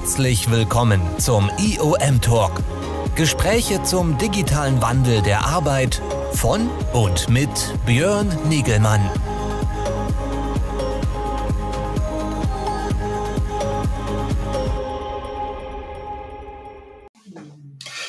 Herzlich 0.00 0.50
willkommen 0.50 0.98
zum 1.18 1.50
IOM 1.58 2.22
Talk. 2.22 2.52
Gespräche 3.16 3.82
zum 3.82 4.16
digitalen 4.16 4.80
Wandel 4.80 5.20
der 5.20 5.44
Arbeit 5.44 6.00
von 6.32 6.70
und 6.94 7.28
mit 7.28 7.50
Björn 7.84 8.26
Nigelmann. 8.48 9.02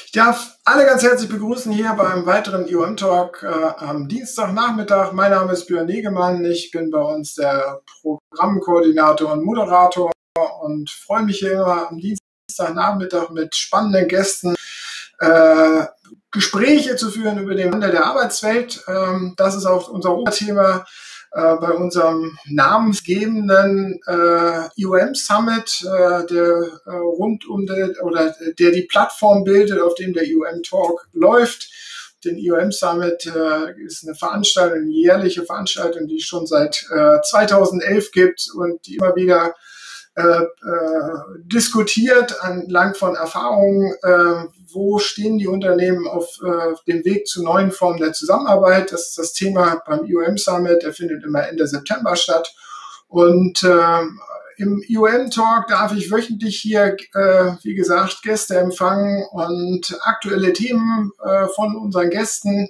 Ich 0.06 0.12
darf 0.14 0.58
alle 0.64 0.86
ganz 0.86 1.04
herzlich 1.04 1.30
begrüßen 1.30 1.74
hier 1.74 1.94
beim 1.94 2.26
weiteren 2.26 2.68
IOM 2.68 2.96
Talk 2.96 3.44
äh, 3.44 3.84
am 3.84 4.08
Dienstagnachmittag. 4.08 5.12
Mein 5.12 5.32
Name 5.32 5.52
ist 5.52 5.68
Björn 5.68 5.88
Negemann. 5.88 6.46
Ich 6.46 6.72
bin 6.72 6.90
bei 6.90 7.02
uns 7.02 7.36
der 7.36 7.82
Programmkoordinator 8.02 9.34
und 9.34 9.44
Moderator 9.44 10.10
und 10.36 10.90
freue 10.90 11.24
mich 11.24 11.40
hier 11.40 11.54
immer 11.54 11.90
am 11.90 12.00
Dienstagnachmittag 12.00 13.30
mit 13.32 13.56
spannenden 13.56 14.08
Gästen 14.08 14.56
äh, 15.20 15.86
Gespräche 16.32 16.96
zu 16.96 17.12
führen 17.12 17.38
über 17.40 17.56
den 17.56 17.74
Wandel 17.74 17.92
der 17.92 18.06
Arbeitswelt. 18.06 18.84
Ähm, 18.88 19.34
das 19.36 19.56
ist 19.56 19.66
auch 19.66 19.90
unser 19.90 20.16
Oberthema 20.16 20.86
äh, 21.34 21.56
bei 21.58 21.72
unserem 21.72 22.38
namensgebenden 22.46 24.00
äh, 24.08 24.70
IOM 24.78 25.16
Summit, 25.16 25.84
äh, 25.84 26.26
der 26.26 26.80
äh, 26.86 26.90
rund 26.92 27.46
um 27.48 27.66
der, 27.66 28.02
oder 28.04 28.34
der 28.58 28.72
die 28.72 28.84
Plattform 28.84 29.44
bildet, 29.44 29.82
auf 29.82 29.96
dem 29.96 30.14
der 30.14 30.24
IOM 30.24 30.64
Talk 30.64 31.08
läuft. 31.12 31.70
Den 32.24 32.38
IOM 32.38 32.72
Summit 32.72 33.26
äh, 33.26 33.84
ist 33.84 34.06
eine 34.06 34.16
Veranstaltung, 34.16 34.80
eine 34.80 34.92
jährliche 34.92 35.44
Veranstaltung, 35.44 36.08
die 36.08 36.18
es 36.18 36.24
schon 36.24 36.48
seit 36.48 36.86
äh, 36.96 37.20
2011 37.22 38.12
gibt 38.12 38.48
und 38.56 38.86
die 38.86 38.96
immer 38.96 39.16
wieder 39.16 39.56
äh, 40.16 40.24
äh, 40.24 40.46
diskutiert 41.46 42.44
anlang 42.44 42.96
von 42.96 43.16
Erfahrungen, 43.16 43.94
äh, 44.04 44.46
wo 44.74 45.00
stehen 45.00 45.38
die 45.38 45.48
Unternehmen 45.48 46.08
auf 46.08 46.38
äh, 46.44 46.74
dem 46.86 47.06
Weg 47.06 47.28
zu 47.28 47.44
neuen 47.44 47.72
Formen 47.72 48.00
der 48.00 48.14
Zusammenarbeit. 48.14 48.92
Das 48.92 49.10
ist 49.10 49.18
das 49.18 49.34
Thema 49.34 49.82
beim 49.86 50.06
IOM 50.06 50.38
Summit, 50.38 50.84
der 50.84 50.94
findet 50.94 51.24
immer 51.24 51.48
Ende 51.48 51.66
September 51.66 52.16
statt. 52.16 52.54
Und 53.08 53.64
äh, 53.64 54.02
im 54.58 54.84
IOM-Talk 54.88 55.68
darf 55.68 55.94
ich 55.94 56.12
wöchentlich 56.12 56.60
hier, 56.60 56.96
äh, 57.14 57.54
wie 57.64 57.74
gesagt, 57.74 58.22
Gäste 58.22 58.58
empfangen 58.58 59.26
und 59.32 59.98
aktuelle 60.02 60.54
Themen 60.54 61.12
äh, 61.24 61.48
von 61.48 61.76
unseren 61.76 62.10
Gästen 62.10 62.68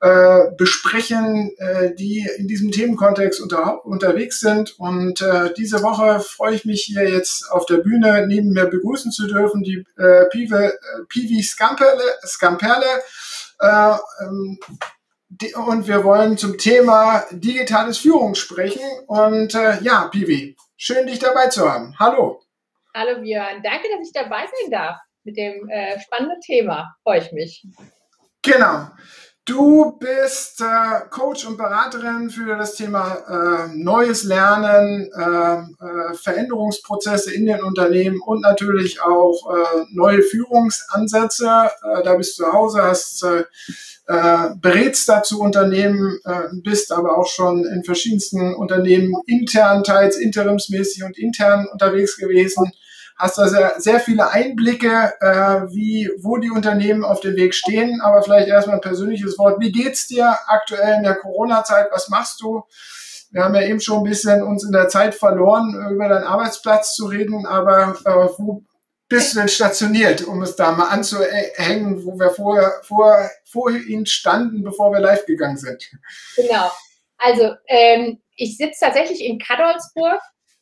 äh, 0.00 0.50
besprechen, 0.56 1.50
äh, 1.58 1.94
die 1.94 2.28
in 2.38 2.46
diesem 2.46 2.70
Themenkontext 2.70 3.40
unter, 3.40 3.84
unterwegs 3.84 4.40
sind. 4.40 4.78
Und 4.78 5.20
äh, 5.20 5.52
diese 5.54 5.82
Woche 5.82 6.20
freue 6.20 6.54
ich 6.54 6.64
mich 6.64 6.82
hier 6.82 7.08
jetzt 7.08 7.50
auf 7.50 7.66
der 7.66 7.78
Bühne 7.78 8.26
neben 8.26 8.52
mir 8.52 8.66
begrüßen 8.66 9.10
zu 9.10 9.26
dürfen, 9.26 9.62
die 9.62 9.84
äh, 9.96 10.26
Pive, 10.30 10.72
äh, 10.72 11.02
Pivi 11.08 11.42
Scamperle, 11.42 12.02
Scamperle 12.24 13.02
äh, 13.60 13.96
ähm, 14.22 14.58
die, 15.30 15.54
und 15.54 15.86
wir 15.86 16.04
wollen 16.04 16.38
zum 16.38 16.56
Thema 16.56 17.24
digitales 17.30 17.98
Führung 17.98 18.34
sprechen. 18.34 18.82
Und 19.06 19.54
äh, 19.54 19.80
ja, 19.82 20.08
Pivi, 20.08 20.56
schön 20.76 21.06
dich 21.06 21.18
dabei 21.18 21.48
zu 21.48 21.70
haben. 21.70 21.94
Hallo. 21.98 22.42
Hallo 22.94 23.20
Björn, 23.20 23.62
danke, 23.62 23.88
dass 23.90 24.06
ich 24.06 24.12
dabei 24.12 24.40
sein 24.40 24.70
darf 24.70 24.96
mit 25.24 25.36
dem 25.36 25.68
äh, 25.68 26.00
spannenden 26.00 26.40
Thema. 26.40 26.94
Freue 27.02 27.20
ich 27.20 27.32
mich. 27.32 27.66
Genau. 28.42 28.88
Du 29.48 29.98
bist 29.98 30.60
äh, 30.60 31.08
Coach 31.08 31.46
und 31.46 31.56
Beraterin 31.56 32.28
für 32.28 32.54
das 32.58 32.74
Thema 32.74 33.16
äh, 33.30 33.74
neues 33.74 34.24
Lernen, 34.24 35.10
äh, 35.10 35.22
äh 35.22 36.14
Veränderungsprozesse 36.14 37.32
in 37.32 37.46
den 37.46 37.62
Unternehmen 37.62 38.20
und 38.20 38.42
natürlich 38.42 39.00
auch 39.00 39.50
äh, 39.50 39.84
neue 39.90 40.20
Führungsansätze. 40.20 41.70
Äh, 41.82 42.02
da 42.02 42.16
bist 42.16 42.38
du 42.38 42.44
zu 42.44 42.52
Hause, 42.52 42.82
hast 42.82 43.24
berätst 44.62 45.06
dazu 45.06 45.38
Unternehmen, 45.42 46.18
bist 46.62 46.92
aber 46.92 47.18
auch 47.18 47.26
schon 47.26 47.66
in 47.66 47.84
verschiedensten 47.84 48.54
Unternehmen 48.54 49.12
intern, 49.26 49.84
teils 49.84 50.16
interimsmäßig 50.16 51.04
und 51.04 51.18
intern 51.18 51.68
unterwegs 51.70 52.16
gewesen 52.16 52.72
hast 53.18 53.38
da 53.38 53.48
sehr, 53.48 53.74
sehr 53.78 54.00
viele 54.00 54.30
Einblicke, 54.30 55.12
äh, 55.20 55.62
wie, 55.72 56.10
wo 56.20 56.36
die 56.36 56.50
Unternehmen 56.50 57.04
auf 57.04 57.20
dem 57.20 57.36
Weg 57.36 57.54
stehen. 57.54 58.00
Aber 58.00 58.22
vielleicht 58.22 58.48
erstmal 58.48 58.76
ein 58.76 58.82
persönliches 58.82 59.38
Wort. 59.38 59.60
Wie 59.60 59.72
geht's 59.72 60.06
dir 60.06 60.36
aktuell 60.46 60.98
in 60.98 61.02
der 61.02 61.16
Corona-Zeit? 61.16 61.88
Was 61.90 62.08
machst 62.08 62.40
du? 62.40 62.62
Wir 63.30 63.44
haben 63.44 63.54
ja 63.54 63.62
eben 63.62 63.80
schon 63.80 63.98
ein 63.98 64.10
bisschen 64.10 64.42
uns 64.42 64.64
in 64.64 64.72
der 64.72 64.88
Zeit 64.88 65.14
verloren, 65.14 65.74
über 65.90 66.08
deinen 66.08 66.24
Arbeitsplatz 66.24 66.94
zu 66.94 67.06
reden, 67.06 67.44
aber 67.44 67.96
äh, 68.04 68.28
wo 68.38 68.62
bist 69.08 69.34
du 69.34 69.40
denn 69.40 69.48
stationiert, 69.48 70.22
um 70.22 70.42
es 70.42 70.56
da 70.56 70.72
mal 70.72 70.88
anzuhängen, 70.88 72.04
wo 72.04 72.18
wir 72.18 72.30
vorher, 72.30 72.72
vor, 72.82 73.16
vorhin 73.50 74.06
standen, 74.06 74.62
bevor 74.62 74.92
wir 74.92 75.00
live 75.00 75.24
gegangen 75.26 75.56
sind? 75.56 75.82
Genau. 76.36 76.70
Also 77.16 77.54
ähm, 77.66 78.20
ich 78.36 78.56
sitze 78.56 78.84
tatsächlich 78.84 79.24
in 79.24 79.38
Kadolsburg 79.38 80.20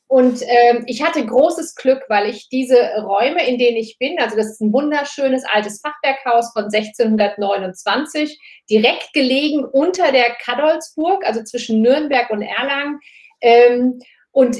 und 0.09 0.41
ähm, 0.43 0.85
ich 0.87 1.03
hatte 1.03 1.27
großes 1.27 1.75
Glück, 1.75 2.05
weil 2.09 2.29
ich 2.31 2.49
diese 2.49 2.77
Räume, 3.03 3.45
in 3.47 3.59
denen 3.59 3.77
ich 3.77 3.99
bin, 3.99 4.19
also 4.21 4.37
das 4.37 4.47
ist 4.47 4.61
ein 4.61 4.73
wunderschönes 4.73 5.45
altes 5.53 5.81
Fachwerkhaus 5.81 6.53
von 6.53 6.65
1629, 6.65 8.39
direkt 8.71 9.13
gelegen 9.15 9.65
unter 9.65 10.13
der 10.13 10.37
Kadolsburg, 10.37 11.27
also 11.27 11.43
zwischen 11.43 11.83
Nürnberg 11.83 12.31
und 12.31 12.43
Erlangen. 12.43 13.01
Ähm, 13.41 13.99
und 14.37 14.59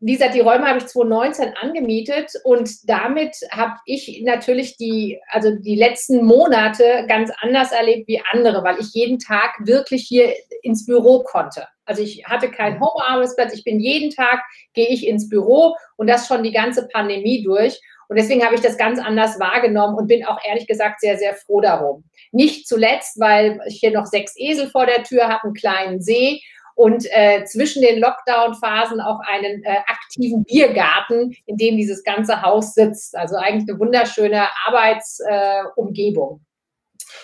wie 0.00 0.12
gesagt, 0.14 0.34
die 0.34 0.40
Räume 0.40 0.66
habe 0.66 0.78
ich 0.78 0.86
2019 0.86 1.52
angemietet 1.60 2.32
und 2.44 2.88
damit 2.88 3.36
habe 3.50 3.74
ich 3.84 4.22
natürlich 4.24 4.78
die, 4.78 5.20
also 5.28 5.54
die 5.54 5.76
letzten 5.76 6.24
Monate 6.24 7.04
ganz 7.06 7.30
anders 7.42 7.70
erlebt 7.72 8.08
wie 8.08 8.22
andere, 8.32 8.64
weil 8.64 8.80
ich 8.80 8.94
jeden 8.94 9.18
Tag 9.18 9.50
wirklich 9.58 10.06
hier 10.08 10.32
ins 10.62 10.86
Büro 10.86 11.24
konnte. 11.24 11.66
Also 11.84 12.00
ich 12.00 12.24
hatte 12.24 12.50
keinen 12.50 12.78
mhm. 12.78 12.86
Homearbeitsplatz, 12.86 13.52
ich 13.52 13.64
bin 13.64 13.80
jeden 13.80 14.08
Tag, 14.08 14.40
gehe 14.72 14.88
ich 14.88 15.06
ins 15.06 15.28
Büro 15.28 15.76
und 15.96 16.06
das 16.06 16.26
schon 16.26 16.42
die 16.42 16.52
ganze 16.52 16.88
Pandemie 16.88 17.42
durch. 17.42 17.78
Und 18.08 18.16
deswegen 18.18 18.42
habe 18.42 18.54
ich 18.54 18.62
das 18.62 18.78
ganz 18.78 18.98
anders 18.98 19.38
wahrgenommen 19.38 19.98
und 19.98 20.06
bin 20.06 20.24
auch 20.24 20.38
ehrlich 20.42 20.66
gesagt 20.66 21.00
sehr, 21.00 21.18
sehr 21.18 21.34
froh 21.34 21.60
darum. 21.60 22.04
Nicht 22.32 22.66
zuletzt, 22.66 23.20
weil 23.20 23.60
ich 23.68 23.80
hier 23.80 23.90
noch 23.90 24.06
sechs 24.06 24.32
Esel 24.38 24.70
vor 24.70 24.86
der 24.86 25.02
Tür 25.02 25.28
habe, 25.28 25.44
einen 25.44 25.52
kleinen 25.52 26.00
See 26.00 26.40
und 26.78 27.06
äh, 27.10 27.44
zwischen 27.44 27.82
den 27.82 27.98
Lockdown-Phasen 27.98 29.00
auch 29.00 29.18
einen 29.26 29.64
äh, 29.64 29.78
aktiven 29.88 30.44
Biergarten, 30.44 31.34
in 31.46 31.56
dem 31.56 31.76
dieses 31.76 32.04
ganze 32.04 32.40
Haus 32.40 32.72
sitzt. 32.74 33.16
Also 33.16 33.34
eigentlich 33.34 33.68
eine 33.68 33.80
wunderschöne 33.80 34.46
Arbeitsumgebung. 34.64 36.40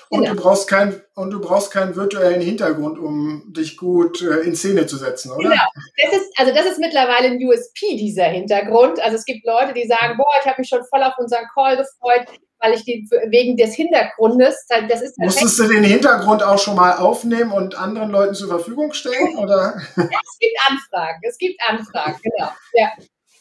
Und, 0.08 0.28
du 0.28 0.34
brauchst 0.34 0.68
kein, 0.68 1.00
und 1.14 1.30
du 1.30 1.40
brauchst 1.40 1.70
keinen 1.72 1.96
virtuellen 1.96 2.40
Hintergrund, 2.40 2.98
um 2.98 3.52
dich 3.52 3.76
gut 3.76 4.22
äh, 4.22 4.40
in 4.40 4.54
Szene 4.54 4.86
zu 4.86 4.96
setzen, 4.96 5.32
oder? 5.32 5.50
Genau. 5.50 5.62
Das 6.02 6.20
ist, 6.20 6.32
also 6.36 6.54
das 6.54 6.66
ist 6.66 6.78
mittlerweile 6.78 7.28
ein 7.28 7.44
USP, 7.44 7.96
dieser 7.96 8.24
Hintergrund. 8.24 9.00
Also 9.00 9.16
es 9.16 9.24
gibt 9.24 9.44
Leute, 9.46 9.72
die 9.72 9.86
sagen, 9.86 10.16
boah, 10.16 10.26
ich 10.40 10.46
habe 10.46 10.60
mich 10.60 10.68
schon 10.68 10.84
voll 10.84 11.02
auf 11.02 11.14
unseren 11.18 11.44
Call 11.54 11.76
gefreut 11.76 12.26
weil 12.64 12.74
ich 12.74 12.84
die 12.84 13.06
wegen 13.28 13.56
des 13.56 13.74
Hintergrundes, 13.74 14.66
das 14.88 15.02
ist 15.02 15.18
Musstest 15.18 15.58
du 15.58 15.68
den 15.68 15.84
Hintergrund 15.84 16.42
auch 16.42 16.58
schon 16.58 16.76
mal 16.76 16.96
aufnehmen 16.96 17.52
und 17.52 17.78
anderen 17.78 18.10
Leuten 18.10 18.34
zur 18.34 18.48
Verfügung 18.48 18.92
stellen? 18.94 19.36
Oder? 19.36 19.76
Ja, 19.96 20.04
es 20.22 20.38
gibt 20.38 20.58
Anfragen, 20.68 21.20
es 21.22 21.38
gibt 21.38 21.60
Anfragen, 21.68 22.18
genau. 22.22 22.50
Ja. 22.72 22.92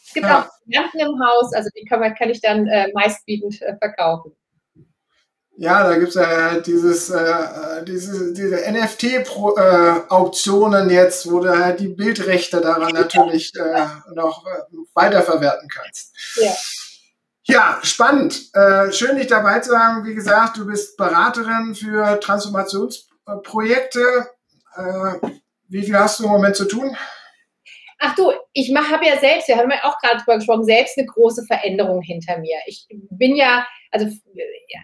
Es 0.05 0.13
gibt 0.13 0.27
ja. 0.27 0.41
auch 0.41 0.45
Lampen 0.67 0.99
im 0.99 1.19
Haus, 1.25 1.53
also 1.53 1.69
die 1.75 1.85
kann, 1.85 1.99
man, 1.99 2.13
kann 2.15 2.29
ich 2.29 2.41
dann 2.41 2.67
äh, 2.67 2.91
meistbietend 2.93 3.61
äh, 3.61 3.75
verkaufen. 3.77 4.35
Ja, 5.55 5.83
da 5.83 5.95
gibt 5.97 6.09
es 6.09 6.15
ja 6.15 6.59
dieses, 6.59 7.11
äh, 7.11 7.85
diese, 7.85 8.33
diese 8.33 8.57
NFT-Auktionen 8.71 10.89
äh, 10.89 10.93
jetzt, 10.93 11.31
wo 11.31 11.39
du 11.39 11.55
halt 11.55 11.79
die 11.79 11.89
Bildrechte 11.89 12.59
daran 12.59 12.93
natürlich 12.93 13.51
äh, 13.55 13.85
noch 14.15 14.47
äh, 14.47 14.61
weiterverwerten 14.95 15.69
kannst. 15.69 16.11
Ja. 16.37 16.51
Ja, 17.45 17.79
spannend. 17.83 18.53
Äh, 18.53 18.93
schön, 18.93 19.17
dich 19.17 19.27
dabei 19.27 19.59
zu 19.59 19.77
haben. 19.77 20.05
Wie 20.05 20.15
gesagt, 20.15 20.55
du 20.57 20.65
bist 20.65 20.95
Beraterin 20.97 21.75
für 21.75 22.19
Transformationsprojekte. 22.19 24.27
Äh, 24.75 25.13
wie 25.67 25.83
viel 25.83 25.97
hast 25.97 26.19
du 26.19 26.23
im 26.23 26.31
Moment 26.31 26.55
zu 26.55 26.65
tun? 26.65 26.95
Ach 27.99 28.15
du, 28.15 28.31
ich 28.53 28.73
habe 28.75 29.05
ja 29.05 29.19
selbst, 29.19 29.47
wir 29.47 29.57
haben 29.57 29.71
ja 29.71 29.83
auch 29.83 29.97
gerade 29.99 30.17
drüber 30.17 30.35
gesprochen, 30.35 30.65
selbst 30.65 30.97
eine 30.97 31.07
große 31.07 31.45
Veränderung 31.45 32.01
hinter 32.01 32.37
mir. 32.39 32.57
Ich 32.65 32.87
bin 32.89 33.35
ja, 33.35 33.65
also 33.93 34.07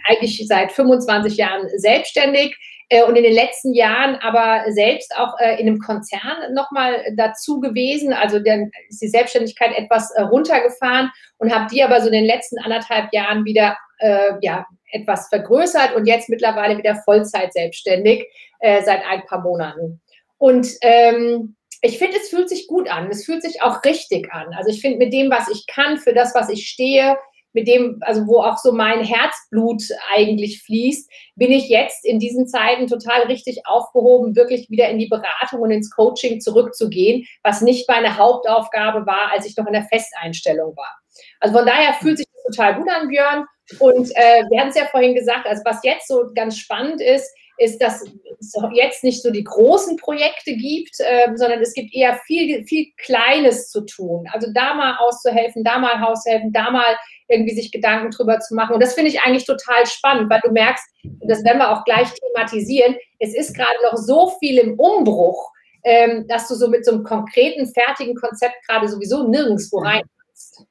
eigentlich 0.07 0.45
seit 0.47 0.71
25 0.71 1.35
Jahren 1.35 1.67
selbstständig 1.77 2.55
äh, 2.89 3.03
und 3.03 3.15
in 3.15 3.23
den 3.23 3.33
letzten 3.33 3.73
Jahren 3.73 4.15
aber 4.15 4.71
selbst 4.71 5.15
auch 5.17 5.39
äh, 5.39 5.59
in 5.59 5.67
einem 5.67 5.79
Konzern 5.79 6.53
nochmal 6.53 7.03
dazu 7.15 7.59
gewesen. 7.59 8.13
Also 8.13 8.39
dann 8.39 8.71
ist 8.89 9.01
die 9.01 9.07
Selbstständigkeit 9.07 9.77
etwas 9.77 10.11
äh, 10.11 10.21
runtergefahren 10.21 11.11
und 11.37 11.53
habe 11.53 11.67
die 11.71 11.83
aber 11.83 12.01
so 12.01 12.07
in 12.07 12.13
den 12.13 12.25
letzten 12.25 12.59
anderthalb 12.59 13.11
Jahren 13.13 13.45
wieder 13.45 13.77
äh, 13.99 14.33
ja, 14.41 14.65
etwas 14.91 15.27
vergrößert 15.29 15.95
und 15.95 16.05
jetzt 16.05 16.29
mittlerweile 16.29 16.77
wieder 16.77 16.95
Vollzeit 17.03 17.53
selbstständig 17.53 18.25
äh, 18.59 18.81
seit 18.83 19.03
ein 19.05 19.23
paar 19.25 19.41
Monaten. 19.41 20.01
Und 20.37 20.67
ähm, 20.81 21.55
ich 21.81 21.97
finde, 21.97 22.17
es 22.17 22.29
fühlt 22.29 22.49
sich 22.49 22.67
gut 22.67 22.89
an. 22.89 23.09
Es 23.09 23.25
fühlt 23.25 23.41
sich 23.41 23.61
auch 23.61 23.83
richtig 23.83 24.31
an. 24.33 24.53
Also 24.53 24.69
ich 24.69 24.81
finde, 24.81 24.97
mit 24.97 25.13
dem, 25.13 25.29
was 25.29 25.47
ich 25.49 25.65
kann, 25.67 25.97
für 25.97 26.13
das, 26.13 26.35
was 26.35 26.49
ich 26.49 26.67
stehe, 26.67 27.17
mit 27.53 27.67
dem, 27.67 27.99
also 28.01 28.27
wo 28.27 28.41
auch 28.41 28.57
so 28.57 28.71
mein 28.71 29.03
Herzblut 29.03 29.83
eigentlich 30.13 30.61
fließt, 30.63 31.09
bin 31.35 31.51
ich 31.51 31.69
jetzt 31.69 32.05
in 32.05 32.19
diesen 32.19 32.47
Zeiten 32.47 32.87
total 32.87 33.23
richtig 33.23 33.61
aufgehoben, 33.65 34.35
wirklich 34.35 34.69
wieder 34.69 34.89
in 34.89 34.99
die 34.99 35.07
Beratung 35.07 35.61
und 35.61 35.71
ins 35.71 35.89
Coaching 35.89 36.39
zurückzugehen, 36.41 37.25
was 37.43 37.61
nicht 37.61 37.87
meine 37.89 38.17
Hauptaufgabe 38.17 39.05
war, 39.05 39.31
als 39.31 39.45
ich 39.45 39.57
noch 39.57 39.67
in 39.67 39.73
der 39.73 39.85
Festeinstellung 39.85 40.75
war. 40.75 40.99
Also 41.39 41.57
von 41.57 41.65
daher 41.65 41.93
fühlt 41.95 42.17
sich 42.17 42.27
das 42.31 42.55
total 42.55 42.75
gut 42.75 42.89
an, 42.89 43.07
Björn. 43.07 43.45
Und 43.79 44.09
äh, 44.15 44.43
wir 44.49 44.59
hatten 44.59 44.69
es 44.69 44.75
ja 44.75 44.85
vorhin 44.85 45.13
gesagt, 45.13 45.45
also 45.45 45.61
was 45.65 45.83
jetzt 45.83 46.07
so 46.07 46.31
ganz 46.33 46.57
spannend 46.57 47.01
ist, 47.01 47.31
ist, 47.59 47.79
dass 47.79 48.01
es 48.01 48.53
jetzt 48.73 49.03
nicht 49.03 49.21
so 49.21 49.31
die 49.31 49.43
großen 49.43 49.97
Projekte 49.97 50.53
gibt, 50.55 50.99
äh, 50.99 51.29
sondern 51.35 51.61
es 51.61 51.73
gibt 51.73 51.93
eher 51.93 52.17
viel, 52.25 52.65
viel 52.65 52.87
Kleines 52.97 53.69
zu 53.69 53.81
tun. 53.81 54.25
Also 54.31 54.47
da 54.53 54.73
mal 54.73 54.95
auszuhelfen, 54.97 55.63
da 55.63 55.77
mal 55.77 56.01
auszuhelfen, 56.01 56.53
da 56.53 56.71
mal 56.71 56.97
irgendwie 57.27 57.53
sich 57.53 57.71
Gedanken 57.71 58.11
drüber 58.11 58.39
zu 58.39 58.55
machen. 58.55 58.73
Und 58.73 58.81
das 58.81 58.93
finde 58.93 59.09
ich 59.09 59.21
eigentlich 59.21 59.45
total 59.45 59.85
spannend, 59.85 60.29
weil 60.29 60.41
du 60.43 60.51
merkst, 60.51 60.83
und 61.03 61.29
das 61.29 61.43
werden 61.43 61.59
wir 61.59 61.69
auch 61.69 61.83
gleich 61.83 62.07
thematisieren, 62.13 62.95
es 63.19 63.35
ist 63.35 63.55
gerade 63.55 63.77
noch 63.83 63.97
so 63.97 64.33
viel 64.39 64.57
im 64.57 64.79
Umbruch, 64.79 65.51
ähm, 65.83 66.25
dass 66.27 66.47
du 66.47 66.55
so 66.55 66.69
mit 66.69 66.85
so 66.85 66.91
einem 66.91 67.03
konkreten, 67.03 67.67
fertigen 67.67 68.15
Konzept 68.15 68.55
gerade 68.67 68.87
sowieso 68.87 69.27
nirgendwo 69.27 69.79
rein 69.79 70.03
kannst. 70.25 70.63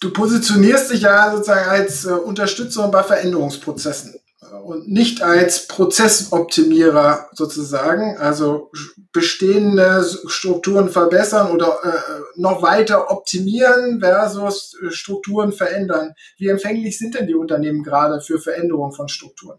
Du 0.00 0.12
positionierst 0.12 0.92
dich 0.92 1.02
ja 1.02 1.32
sozusagen 1.32 1.68
als 1.68 2.04
äh, 2.04 2.10
Unterstützerin 2.10 2.92
bei 2.92 3.02
Veränderungsprozessen 3.02 4.17
und 4.64 4.88
nicht 4.88 5.22
als 5.22 5.66
Prozessoptimierer 5.66 7.28
sozusagen, 7.32 8.16
also 8.18 8.70
bestehende 9.12 10.04
Strukturen 10.26 10.88
verbessern 10.88 11.50
oder 11.50 11.78
äh, 11.82 12.40
noch 12.40 12.62
weiter 12.62 13.10
optimieren 13.10 14.00
versus 14.00 14.76
Strukturen 14.90 15.52
verändern. 15.52 16.14
Wie 16.36 16.48
empfänglich 16.48 16.98
sind 16.98 17.14
denn 17.14 17.26
die 17.26 17.34
Unternehmen 17.34 17.82
gerade 17.82 18.20
für 18.20 18.38
Veränderung 18.38 18.92
von 18.92 19.08
Strukturen? 19.08 19.58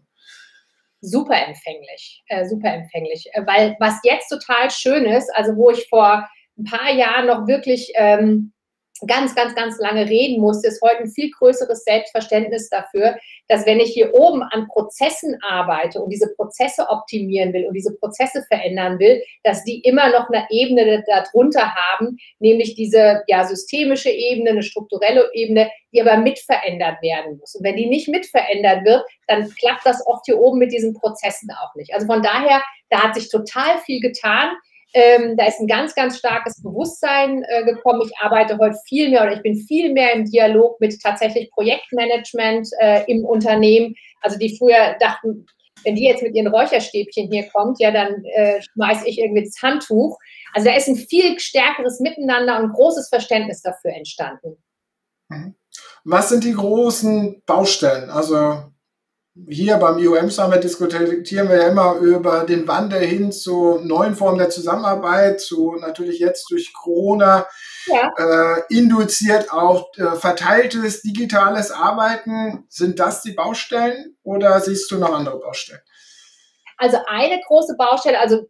Super 1.00 1.46
empfänglich, 1.46 2.22
äh, 2.28 2.46
super 2.46 2.72
empfänglich, 2.72 3.26
äh, 3.32 3.46
weil 3.46 3.76
was 3.80 3.94
jetzt 4.04 4.28
total 4.28 4.70
schön 4.70 5.06
ist, 5.06 5.30
also 5.34 5.56
wo 5.56 5.70
ich 5.70 5.88
vor 5.88 6.28
ein 6.58 6.64
paar 6.64 6.92
Jahren 6.92 7.26
noch 7.26 7.46
wirklich 7.46 7.92
ähm, 7.96 8.52
ganz, 9.06 9.34
ganz, 9.34 9.54
ganz 9.54 9.78
lange 9.78 10.08
reden 10.08 10.40
musste, 10.40 10.68
ist 10.68 10.82
heute 10.82 11.00
ein 11.00 11.10
viel 11.10 11.30
größeres 11.30 11.84
Selbstverständnis 11.84 12.68
dafür, 12.68 13.16
dass 13.48 13.66
wenn 13.66 13.80
ich 13.80 13.92
hier 13.92 14.14
oben 14.14 14.42
an 14.42 14.68
Prozessen 14.68 15.36
arbeite 15.42 16.00
und 16.00 16.10
diese 16.10 16.32
Prozesse 16.36 16.86
optimieren 16.88 17.52
will 17.52 17.66
und 17.66 17.74
diese 17.74 17.94
Prozesse 17.96 18.44
verändern 18.48 18.98
will, 18.98 19.22
dass 19.42 19.64
die 19.64 19.80
immer 19.80 20.10
noch 20.10 20.28
eine 20.28 20.46
Ebene 20.50 21.04
darunter 21.06 21.74
haben, 21.74 22.16
nämlich 22.38 22.74
diese 22.74 23.22
ja, 23.26 23.44
systemische 23.44 24.10
Ebene, 24.10 24.50
eine 24.50 24.62
strukturelle 24.62 25.30
Ebene, 25.34 25.70
die 25.92 26.00
aber 26.00 26.18
mitverändert 26.18 27.02
werden 27.02 27.38
muss. 27.38 27.54
Und 27.54 27.64
wenn 27.64 27.76
die 27.76 27.86
nicht 27.86 28.08
mitverändert 28.08 28.84
wird, 28.84 29.04
dann 29.26 29.50
klappt 29.54 29.84
das 29.84 30.06
oft 30.06 30.26
hier 30.26 30.38
oben 30.38 30.58
mit 30.58 30.72
diesen 30.72 30.94
Prozessen 30.94 31.50
auch 31.62 31.74
nicht. 31.74 31.92
Also 31.94 32.06
von 32.06 32.22
daher, 32.22 32.62
da 32.90 33.02
hat 33.02 33.14
sich 33.14 33.28
total 33.30 33.78
viel 33.84 34.00
getan. 34.00 34.56
Ähm, 34.92 35.36
da 35.36 35.46
ist 35.46 35.60
ein 35.60 35.68
ganz, 35.68 35.94
ganz 35.94 36.18
starkes 36.18 36.62
Bewusstsein 36.62 37.44
äh, 37.48 37.64
gekommen. 37.64 38.02
Ich 38.04 38.12
arbeite 38.18 38.58
heute 38.58 38.76
viel 38.86 39.10
mehr 39.10 39.22
oder 39.22 39.34
ich 39.34 39.42
bin 39.42 39.56
viel 39.56 39.92
mehr 39.92 40.12
im 40.14 40.24
Dialog 40.24 40.80
mit 40.80 41.00
tatsächlich 41.00 41.50
Projektmanagement 41.52 42.68
äh, 42.80 43.04
im 43.06 43.24
Unternehmen. 43.24 43.94
Also 44.20 44.36
die 44.38 44.56
früher 44.58 44.96
dachten, 44.98 45.46
wenn 45.84 45.94
die 45.94 46.04
jetzt 46.04 46.22
mit 46.22 46.34
ihren 46.34 46.48
Räucherstäbchen 46.48 47.30
hier 47.30 47.48
kommt, 47.48 47.80
ja, 47.80 47.90
dann 47.90 48.24
äh, 48.34 48.60
schmeiße 48.60 49.08
ich 49.08 49.18
irgendwie 49.18 49.44
das 49.44 49.62
Handtuch. 49.62 50.18
Also 50.52 50.68
da 50.68 50.76
ist 50.76 50.88
ein 50.88 50.96
viel 50.96 51.38
stärkeres 51.38 52.00
Miteinander 52.00 52.60
und 52.60 52.72
großes 52.72 53.08
Verständnis 53.08 53.62
dafür 53.62 53.92
entstanden. 53.92 54.56
Mhm. 55.28 55.54
Was 56.04 56.30
sind 56.30 56.44
die 56.44 56.54
großen 56.54 57.42
Baustellen? 57.46 58.10
Also 58.10 58.69
hier 59.48 59.76
beim 59.76 59.98
IOM 59.98 60.30
Summit 60.30 60.64
diskutieren 60.64 61.48
wir 61.48 61.56
ja 61.56 61.68
immer 61.68 61.94
über 61.96 62.44
den 62.44 62.66
Wandel 62.68 63.00
hin 63.00 63.32
zu 63.32 63.78
neuen 63.82 64.14
Formen 64.14 64.38
der 64.38 64.50
Zusammenarbeit, 64.50 65.40
zu 65.40 65.76
natürlich 65.80 66.18
jetzt 66.18 66.50
durch 66.50 66.72
Corona 66.72 67.46
ja. 67.86 68.10
äh, 68.16 68.62
induziert 68.74 69.52
auch 69.52 69.90
äh, 69.96 70.16
verteiltes 70.16 71.02
digitales 71.02 71.70
Arbeiten. 71.70 72.64
Sind 72.68 72.98
das 72.98 73.22
die 73.22 73.32
Baustellen 73.32 74.16
oder 74.22 74.60
siehst 74.60 74.90
du 74.90 74.98
noch 74.98 75.14
andere 75.14 75.38
Baustellen? 75.38 75.80
Also 76.76 76.98
eine 77.06 77.40
große 77.46 77.76
Baustelle, 77.76 78.18
also 78.18 78.48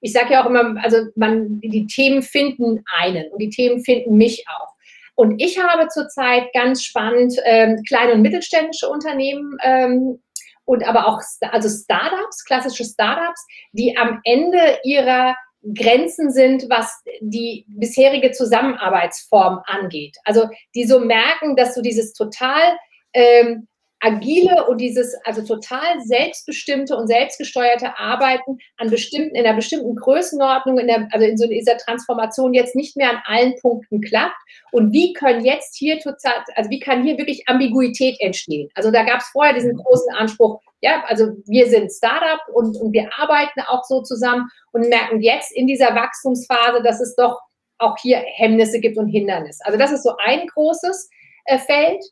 ich 0.00 0.12
sage 0.12 0.32
ja 0.32 0.42
auch 0.42 0.50
immer, 0.50 0.74
also 0.82 0.98
man, 1.14 1.60
die 1.60 1.86
Themen 1.86 2.22
finden 2.22 2.84
einen 2.98 3.30
und 3.30 3.38
die 3.38 3.50
Themen 3.50 3.80
finden 3.84 4.16
mich 4.16 4.44
auch. 4.48 4.74
Und 5.14 5.42
ich 5.42 5.58
habe 5.60 5.88
zurzeit 5.88 6.52
ganz 6.52 6.84
spannend 6.84 7.34
ähm, 7.44 7.82
kleine 7.88 8.12
und 8.12 8.22
mittelständische 8.22 8.88
Unternehmen 8.88 9.56
ähm, 9.64 10.22
und 10.68 10.86
aber 10.86 11.08
auch 11.08 11.22
also 11.50 11.68
Startups, 11.70 12.44
klassische 12.44 12.84
Startups, 12.84 13.46
die 13.72 13.96
am 13.96 14.20
Ende 14.24 14.78
ihrer 14.84 15.34
Grenzen 15.74 16.30
sind, 16.30 16.68
was 16.68 17.02
die 17.20 17.64
bisherige 17.68 18.32
Zusammenarbeitsform 18.32 19.62
angeht. 19.64 20.18
Also 20.24 20.46
die 20.74 20.84
so 20.84 21.00
merken, 21.00 21.56
dass 21.56 21.74
du 21.74 21.80
dieses 21.80 22.12
total 22.12 22.76
ähm, 23.14 23.66
agile 24.00 24.66
und 24.66 24.80
dieses 24.80 25.14
also 25.24 25.42
total 25.42 26.00
selbstbestimmte 26.00 26.96
und 26.96 27.08
selbstgesteuerte 27.08 27.98
Arbeiten 27.98 28.58
an 28.76 28.90
bestimmten, 28.90 29.34
in 29.34 29.44
einer 29.44 29.56
bestimmten 29.56 29.96
Größenordnung, 29.96 30.78
in 30.78 30.86
der, 30.86 31.08
also 31.10 31.26
in 31.26 31.36
so 31.36 31.48
dieser 31.48 31.76
Transformation 31.78 32.54
jetzt 32.54 32.76
nicht 32.76 32.96
mehr 32.96 33.10
an 33.10 33.22
allen 33.26 33.54
Punkten 33.60 34.00
klappt. 34.00 34.36
Und 34.70 34.92
wie 34.92 35.12
können 35.12 35.44
jetzt 35.44 35.76
hier 35.76 35.98
total, 35.98 36.44
also 36.54 36.70
wie 36.70 36.80
kann 36.80 37.02
hier 37.02 37.18
wirklich 37.18 37.48
Ambiguität 37.48 38.16
entstehen? 38.20 38.68
Also 38.74 38.90
da 38.90 39.02
gab 39.02 39.20
es 39.20 39.28
vorher 39.28 39.54
diesen 39.54 39.76
großen 39.76 40.14
Anspruch, 40.14 40.60
ja, 40.80 41.02
also 41.06 41.32
wir 41.46 41.68
sind 41.68 41.90
Startup 41.90 42.40
und, 42.52 42.76
und 42.76 42.92
wir 42.92 43.10
arbeiten 43.18 43.60
auch 43.66 43.82
so 43.84 44.02
zusammen 44.02 44.48
und 44.72 44.88
merken 44.88 45.20
jetzt 45.20 45.50
in 45.56 45.66
dieser 45.66 45.94
Wachstumsphase, 45.94 46.82
dass 46.84 47.00
es 47.00 47.16
doch 47.16 47.40
auch 47.78 47.96
hier 48.00 48.18
Hemmnisse 48.18 48.80
gibt 48.80 48.96
und 48.96 49.08
Hindernisse. 49.08 49.64
Also 49.64 49.78
das 49.78 49.92
ist 49.92 50.04
so 50.04 50.14
ein 50.24 50.46
großes 50.46 51.10
äh, 51.46 51.58
Feld. 51.58 52.04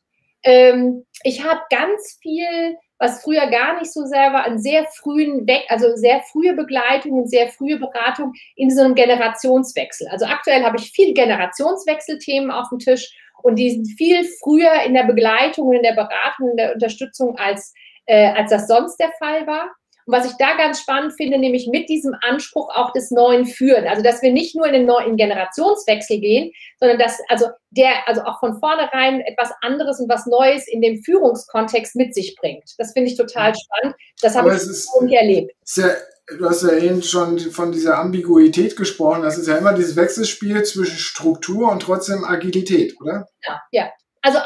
Ähm, 0.43 1.05
ich 1.23 1.43
habe 1.43 1.61
ganz 1.69 2.17
viel, 2.21 2.77
was 2.99 3.21
früher 3.23 3.47
gar 3.47 3.79
nicht 3.79 3.91
so 3.91 4.05
sehr 4.05 4.33
war, 4.33 4.45
einen 4.45 4.59
sehr 4.59 4.85
frühen 4.85 5.47
Weg, 5.47 5.65
also 5.69 5.95
sehr 5.95 6.21
frühe 6.31 6.53
Begleitung 6.53 7.13
und 7.13 7.29
sehr 7.29 7.49
frühe 7.49 7.77
Beratung 7.77 8.33
in 8.55 8.69
so 8.69 8.81
einem 8.81 8.95
Generationswechsel. 8.95 10.07
Also 10.09 10.25
aktuell 10.25 10.63
habe 10.63 10.77
ich 10.77 10.91
viel 10.91 11.13
Generationswechselthemen 11.13 12.51
auf 12.51 12.69
dem 12.69 12.79
Tisch 12.79 13.11
und 13.43 13.57
die 13.57 13.71
sind 13.71 13.87
viel 13.97 14.27
früher 14.43 14.81
in 14.85 14.93
der 14.93 15.03
Begleitung 15.03 15.67
und 15.67 15.75
in 15.75 15.83
der 15.83 15.93
Beratung, 15.93 16.49
in 16.51 16.57
der 16.57 16.73
Unterstützung 16.73 17.37
als, 17.37 17.73
äh, 18.05 18.31
als 18.33 18.49
das 18.51 18.67
sonst 18.67 18.97
der 18.97 19.11
Fall 19.19 19.45
war. 19.47 19.69
Und 20.07 20.13
was 20.13 20.25
ich 20.25 20.37
da 20.39 20.55
ganz 20.55 20.79
spannend 20.79 21.13
finde, 21.17 21.37
nämlich 21.37 21.67
mit 21.69 21.89
diesem 21.89 22.15
Anspruch 22.21 22.69
auch 22.73 22.93
des 22.93 23.11
Neuen 23.11 23.45
führen. 23.45 23.87
Also, 23.87 24.01
dass 24.01 24.21
wir 24.21 24.31
nicht 24.31 24.55
nur 24.55 24.65
in 24.65 24.73
den 24.73 24.85
neuen 24.85 25.17
Generationswechsel 25.17 26.19
gehen, 26.19 26.51
sondern 26.79 26.97
dass 26.97 27.19
also 27.27 27.47
der, 27.71 28.07
also 28.07 28.21
auch 28.21 28.39
von 28.39 28.57
vornherein 28.59 29.19
etwas 29.21 29.51
anderes 29.61 29.99
und 29.99 30.09
was 30.09 30.25
Neues 30.25 30.67
in 30.67 30.81
dem 30.81 31.03
Führungskontext 31.03 31.95
mit 31.97 32.15
sich 32.15 32.35
bringt. 32.39 32.63
Das 32.77 32.93
finde 32.93 33.11
ich 33.11 33.17
total 33.17 33.53
spannend. 33.53 33.95
Das 34.21 34.35
habe 34.35 34.55
ich 34.55 34.61
so 34.61 35.03
nicht 35.03 35.15
erlebt. 35.15 35.51
Sehr 35.63 35.97
du 36.37 36.49
hast 36.49 36.63
ja 36.63 36.73
eben 36.73 37.01
schon 37.03 37.39
von 37.39 37.71
dieser 37.71 37.99
Ambiguität 37.99 38.75
gesprochen. 38.75 39.21
Das 39.21 39.37
ist 39.37 39.47
ja 39.47 39.57
immer 39.57 39.73
dieses 39.73 39.95
Wechselspiel 39.95 40.63
zwischen 40.63 40.97
Struktur 40.97 41.71
und 41.71 41.81
trotzdem 41.81 42.25
Agilität, 42.25 42.99
oder? 42.99 43.27
Ja, 43.45 43.61
ja. 43.71 43.89
Also 44.21 44.39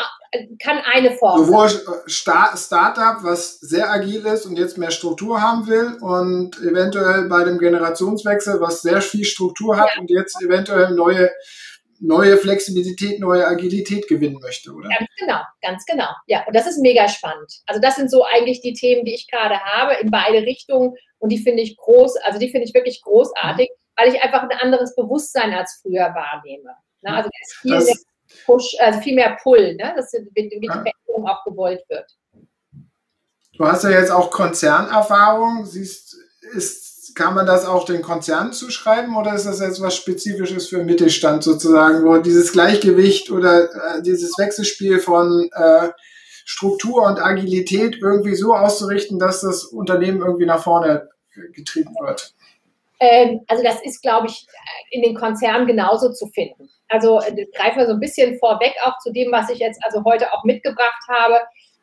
kann 0.63 0.79
eine 0.79 1.11
Form 1.11 1.45
Sowohl 1.45 1.69
Start 2.07 2.57
Startup, 2.57 3.23
was 3.23 3.59
sehr 3.59 3.91
agil 3.91 4.25
ist 4.25 4.45
und 4.45 4.57
jetzt 4.57 4.77
mehr 4.77 4.91
Struktur 4.91 5.41
haben 5.41 5.67
will 5.67 5.97
und 5.99 6.57
eventuell 6.59 7.27
bei 7.27 7.43
dem 7.43 7.57
Generationswechsel, 7.57 8.61
was 8.61 8.81
sehr 8.81 9.01
viel 9.01 9.25
Struktur 9.25 9.77
hat 9.77 9.89
ja. 9.95 10.01
und 10.01 10.09
jetzt 10.09 10.41
eventuell 10.41 10.91
neue 10.91 11.31
neue 12.01 12.37
Flexibilität, 12.37 13.19
neue 13.19 13.45
Agilität 13.45 14.07
gewinnen 14.07 14.39
möchte, 14.41 14.71
oder? 14.71 14.89
Ganz 14.89 15.09
genau, 15.19 15.41
ganz 15.61 15.85
genau. 15.85 16.09
Ja, 16.25 16.43
und 16.47 16.55
das 16.55 16.65
ist 16.65 16.81
mega 16.81 17.07
spannend. 17.07 17.61
Also 17.67 17.79
das 17.79 17.95
sind 17.95 18.09
so 18.09 18.25
eigentlich 18.25 18.61
die 18.61 18.73
Themen, 18.73 19.05
die 19.05 19.13
ich 19.13 19.29
gerade 19.29 19.59
habe 19.59 19.93
in 20.01 20.09
beide 20.09 20.39
Richtungen 20.39 20.95
und 21.19 21.29
die 21.29 21.37
finde 21.37 21.61
ich 21.61 21.77
groß, 21.77 22.17
also 22.23 22.39
die 22.39 22.49
finde 22.49 22.67
ich 22.67 22.73
wirklich 22.73 23.01
großartig, 23.03 23.69
mhm. 23.69 24.01
weil 24.01 24.13
ich 24.13 24.21
einfach 24.21 24.41
ein 24.41 24.57
anderes 24.59 24.95
Bewusstsein 24.95 25.53
als 25.53 25.79
früher 25.81 26.13
wahrnehme. 26.15 26.71
Ne? 27.03 27.13
Also 27.13 27.29
das 27.29 27.47
ist 27.47 27.61
viel 27.61 27.71
das, 27.71 28.05
Push, 28.45 28.75
also 28.79 28.99
viel 29.01 29.15
mehr 29.15 29.37
Pull, 29.41 29.75
ne? 29.75 29.93
dass 29.95 30.13
wie 30.13 30.49
die 30.49 30.67
Veränderung 30.67 31.27
auch 31.27 31.43
gewollt 31.43 31.83
wird. 31.89 32.05
Du 33.57 33.65
hast 33.65 33.83
ja 33.83 33.91
jetzt 33.91 34.11
auch 34.11 34.31
Konzernerfahrung. 34.31 35.65
Siehst, 35.65 36.17
ist, 36.53 37.15
kann 37.15 37.35
man 37.35 37.45
das 37.45 37.65
auch 37.65 37.85
den 37.85 38.01
Konzernen 38.01 38.53
zuschreiben 38.53 39.15
oder 39.15 39.35
ist 39.35 39.45
das 39.45 39.59
jetzt 39.59 39.81
was 39.81 39.95
Spezifisches 39.95 40.67
für 40.67 40.83
Mittelstand 40.83 41.43
sozusagen, 41.43 42.05
wo 42.05 42.17
dieses 42.17 42.51
Gleichgewicht 42.53 43.31
oder 43.31 43.65
äh, 43.65 44.01
dieses 44.01 44.37
Wechselspiel 44.37 44.99
von 44.99 45.49
äh, 45.53 45.89
Struktur 46.45 47.03
und 47.03 47.19
Agilität 47.21 47.97
irgendwie 48.01 48.35
so 48.35 48.55
auszurichten, 48.55 49.19
dass 49.19 49.41
das 49.41 49.63
Unternehmen 49.65 50.21
irgendwie 50.21 50.45
nach 50.45 50.63
vorne 50.63 51.09
getrieben 51.53 51.95
wird? 52.01 52.33
Ähm, 53.01 53.41
also 53.47 53.63
das 53.63 53.81
ist, 53.81 54.01
glaube 54.03 54.27
ich, 54.27 54.45
in 54.91 55.01
den 55.01 55.15
Konzernen 55.15 55.65
genauso 55.65 56.13
zu 56.13 56.27
finden. 56.27 56.69
Also 56.87 57.19
äh, 57.19 57.47
greifen 57.55 57.79
wir 57.79 57.87
so 57.87 57.93
ein 57.93 57.99
bisschen 57.99 58.37
vorweg 58.37 58.75
auch 58.85 58.97
zu 58.99 59.11
dem, 59.11 59.31
was 59.31 59.49
ich 59.49 59.57
jetzt 59.57 59.83
also 59.83 60.03
heute 60.05 60.31
auch 60.31 60.43
mitgebracht 60.43 61.03
habe. 61.09 61.39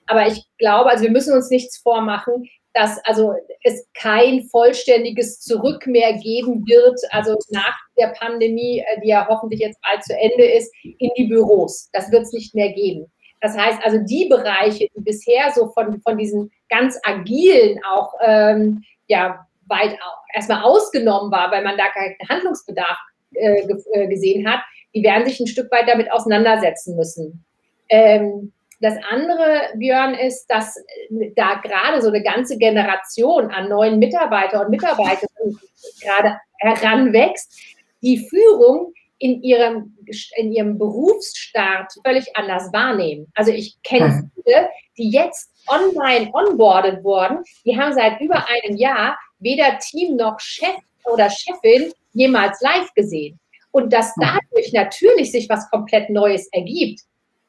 Aber 0.07 0.27
ich 0.29 0.45
glaube, 0.59 0.91
also 0.91 1.03
wir 1.03 1.11
müssen 1.11 1.35
uns 1.35 1.51
nichts 1.51 1.79
vormachen, 1.79 2.49
dass 2.73 3.05
also 3.05 3.35
es 3.65 3.85
kein 3.95 4.45
vollständiges 4.45 5.41
Zurück 5.41 5.89
mehr 5.89 6.13
geben 6.13 6.65
wird, 6.69 7.01
also 7.11 7.37
nach 7.51 7.77
der 7.99 8.15
Pandemie, 8.17 8.79
äh, 8.79 9.01
die 9.01 9.09
ja 9.09 9.27
hoffentlich 9.29 9.61
jetzt 9.61 9.81
bald 9.83 10.05
zu 10.05 10.17
Ende 10.17 10.45
ist, 10.45 10.73
in 10.85 11.11
die 11.19 11.25
Büros. 11.25 11.89
Das 11.93 12.13
wird 12.13 12.23
es 12.23 12.33
nicht 12.33 12.55
mehr 12.55 12.73
geben. 12.73 13.11
Das 13.41 13.57
heißt 13.57 13.81
also, 13.85 13.99
die 13.99 14.27
Bereiche, 14.29 14.87
die 14.97 15.01
bisher 15.01 15.51
so 15.53 15.71
von, 15.71 16.01
von 16.01 16.17
diesen 16.17 16.53
ganz 16.69 16.97
agilen 17.03 17.81
auch 17.85 18.15
ähm, 18.21 18.85
ja, 19.09 19.48
weit 19.69 19.97
erstmal 20.35 20.63
ausgenommen 20.63 21.31
war, 21.31 21.51
weil 21.51 21.63
man 21.63 21.77
da 21.77 21.89
keinen 21.89 22.17
Handlungsbedarf 22.29 22.99
äh, 23.35 23.61
äh, 23.93 24.07
gesehen 24.09 24.49
hat, 24.49 24.61
die 24.95 25.03
werden 25.03 25.27
sich 25.27 25.39
ein 25.39 25.47
Stück 25.47 25.71
weit 25.71 25.89
damit 25.89 26.11
auseinandersetzen 26.11 26.97
müssen. 26.97 27.45
Ähm, 27.89 28.53
das 28.81 28.95
andere, 29.11 29.71
Björn, 29.77 30.15
ist, 30.15 30.47
dass 30.47 30.77
äh, 30.77 31.33
da 31.37 31.55
gerade 31.55 32.01
so 32.01 32.09
eine 32.09 32.23
ganze 32.23 32.57
Generation 32.59 33.51
an 33.51 33.69
neuen 33.69 33.99
Mitarbeiter 33.99 34.63
und 34.63 34.71
Mitarbeiterinnen 34.71 35.59
gerade 36.03 36.39
heranwächst, 36.59 37.59
die 38.03 38.19
Führung 38.19 38.95
in 39.19 39.43
ihrem, 39.43 39.97
in 40.37 40.53
ihrem 40.53 40.79
Berufsstart 40.79 41.93
völlig 42.05 42.37
anders 42.37 42.73
wahrnehmen. 42.73 43.27
Also 43.35 43.51
ich 43.51 43.83
kenne 43.83 44.07
hm. 44.07 44.31
viele, 44.35 44.71
die 44.97 45.11
jetzt 45.11 45.51
online 45.67 46.31
onboardet 46.33 47.03
wurden, 47.03 47.43
die 47.65 47.79
haben 47.79 47.93
seit 47.93 48.21
über 48.21 48.47
einem 48.49 48.77
Jahr 48.77 49.19
weder 49.39 49.79
Team 49.79 50.17
noch 50.17 50.39
Chef 50.41 50.77
oder 51.05 51.31
Chefin 51.31 51.93
jemals 52.13 52.61
live 52.61 52.93
gesehen. 52.95 53.39
Und 53.71 53.93
dass 53.93 54.15
hm. 54.17 54.23
dadurch 54.51 54.73
natürlich 54.73 55.33
sich 55.33 55.49
was 55.49 55.69
komplett 55.71 56.11
Neues 56.11 56.49
ergibt, 56.53 57.01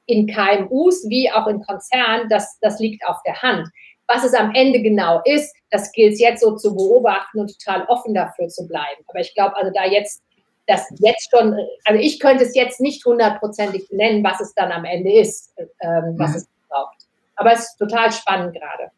in 0.10 0.26
KMUs 0.28 1.08
wie 1.08 1.32
auch 1.32 1.48
in 1.48 1.62
Konzernen, 1.62 2.28
das, 2.30 2.58
das 2.62 2.80
liegt 2.80 3.06
auf 3.08 3.18
der 3.26 3.42
Hand. 3.42 3.70
Was 4.08 4.24
es 4.24 4.34
am 4.34 4.54
Ende 4.56 4.82
genau 4.82 5.22
ist, 5.24 5.56
das 5.70 5.92
gilt 5.92 6.14
es 6.14 6.20
jetzt 6.20 6.42
so 6.42 6.56
zu 6.56 6.76
beobachten 6.76 7.40
und 7.40 7.56
total 7.60 7.86
offen 7.86 8.16
dafür 8.16 8.48
zu 8.48 8.68
bleiben. 8.68 9.04
Aber 9.08 9.20
ich 9.20 9.36
glaube, 9.36 9.56
also 9.56 9.72
da 9.72 9.86
jetzt, 9.86 10.24
das 10.66 10.92
jetzt 10.98 11.30
schon, 11.30 11.56
also 11.86 12.02
ich 12.02 12.20
könnte 12.20 12.44
es 12.44 12.56
jetzt 12.56 12.82
nicht 12.82 13.06
hundertprozentig 13.06 13.88
nennen, 13.92 14.24
was 14.24 14.40
es 14.42 14.54
dann 14.56 14.72
am 14.72 14.84
Ende 14.84 15.14
ist, 15.14 15.54
ähm, 15.58 16.16
was 16.18 16.32
mhm. 16.32 16.38
es 16.38 16.50
braucht. 16.68 16.98
Aber 17.36 17.54
es 17.54 17.60
ist 17.60 17.78
total 17.78 18.12
spannend 18.12 18.56
gerade. 18.56 18.92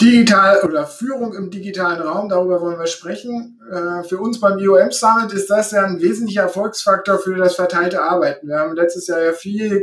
Digital 0.00 0.60
oder 0.60 0.86
Führung 0.86 1.34
im 1.34 1.50
digitalen 1.50 2.00
Raum, 2.00 2.28
darüber 2.28 2.60
wollen 2.60 2.78
wir 2.78 2.86
sprechen. 2.86 3.60
Äh, 3.68 4.04
für 4.04 4.18
uns 4.18 4.38
beim 4.38 4.58
IOM 4.58 4.92
Summit 4.92 5.32
ist 5.32 5.50
das 5.50 5.72
ja 5.72 5.84
ein 5.84 6.00
wesentlicher 6.00 6.42
Erfolgsfaktor 6.42 7.18
für 7.18 7.34
das 7.34 7.56
verteilte 7.56 8.00
Arbeiten. 8.02 8.46
Wir 8.46 8.60
haben 8.60 8.76
letztes 8.76 9.08
Jahr 9.08 9.20
ja 9.20 9.32
viel 9.32 9.82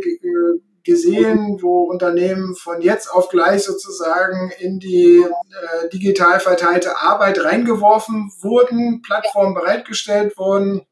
gesehen, 0.86 1.57
wo 1.62 1.84
Unternehmen 1.84 2.55
von 2.55 2.81
jetzt 2.81 3.12
auf 3.12 3.27
gleich 3.27 3.63
sozusagen 3.63 4.51
in 4.60 4.79
die 4.79 5.17
äh, 5.17 5.89
digital 5.89 6.39
verteilte 6.39 6.98
Arbeit 7.01 7.43
reingeworfen 7.43 8.31
wurden, 8.39 9.01
Plattformen 9.01 9.55
bereitgestellt 9.55 10.38
wurden, 10.38 10.86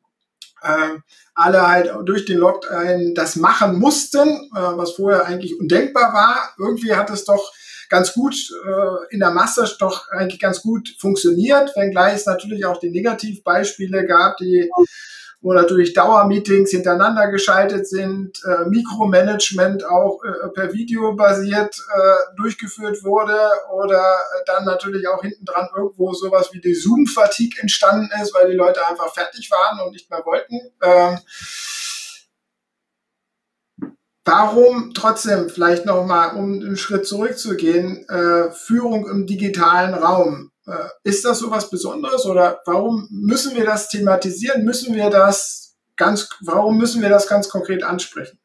äh, 0.63 0.97
alle 1.35 1.67
halt 1.67 1.93
durch 2.05 2.25
den 2.25 2.39
Lockdown 2.39 3.13
das 3.15 3.35
machen 3.35 3.79
mussten, 3.79 4.27
äh, 4.27 4.59
was 4.75 4.93
vorher 4.93 5.25
eigentlich 5.25 5.57
undenkbar 5.59 6.13
war. 6.13 6.53
Irgendwie 6.57 6.95
hat 6.95 7.09
es 7.09 7.23
doch 7.23 7.53
ganz 7.93 8.11
gut 8.13 8.35
äh, 8.65 9.13
in 9.13 9.19
der 9.19 9.29
Masse 9.29 9.69
doch 9.77 10.09
eigentlich 10.09 10.39
ganz 10.39 10.63
gut 10.63 10.95
funktioniert, 10.97 11.75
wenngleich 11.75 12.15
es 12.15 12.25
natürlich 12.25 12.65
auch 12.65 12.79
die 12.79 12.89
Negativbeispiele 12.89 14.07
gab, 14.07 14.37
die 14.37 14.67
wo 15.43 15.51
natürlich 15.51 15.93
Dauermeetings 15.93 16.71
hintereinander 16.71 17.27
geschaltet 17.27 17.85
sind, 17.85 18.39
äh, 18.45 18.63
Mikromanagement 18.69 19.85
auch 19.85 20.23
äh, 20.23 20.47
per 20.55 20.73
Video 20.73 21.15
basiert 21.15 21.75
äh, 21.93 22.35
durchgeführt 22.37 23.03
wurde 23.03 23.37
oder 23.73 24.01
dann 24.45 24.63
natürlich 24.63 25.07
auch 25.09 25.21
hinten 25.21 25.43
dran 25.43 25.67
irgendwo 25.75 26.13
sowas 26.13 26.49
wie 26.53 26.61
die 26.61 26.73
Zoom-Fatigue 26.73 27.61
entstanden 27.61 28.09
ist, 28.21 28.33
weil 28.33 28.49
die 28.49 28.55
Leute 28.55 28.87
einfach 28.87 29.13
fertig 29.13 29.51
waren 29.51 29.85
und 29.85 29.91
nicht 29.91 30.09
mehr 30.09 30.23
wollten. 30.25 30.55
Ähm, 30.81 31.19
Warum 34.25 34.93
trotzdem, 34.93 35.49
vielleicht 35.49 35.85
nochmal, 35.85 36.35
um 36.37 36.53
einen 36.53 36.77
Schritt 36.77 37.05
zurückzugehen, 37.05 38.07
äh, 38.07 38.51
Führung 38.51 39.09
im 39.09 39.25
digitalen 39.25 39.93
Raum? 39.93 40.51
Äh, 40.65 40.87
ist 41.03 41.25
das 41.25 41.39
so 41.39 41.51
was 41.51 41.69
Besonderes 41.69 42.25
oder 42.25 42.61
warum 42.65 43.07
müssen 43.11 43.55
wir 43.55 43.65
das 43.65 43.89
thematisieren? 43.89 44.63
Müssen 44.63 44.95
wir 44.95 45.09
das 45.09 45.75
ganz, 45.97 46.29
warum 46.45 46.77
müssen 46.77 47.01
wir 47.01 47.09
das 47.09 47.27
ganz 47.27 47.49
konkret 47.49 47.83
ansprechen? 47.83 48.39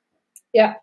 Ja, 0.53 0.77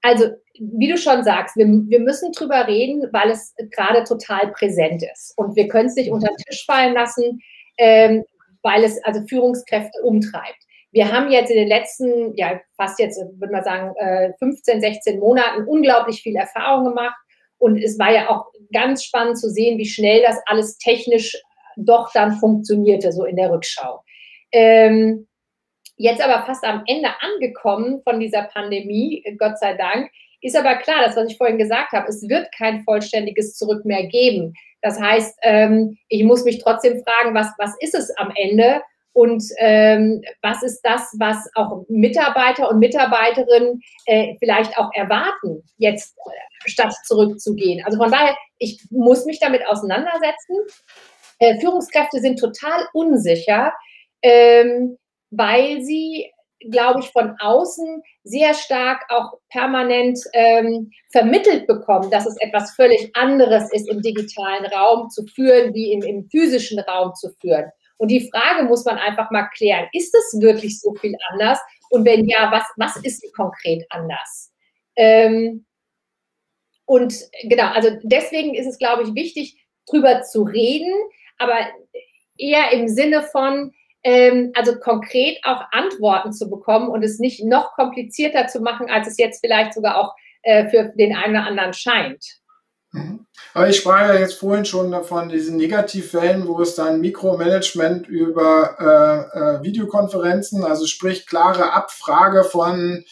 also 0.00 0.30
wie 0.58 0.88
du 0.88 0.96
schon 0.96 1.24
sagst, 1.24 1.56
wir, 1.56 1.66
wir 1.66 2.00
müssen 2.00 2.32
drüber 2.32 2.66
reden, 2.66 3.08
weil 3.12 3.30
es 3.30 3.54
gerade 3.70 4.04
total 4.04 4.50
präsent 4.52 5.02
ist. 5.02 5.34
Und 5.36 5.56
wir 5.56 5.68
können 5.68 5.88
es 5.88 5.96
nicht 5.96 6.10
unter 6.10 6.28
den 6.28 6.36
Tisch 6.36 6.64
fallen 6.66 6.94
lassen, 6.94 7.40
ähm, 7.78 8.24
weil 8.62 8.84
es 8.84 9.02
also 9.04 9.20
Führungskräfte 9.26 10.00
umtreibt. 10.02 10.64
Wir 10.92 11.10
haben 11.10 11.30
jetzt 11.30 11.50
in 11.50 11.56
den 11.56 11.68
letzten, 11.68 12.36
ja, 12.36 12.60
fast 12.76 12.98
jetzt, 12.98 13.18
würde 13.18 13.52
man 13.52 13.64
sagen, 13.64 13.94
15, 14.38 14.78
äh, 14.78 14.80
16 14.80 15.18
Monaten 15.18 15.64
unglaublich 15.64 16.22
viel 16.22 16.36
Erfahrung 16.36 16.84
gemacht. 16.84 17.16
Und 17.58 17.78
es 17.82 17.98
war 17.98 18.12
ja 18.12 18.28
auch 18.28 18.46
ganz 18.72 19.04
spannend 19.04 19.38
zu 19.38 19.48
sehen, 19.48 19.78
wie 19.78 19.86
schnell 19.86 20.22
das 20.22 20.38
alles 20.46 20.76
technisch 20.78 21.40
doch 21.76 22.12
dann 22.12 22.32
funktionierte, 22.32 23.12
so 23.12 23.24
in 23.24 23.36
der 23.36 23.50
Rückschau. 23.50 24.02
Ähm, 24.52 25.26
jetzt 25.96 26.22
aber 26.22 26.44
fast 26.44 26.64
am 26.64 26.82
Ende 26.86 27.08
angekommen 27.20 28.02
von 28.02 28.20
dieser 28.20 28.42
Pandemie, 28.44 29.24
Gott 29.38 29.58
sei 29.58 29.74
Dank, 29.74 30.10
ist 30.42 30.56
aber 30.56 30.74
klar, 30.76 31.02
das, 31.04 31.16
was 31.16 31.30
ich 31.30 31.38
vorhin 31.38 31.56
gesagt 31.56 31.92
habe, 31.92 32.08
es 32.08 32.28
wird 32.28 32.48
kein 32.56 32.82
vollständiges 32.82 33.54
Zurück 33.54 33.84
mehr 33.84 34.06
geben. 34.06 34.54
Das 34.82 35.00
heißt, 35.00 35.38
ähm, 35.42 35.96
ich 36.08 36.24
muss 36.24 36.44
mich 36.44 36.58
trotzdem 36.58 37.00
fragen, 37.04 37.34
was, 37.34 37.48
was 37.58 37.76
ist 37.80 37.94
es 37.94 38.10
am 38.18 38.32
Ende? 38.34 38.82
Und 39.12 39.44
ähm, 39.58 40.22
was 40.40 40.62
ist 40.62 40.80
das, 40.82 41.14
was 41.18 41.48
auch 41.54 41.84
Mitarbeiter 41.88 42.70
und 42.70 42.78
Mitarbeiterinnen 42.78 43.80
äh, 44.06 44.34
vielleicht 44.38 44.76
auch 44.78 44.90
erwarten, 44.94 45.62
jetzt 45.76 46.16
äh, 46.18 46.70
statt 46.70 46.94
zurückzugehen. 47.04 47.84
Also 47.84 47.98
von 47.98 48.10
daher, 48.10 48.36
ich 48.58 48.82
muss 48.90 49.26
mich 49.26 49.38
damit 49.38 49.66
auseinandersetzen. 49.66 50.56
Äh, 51.38 51.60
Führungskräfte 51.60 52.20
sind 52.20 52.38
total 52.38 52.86
unsicher, 52.94 53.72
ähm, 54.22 54.96
weil 55.30 55.82
sie, 55.82 56.30
glaube 56.70 57.00
ich, 57.00 57.10
von 57.10 57.36
außen 57.38 58.02
sehr 58.22 58.54
stark 58.54 59.04
auch 59.10 59.32
permanent 59.50 60.18
ähm, 60.32 60.90
vermittelt 61.10 61.66
bekommen, 61.66 62.10
dass 62.10 62.26
es 62.26 62.36
etwas 62.40 62.74
völlig 62.76 63.14
anderes 63.14 63.70
ist, 63.72 63.90
im 63.90 64.00
digitalen 64.00 64.64
Raum 64.66 65.10
zu 65.10 65.26
führen, 65.26 65.74
wie 65.74 65.92
im, 65.92 66.02
im 66.02 66.28
physischen 66.30 66.78
Raum 66.80 67.12
zu 67.14 67.30
führen. 67.40 67.72
Und 67.98 68.08
die 68.08 68.28
Frage 68.30 68.64
muss 68.64 68.84
man 68.84 68.98
einfach 68.98 69.30
mal 69.30 69.48
klären, 69.54 69.88
ist 69.92 70.14
es 70.14 70.40
wirklich 70.40 70.80
so 70.80 70.94
viel 70.94 71.14
anders? 71.30 71.58
Und 71.90 72.04
wenn 72.04 72.26
ja, 72.26 72.50
was, 72.50 72.64
was 72.76 72.96
ist 73.04 73.24
konkret 73.34 73.84
anders? 73.90 74.52
Ähm, 74.96 75.64
und 76.86 77.14
genau, 77.44 77.68
also 77.72 77.90
deswegen 78.02 78.54
ist 78.54 78.66
es, 78.66 78.78
glaube 78.78 79.02
ich, 79.04 79.14
wichtig, 79.14 79.56
drüber 79.86 80.22
zu 80.22 80.42
reden, 80.42 80.92
aber 81.38 81.56
eher 82.36 82.72
im 82.72 82.88
Sinne 82.88 83.22
von, 83.22 83.72
ähm, 84.04 84.52
also 84.54 84.78
konkret 84.78 85.38
auch 85.44 85.62
Antworten 85.70 86.32
zu 86.32 86.50
bekommen 86.50 86.88
und 86.88 87.02
es 87.02 87.18
nicht 87.18 87.44
noch 87.44 87.72
komplizierter 87.74 88.48
zu 88.48 88.60
machen, 88.60 88.90
als 88.90 89.06
es 89.06 89.18
jetzt 89.18 89.40
vielleicht 89.44 89.74
sogar 89.74 89.98
auch 89.98 90.14
äh, 90.42 90.68
für 90.68 90.92
den 90.96 91.14
einen 91.14 91.36
oder 91.36 91.46
anderen 91.46 91.72
scheint. 91.72 92.41
Mhm. 92.92 93.26
Aber 93.54 93.68
ich 93.68 93.76
sprach 93.76 94.08
ja 94.08 94.14
jetzt 94.14 94.38
vorhin 94.38 94.64
schon 94.64 94.90
davon, 94.90 95.28
diesen 95.28 95.56
Negativfällen, 95.56 96.46
wo 96.46 96.60
es 96.60 96.74
dann 96.74 97.00
Mikromanagement 97.00 98.06
über 98.06 98.76
äh, 98.78 99.38
äh, 99.38 99.62
Videokonferenzen, 99.62 100.62
also 100.64 100.86
sprich 100.86 101.26
klare 101.26 101.72
Abfrage 101.72 102.44
von 102.44 103.04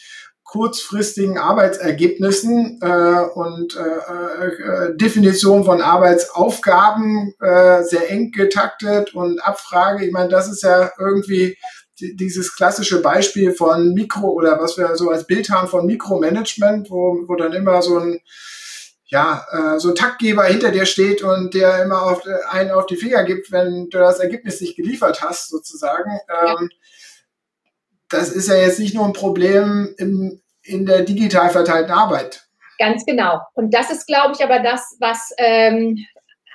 kurzfristigen 0.43 1.37
Arbeitsergebnissen 1.37 2.79
äh, 2.81 3.21
und 3.33 3.75
äh, 3.77 4.45
äh, 4.45 4.97
Definition 4.97 5.63
von 5.63 5.81
Arbeitsaufgaben 5.81 7.33
äh, 7.39 7.83
sehr 7.83 8.11
eng 8.11 8.31
getaktet 8.31 9.15
und 9.15 9.39
Abfrage. 9.41 10.05
Ich 10.05 10.11
meine, 10.11 10.27
das 10.27 10.51
ist 10.51 10.63
ja 10.63 10.91
irgendwie 10.99 11.57
dieses 12.01 12.53
klassische 12.55 13.01
Beispiel 13.01 13.53
von 13.53 13.93
Mikro 13.93 14.27
oder 14.27 14.59
was 14.59 14.77
wir 14.77 14.95
so 14.97 15.09
als 15.09 15.25
Bild 15.25 15.49
haben 15.49 15.69
von 15.69 15.85
Mikromanagement, 15.85 16.89
wo, 16.89 17.23
wo 17.27 17.35
dann 17.35 17.53
immer 17.53 17.81
so 17.81 17.99
ein 17.99 18.19
ja, 19.11 19.45
äh, 19.51 19.79
so 19.79 19.89
ein 19.89 19.95
Taktgeber 19.95 20.43
hinter 20.45 20.71
dir 20.71 20.85
steht 20.85 21.21
und 21.21 21.53
der 21.53 21.83
immer 21.83 22.01
auf, 22.03 22.25
äh, 22.25 22.31
einen 22.49 22.71
auf 22.71 22.85
die 22.85 22.95
Finger 22.95 23.23
gibt, 23.23 23.51
wenn 23.51 23.89
du 23.89 23.99
das 23.99 24.19
Ergebnis 24.19 24.59
nicht 24.61 24.77
geliefert 24.77 25.21
hast, 25.21 25.49
sozusagen. 25.49 26.19
Ähm, 26.29 26.69
Das 28.09 28.29
ist 28.29 28.49
ja 28.49 28.55
jetzt 28.55 28.79
nicht 28.79 28.93
nur 28.93 29.05
ein 29.05 29.13
Problem 29.13 29.93
im, 29.97 30.41
in 30.63 30.85
der 30.85 31.03
digital 31.03 31.49
verteilten 31.49 31.91
Arbeit. 31.91 32.43
Ganz 32.77 33.05
genau. 33.05 33.39
Und 33.53 33.73
das 33.73 33.89
ist, 33.89 34.05
glaube 34.05 34.33
ich, 34.35 34.43
aber 34.43 34.59
das, 34.59 34.97
was 34.99 35.31
ähm, 35.37 35.97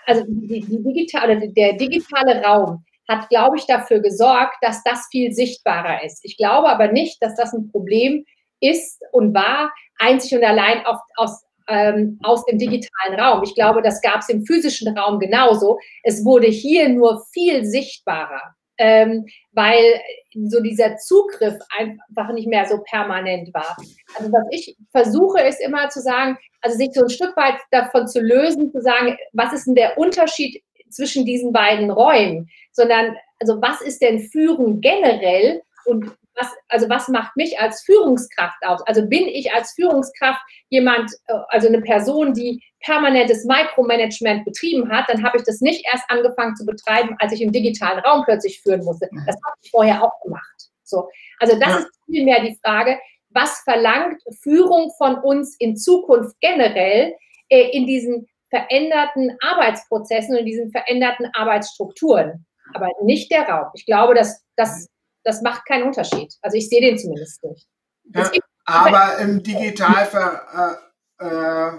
also 0.07 0.25
die, 0.27 0.61
die 0.61 0.83
digitale, 0.83 1.49
der 1.53 1.75
digitale 1.75 2.43
Raum 2.43 2.85
hat, 3.09 3.29
glaube 3.29 3.57
ich, 3.57 3.67
dafür 3.67 4.01
gesorgt, 4.01 4.57
dass 4.61 4.83
das 4.83 5.07
viel 5.11 5.33
sichtbarer 5.33 6.05
ist. 6.05 6.21
Ich 6.25 6.37
glaube 6.37 6.69
aber 6.69 6.93
nicht, 6.93 7.23
dass 7.23 7.37
das 7.37 7.53
ein 7.53 7.71
Problem 7.71 8.25
ist 8.61 9.03
und 9.13 9.35
war, 9.35 9.73
einzig 9.99 10.37
und 10.37 10.45
allein 10.45 10.85
auf, 10.87 10.99
aus, 11.17 11.46
ähm, 11.69 12.19
aus 12.23 12.45
dem 12.47 12.59
digitalen 12.59 13.19
Raum. 13.19 13.43
Ich 13.45 13.55
glaube, 13.55 13.83
das 13.83 14.01
gab 14.01 14.21
es 14.21 14.29
im 14.29 14.45
physischen 14.45 14.97
Raum 14.97 15.19
genauso. 15.19 15.79
Es 16.03 16.25
wurde 16.25 16.47
hier 16.47 16.89
nur 16.89 17.25
viel 17.33 17.65
sichtbarer, 17.65 18.55
ähm, 18.79 19.27
weil 19.53 20.01
so 20.49 20.61
dieser 20.61 20.97
Zugriff 20.97 21.57
einfach 21.79 22.33
nicht 22.33 22.49
mehr 22.49 22.67
so 22.67 22.79
permanent 22.83 23.53
war. 23.55 23.77
Also 24.19 24.31
was 24.33 24.45
ich 24.51 24.77
versuche, 24.91 25.41
ist 25.41 25.61
immer 25.61 25.89
zu 25.89 26.01
sagen, 26.01 26.37
also 26.61 26.77
sich 26.77 26.91
so 26.93 27.03
ein 27.03 27.11
Stück 27.11 27.37
weit 27.37 27.57
davon 27.71 28.07
zu 28.07 28.21
lösen, 28.21 28.71
zu 28.71 28.81
sagen, 28.81 29.17
was 29.33 29.53
ist 29.53 29.67
denn 29.67 29.75
der 29.75 29.97
Unterschied 29.99 30.63
zwischen 30.91 31.25
diesen 31.25 31.53
beiden 31.53 31.91
Räumen, 31.91 32.49
sondern 32.73 33.17
also 33.41 33.61
was 33.61 33.81
ist 33.81 34.03
denn 34.03 34.21
Führen 34.21 34.81
generell 34.81 35.63
und 35.85 36.11
was, 36.37 36.49
also 36.69 36.89
was 36.89 37.09
macht 37.09 37.37
mich 37.37 37.59
als 37.59 37.83
Führungskraft 37.83 38.63
aus? 38.65 38.83
Also 38.87 39.07
bin 39.07 39.27
ich 39.27 39.53
als 39.53 39.73
Führungskraft 39.73 40.41
jemand, 40.69 41.11
äh, 41.27 41.35
also 41.49 41.69
eine 41.69 41.81
Person, 41.81 42.35
die 42.35 42.63
permanentes 42.81 43.45
Micromanagement 43.45 44.45
betrieben 44.45 44.91
hat, 44.91 45.09
dann 45.09 45.25
habe 45.25 45.39
ich 45.39 45.45
das 45.45 45.61
nicht 45.61 45.85
erst 45.93 46.05
angefangen 46.09 46.55
zu 46.57 46.65
betreiben, 46.65 47.17
als 47.19 47.33
ich 47.33 47.43
im 47.43 47.53
digitalen 47.53 47.99
Raum 48.01 48.25
plötzlich 48.25 48.61
führen 48.61 48.85
musste. 48.85 49.09
Das 49.27 49.37
habe 49.45 49.57
ich 49.63 49.71
vorher 49.71 50.03
auch 50.03 50.21
gemacht. 50.23 50.71
So. 50.85 51.09
Also 51.41 51.59
das 51.59 51.69
ja. 51.69 51.79
ist 51.79 51.89
vielmehr 52.07 52.43
die 52.43 52.59
Frage, 52.63 52.99
was 53.31 53.61
verlangt 53.61 54.23
Führung 54.43 54.93
von 54.97 55.19
uns 55.19 55.57
in 55.59 55.77
Zukunft 55.77 56.37
generell 56.41 57.15
äh, 57.49 57.71
in 57.71 57.87
diesen 57.87 58.29
veränderten 58.51 59.37
Arbeitsprozessen 59.41 60.35
und 60.35 60.41
in 60.41 60.47
diesen 60.47 60.71
veränderten 60.71 61.29
Arbeitsstrukturen, 61.35 62.47
aber 62.75 62.89
nicht 63.03 63.31
der 63.33 63.49
Raum. 63.49 63.67
Ich 63.75 63.85
glaube, 63.85 64.15
dass 64.15 64.45
das 64.57 64.89
das 65.27 65.43
macht 65.43 65.67
keinen 65.67 65.83
Unterschied. 65.83 66.33
Also 66.41 66.57
ich 66.57 66.69
sehe 66.69 66.81
den 66.81 66.97
zumindest 66.97 67.43
nicht. 67.43 67.67
Ja, 68.15 68.31
aber 68.65 69.19
im 69.19 69.43
digital, 69.43 70.79
äh, 71.21 71.25
äh, 71.27 71.73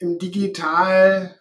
im 0.00 0.18
digital 0.18 1.38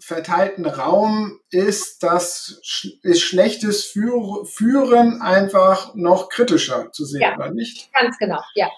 verteilten 0.00 0.66
Raum 0.66 1.40
ist 1.50 2.04
das 2.04 2.60
ist 3.02 3.20
schlechtes 3.20 3.84
Führen 3.84 5.20
einfach 5.20 5.96
noch 5.96 6.28
kritischer 6.28 6.92
zu 6.92 7.04
sehen, 7.04 7.22
ja, 7.22 7.34
oder 7.34 7.50
nicht? 7.50 7.92
Ganz 7.92 8.16
genau, 8.18 8.40
ja. 8.54 8.70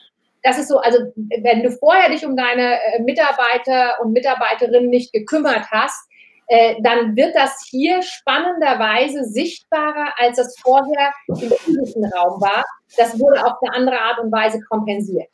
Das 0.42 0.58
ist 0.58 0.68
so, 0.68 0.78
also 0.78 0.98
wenn 1.14 1.62
du 1.62 1.70
vorher 1.72 2.08
dich 2.08 2.24
um 2.24 2.36
deine 2.36 2.80
äh, 2.82 3.02
Mitarbeiter 3.02 4.00
und 4.00 4.12
Mitarbeiterinnen 4.12 4.88
nicht 4.88 5.12
gekümmert 5.12 5.70
hast, 5.70 6.08
äh, 6.52 6.76
dann 6.82 7.16
wird 7.16 7.34
das 7.34 7.66
hier 7.70 8.02
spannenderweise 8.02 9.24
sichtbarer, 9.24 10.12
als 10.18 10.36
es 10.36 10.54
vorher 10.60 11.10
im 11.28 11.36
physischen 11.36 12.04
Raum 12.04 12.42
war. 12.42 12.62
Das 12.98 13.18
wurde 13.18 13.42
auf 13.42 13.54
eine 13.62 13.74
andere 13.74 13.98
Art 13.98 14.18
und 14.18 14.30
Weise 14.30 14.60
kompensiert. 14.68 15.30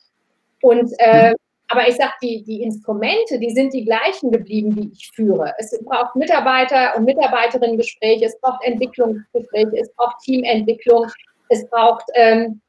Und 0.61 0.93
äh, 0.97 1.33
aber 1.67 1.89
ich 1.89 1.97
sage, 1.97 2.13
die, 2.23 2.41
die 2.43 2.63
Instrumente, 2.63 3.37
die 3.37 3.51
sind 3.51 3.73
die 3.73 3.83
gleichen 3.83 4.31
geblieben, 4.31 4.73
die 4.73 4.91
ich 4.93 5.11
führe. 5.13 5.53
Es 5.57 5.77
braucht 5.83 6.15
Mitarbeiter- 6.15 6.95
und 6.95 7.03
Mitarbeiterinnen-Gespräche, 7.03 8.25
es 8.25 8.39
braucht 8.39 8.63
Entwicklungsgespräche, 8.63 9.77
es 9.77 9.93
braucht 9.95 10.19
Teamentwicklung, 10.23 11.05
es 11.49 11.69
braucht, 11.69 12.05
ähm, 12.15 12.61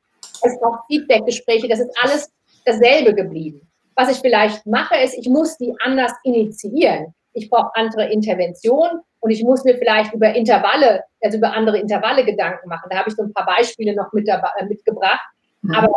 es 0.42 0.58
braucht 0.58 0.80
Feedbackgespräche. 0.88 1.68
Das 1.68 1.78
ist 1.78 1.96
alles 2.02 2.32
dasselbe 2.64 3.14
geblieben. 3.14 3.60
Was 3.94 4.10
ich 4.10 4.18
vielleicht 4.18 4.66
mache, 4.66 4.96
ist, 4.96 5.16
ich 5.16 5.28
muss 5.28 5.56
die 5.56 5.72
anders 5.78 6.12
initiieren 6.24 7.14
ich 7.32 7.50
brauche 7.50 7.70
andere 7.74 8.10
Interventionen 8.10 9.00
und 9.20 9.30
ich 9.30 9.42
muss 9.44 9.64
mir 9.64 9.76
vielleicht 9.76 10.12
über 10.14 10.34
Intervalle, 10.34 11.04
also 11.22 11.38
über 11.38 11.52
andere 11.52 11.78
Intervalle 11.78 12.24
Gedanken 12.24 12.68
machen. 12.68 12.88
Da 12.90 12.98
habe 12.98 13.10
ich 13.10 13.16
so 13.16 13.22
ein 13.22 13.32
paar 13.32 13.46
Beispiele 13.46 13.94
noch 13.94 14.12
mit 14.12 14.28
dabei, 14.28 14.48
äh, 14.58 14.64
mitgebracht. 14.64 15.20
Mhm. 15.62 15.74
Aber 15.74 15.94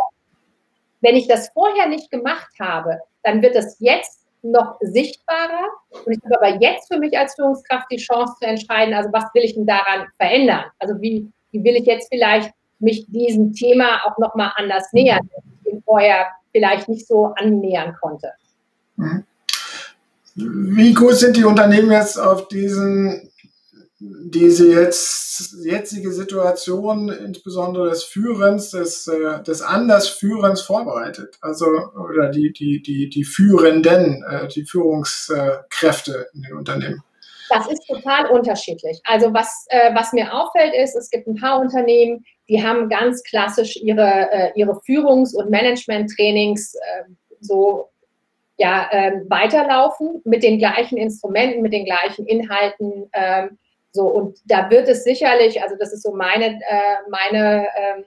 wenn 1.00 1.16
ich 1.16 1.26
das 1.26 1.48
vorher 1.50 1.88
nicht 1.88 2.10
gemacht 2.10 2.52
habe, 2.60 2.98
dann 3.22 3.42
wird 3.42 3.54
das 3.56 3.76
jetzt 3.80 4.26
noch 4.42 4.76
sichtbarer 4.80 5.68
und 6.04 6.12
ich 6.12 6.20
habe 6.24 6.36
aber 6.36 6.60
jetzt 6.60 6.92
für 6.92 6.98
mich 6.98 7.16
als 7.18 7.34
Führungskraft 7.34 7.86
die 7.90 7.96
Chance 7.96 8.34
zu 8.40 8.46
entscheiden, 8.46 8.92
also 8.92 9.10
was 9.10 9.24
will 9.32 9.42
ich 9.42 9.54
denn 9.54 9.66
daran 9.66 10.06
verändern? 10.18 10.64
Also 10.78 11.00
wie, 11.00 11.26
wie 11.50 11.64
will 11.64 11.76
ich 11.76 11.86
jetzt 11.86 12.08
vielleicht 12.12 12.52
mich 12.78 13.06
diesem 13.08 13.54
Thema 13.54 14.02
auch 14.04 14.18
nochmal 14.18 14.52
anders 14.56 14.92
nähern, 14.92 15.28
wenn 15.64 15.78
ich 15.78 15.84
vorher 15.84 16.26
vielleicht 16.52 16.88
nicht 16.88 17.06
so 17.06 17.26
annähern 17.36 17.96
konnte. 18.00 18.32
Mhm. 18.96 19.24
Wie 20.36 20.94
gut 20.94 21.14
sind 21.14 21.36
die 21.36 21.44
Unternehmen 21.44 21.92
jetzt 21.92 22.18
auf 22.18 22.48
diesen, 22.48 23.30
diese 24.00 24.68
jetzt, 24.72 25.54
jetzige 25.64 26.12
Situation, 26.12 27.08
insbesondere 27.08 27.90
des 27.90 28.02
Führens, 28.02 28.70
des, 28.70 29.06
äh, 29.06 29.42
des 29.44 29.62
Andersführens 29.62 30.60
vorbereitet? 30.62 31.38
Also, 31.40 31.66
oder 31.66 32.30
die, 32.30 32.52
die, 32.52 32.82
die, 32.82 33.08
die 33.08 33.24
Führenden, 33.24 34.24
äh, 34.28 34.48
die 34.48 34.64
Führungskräfte 34.64 36.26
in 36.34 36.42
den 36.42 36.54
Unternehmen? 36.54 37.02
Das 37.48 37.68
ist 37.68 37.86
total 37.86 38.26
unterschiedlich. 38.30 39.00
Also 39.04 39.32
was, 39.32 39.66
äh, 39.68 39.94
was 39.94 40.12
mir 40.12 40.34
auffällt 40.34 40.74
ist, 40.74 40.96
es 40.96 41.10
gibt 41.10 41.28
ein 41.28 41.36
paar 41.36 41.60
Unternehmen, 41.60 42.24
die 42.48 42.60
haben 42.60 42.88
ganz 42.88 43.22
klassisch 43.22 43.76
ihre, 43.76 44.52
ihre 44.54 44.78
Führungs- 44.84 45.34
und 45.34 45.48
Management-Trainings 45.48 46.74
so 47.40 47.88
ja, 48.56 48.88
ähm, 48.92 49.26
weiterlaufen 49.28 50.22
mit 50.24 50.42
den 50.42 50.58
gleichen 50.58 50.96
Instrumenten, 50.96 51.62
mit 51.62 51.72
den 51.72 51.84
gleichen 51.84 52.26
Inhalten. 52.26 53.10
Ähm, 53.12 53.58
so, 53.90 54.06
und 54.06 54.38
da 54.44 54.70
wird 54.70 54.88
es 54.88 55.04
sicherlich, 55.04 55.62
also 55.62 55.76
das 55.78 55.92
ist 55.92 56.02
so 56.02 56.14
meine, 56.14 56.46
äh, 56.46 56.96
meine 57.10 57.66
ähm, 57.76 58.04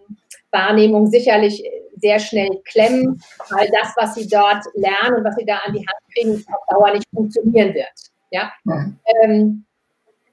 Wahrnehmung, 0.52 1.08
sicherlich 1.08 1.64
sehr 1.98 2.20
schnell 2.20 2.50
klemmen, 2.66 3.22
weil 3.50 3.70
das, 3.82 3.94
was 3.96 4.16
sie 4.16 4.28
dort 4.28 4.64
lernen 4.76 5.18
und 5.18 5.24
was 5.24 5.36
sie 5.36 5.46
da 5.46 5.58
an 5.66 5.74
die 5.74 5.80
Hand 5.80 6.14
kriegen, 6.14 6.46
auf 6.54 6.62
Dauer 6.70 6.94
nicht 6.94 7.08
funktionieren 7.14 7.74
wird. 7.74 7.94
Ja? 8.32 8.52
Mhm. 8.64 9.00
Ähm, 9.24 9.66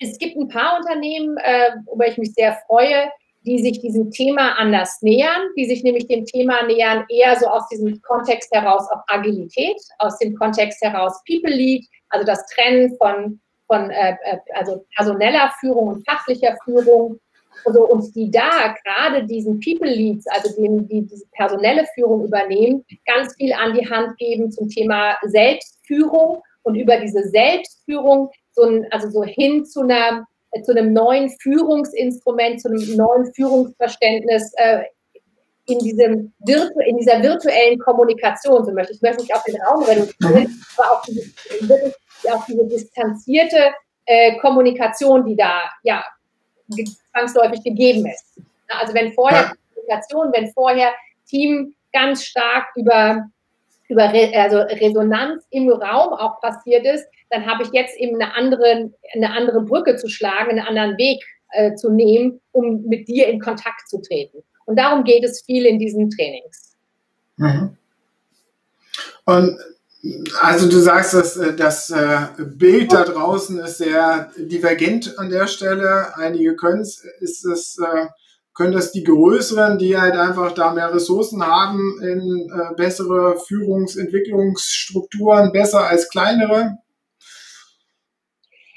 es 0.01 0.19
gibt 0.19 0.37
ein 0.37 0.49
paar 0.49 0.77
Unternehmen, 0.77 1.37
äh, 1.39 1.71
über 1.93 2.07
ich 2.07 2.19
mich 2.19 2.35
sehr 2.35 2.59
freue, 2.67 3.11
die 3.45 3.63
sich 3.63 3.81
diesem 3.81 4.11
Thema 4.11 4.59
anders 4.59 5.03
nähern, 5.03 5.49
die 5.57 5.67
sich 5.67 5.83
nämlich 5.83 6.07
dem 6.07 6.25
Thema 6.25 6.63
nähern, 6.67 7.05
eher 7.09 7.37
so 7.39 7.47
aus 7.47 7.69
diesem 7.69 8.01
Kontext 8.03 8.51
heraus 8.53 8.89
auch 8.91 9.03
Agilität, 9.09 9.77
aus 9.99 10.19
dem 10.19 10.35
Kontext 10.35 10.81
heraus 10.83 11.21
People 11.27 11.55
Lead, 11.55 11.87
also 12.09 12.27
das 12.27 12.45
Trennen 12.47 12.97
von, 12.97 13.41
von 13.67 13.91
äh, 13.91 14.17
äh 14.25 14.39
also 14.55 14.85
personeller 14.97 15.53
Führung 15.61 15.89
und 15.89 16.09
fachlicher 16.09 16.57
Führung. 16.65 17.21
Also, 17.67 17.87
und 17.87 18.15
die 18.15 18.31
da 18.31 18.75
gerade 18.85 19.25
diesen 19.27 19.61
People 19.61 19.89
Leads, 19.89 20.27
also 20.27 20.55
denen, 20.61 20.89
die 20.89 21.03
diese 21.03 21.25
personelle 21.33 21.87
Führung 21.95 22.25
übernehmen, 22.25 22.85
ganz 23.07 23.35
viel 23.37 23.53
an 23.53 23.75
die 23.75 23.89
Hand 23.89 24.17
geben 24.19 24.51
zum 24.51 24.69
Thema 24.69 25.17
Selbstführung 25.23 26.43
und 26.63 26.75
über 26.75 26.97
diese 26.99 27.29
Selbstführung 27.29 28.31
so 28.53 28.63
ein, 28.63 28.87
also 28.91 29.09
so 29.09 29.23
hin 29.23 29.65
zu 29.65 29.83
einer 29.83 30.27
zu 30.63 30.73
einem 30.73 30.93
neuen 30.93 31.31
Führungsinstrument, 31.41 32.61
zu 32.61 32.69
einem 32.69 32.97
neuen 32.97 33.33
Führungsverständnis 33.35 34.53
äh, 34.57 34.83
in, 35.67 35.79
diesem 35.79 36.33
Virtu 36.41 36.79
in 36.81 36.99
dieser 36.99 37.23
virtuellen 37.23 37.79
Kommunikation 37.79 38.65
zum 38.65 38.75
Beispiel. 38.75 38.97
Ich 38.97 39.03
möchte 39.03 39.23
nicht 39.23 39.35
auf 39.35 39.43
den 39.45 39.61
Raum 39.63 39.83
reduzieren, 39.83 40.63
aber 40.77 40.93
auch 40.93 41.03
diese, 41.03 41.23
wirklich 41.69 41.95
auch 42.31 42.45
diese 42.47 42.67
distanzierte 42.67 43.73
äh, 44.07 44.39
Kommunikation, 44.39 45.25
die 45.25 45.37
da 45.37 45.63
ja 45.83 46.05
zwangsläufig 47.13 47.63
gegeben 47.63 48.07
ist. 48.07 48.41
Also 48.69 48.95
wenn 48.95 49.13
vorher 49.13 49.53
Kommunikation, 49.75 50.33
wenn 50.33 50.53
vorher 50.53 50.93
Team 51.27 51.75
ganz 51.93 52.25
stark 52.25 52.67
über 52.77 53.25
über 53.89 54.13
Re 54.13 54.33
also 54.35 54.59
Resonanz 54.59 55.45
im 55.51 55.69
Raum 55.71 56.13
auch 56.15 56.41
passiert 56.41 56.87
ist, 56.87 57.07
dann 57.31 57.47
habe 57.47 57.65
ich 57.65 57.71
jetzt 57.73 57.99
eben 57.99 58.21
eine 58.21 58.35
andere, 58.35 58.91
eine 59.15 59.31
andere 59.33 59.63
Brücke 59.63 59.97
zu 59.97 60.09
schlagen, 60.09 60.51
einen 60.51 60.67
anderen 60.67 60.97
Weg 60.99 61.23
äh, 61.53 61.75
zu 61.75 61.91
nehmen, 61.91 62.41
um 62.53 62.83
mit 62.87 63.09
dir 63.09 63.29
in 63.29 63.41
Kontakt 63.41 63.89
zu 63.89 64.01
treten. 64.01 64.43
Und 64.67 64.79
darum 64.79 65.05
geht 65.05 65.25
es 65.25 65.43
viel 65.43 65.67
in 65.67 65.79
diesen 65.79 66.11
Trainings. 66.11 66.77
Mhm. 67.37 67.77
Und 69.27 69.59
also 70.41 70.69
du 70.69 70.79
sagst, 70.79 71.15
dass 71.15 71.37
äh, 71.37 71.55
das 71.55 71.91
äh, 71.91 72.27
Bild 72.39 72.93
da 72.93 73.05
draußen 73.05 73.59
ist 73.61 73.79
sehr 73.79 74.31
divergent 74.37 75.19
an 75.19 75.31
der 75.31 75.47
Stelle. 75.47 76.15
Einige 76.17 76.57
können 76.57 76.83
es, 76.83 77.05
ist 77.21 77.45
es 77.45 77.79
äh, 77.79 78.07
können 78.55 78.73
das 78.73 78.93
die 78.93 79.03
größeren, 79.03 79.79
die 79.79 79.99
halt 79.99 80.15
einfach 80.15 80.53
da 80.53 80.73
mehr 80.73 80.95
Ressourcen 80.95 81.45
haben, 81.45 82.01
in 82.03 82.49
äh, 82.51 82.75
bessere 82.77 83.37
Führungsentwicklungsstrukturen 83.47 85.51
besser 85.53 85.89
als 85.89 86.09
kleinere? 86.09 86.79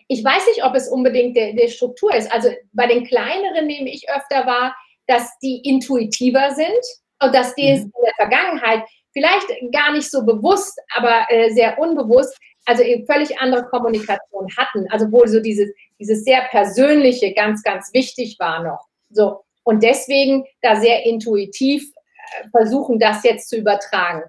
Ich 0.08 0.24
weiß 0.24 0.48
nicht, 0.48 0.64
ob 0.64 0.74
es 0.76 0.88
unbedingt 0.88 1.38
der, 1.38 1.54
der 1.54 1.68
Struktur 1.68 2.16
ist. 2.16 2.32
Also 2.32 2.50
bei 2.74 2.88
den 2.88 3.06
kleineren 3.06 3.68
nehme 3.68 3.92
ich 3.92 4.10
öfter 4.10 4.48
wahr, 4.48 4.76
dass 5.06 5.38
die 5.40 5.62
intuitiver 5.64 6.56
sind 6.56 6.82
und 7.22 7.36
dass 7.36 7.54
die 7.56 7.74
mhm. 7.74 7.84
in 7.84 7.92
der 8.04 8.14
Vergangenheit 8.16 8.84
vielleicht 9.14 9.48
gar 9.72 9.92
nicht 9.92 10.10
so 10.10 10.26
bewusst, 10.26 10.80
aber 10.96 11.28
äh, 11.30 11.52
sehr 11.52 11.78
unbewusst 11.80 12.36
also 12.68 12.84
eben 12.84 13.06
völlig 13.06 13.40
andere 13.40 13.66
Kommunikation 13.66 14.48
hatten, 14.58 14.86
also 14.92 15.12
wohl 15.12 15.28
so 15.28 15.40
dieses, 15.40 15.70
dieses 16.00 16.24
sehr 16.24 16.42
persönliche 16.50 17.34
ganz, 17.34 17.64
ganz 17.64 17.90
wichtig 17.94 18.36
war 18.40 18.62
noch. 18.62 18.86
So. 19.10 19.44
Und 19.68 19.84
deswegen 19.84 20.46
da 20.62 20.78
sehr 20.78 21.06
intuitiv 21.06 21.84
äh, 21.84 22.50
versuchen, 22.52 23.00
das 23.00 23.22
jetzt 23.26 23.50
zu 23.50 23.58
übertragen. 23.58 24.24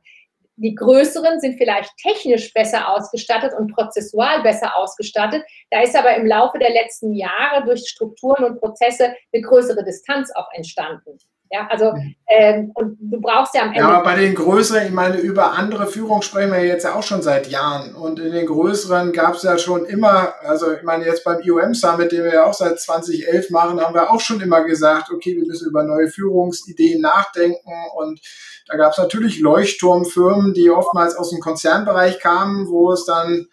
Die 0.57 0.75
größeren 0.75 1.39
sind 1.39 1.59
vielleicht 1.59 1.97
technisch 1.99 2.53
besser 2.53 2.93
ausgestattet 2.93 3.53
und 3.57 3.73
prozessual 3.73 4.43
besser 4.43 4.77
ausgestattet. 4.77 5.45
Da 5.71 5.83
ist 5.83 5.95
aber 5.95 6.17
im 6.17 6.27
Laufe 6.27 6.59
der 6.59 6.71
letzten 6.71 7.15
Jahre 7.15 7.65
durch 7.65 7.89
Strukturen 7.89 8.43
und 8.47 8.59
Prozesse 8.59 9.15
eine 9.33 9.43
größere 9.43 9.85
Distanz 9.85 10.33
auch 10.35 10.49
entstanden. 10.55 11.21
Ja, 11.51 11.67
also 11.71 11.93
ähm, 12.29 12.73
und 12.75 12.99
du 13.01 13.21
brauchst 13.21 13.55
ja 13.55 13.63
am 13.63 13.69
Ende. 13.69 13.81
Ja, 13.81 13.89
aber 13.89 14.05
bei 14.05 14.17
den 14.17 14.35
größeren, 14.35 14.87
ich 14.87 14.93
meine, 14.93 15.17
über 15.17 15.53
andere 15.53 15.87
Führung 15.87 16.21
sprechen 16.21 16.53
wir 16.53 16.65
jetzt 16.65 16.85
ja 16.85 16.95
auch 16.95 17.03
schon 17.03 17.23
seit 17.23 17.49
Jahren. 17.49 17.95
Und 17.95 18.21
in 18.21 18.33
den 18.33 18.47
größeren 18.47 19.13
gab 19.13 19.35
es 19.35 19.45
ja 19.45 19.57
schon 19.57 19.87
immer, 19.87 20.35
also 20.43 20.73
ich 20.73 20.83
meine, 20.83 21.07
jetzt 21.07 21.25
beim 21.25 21.41
IOM 21.41 21.73
Summit, 21.73 22.13
den 22.13 22.25
wir 22.25 22.35
ja 22.35 22.45
auch 22.45 22.53
seit 22.53 22.79
2011 22.79 23.51
machen, 23.51 23.81
haben 23.81 23.95
wir 23.95 24.11
auch 24.11 24.21
schon 24.21 24.43
immer 24.43 24.63
gesagt, 24.65 25.11
okay, 25.11 25.37
wir 25.37 25.47
müssen 25.47 25.69
über 25.69 25.85
neue 25.85 26.09
Führungsideen 26.09 27.01
nachdenken. 27.01 27.73
Und 27.97 28.21
da 28.67 28.77
gab 28.77 28.93
es 28.93 28.99
natürlich 28.99 29.41
Leuchtturmfirmen, 29.41 30.53
die 30.53 30.71
oftmals 30.71 31.17
aus 31.17 31.31
dem 31.31 31.41
Konzernbereich 31.41 32.21
kamen, 32.21 32.69
wo 32.69 32.93
es 32.93 33.07
dann 33.07 33.47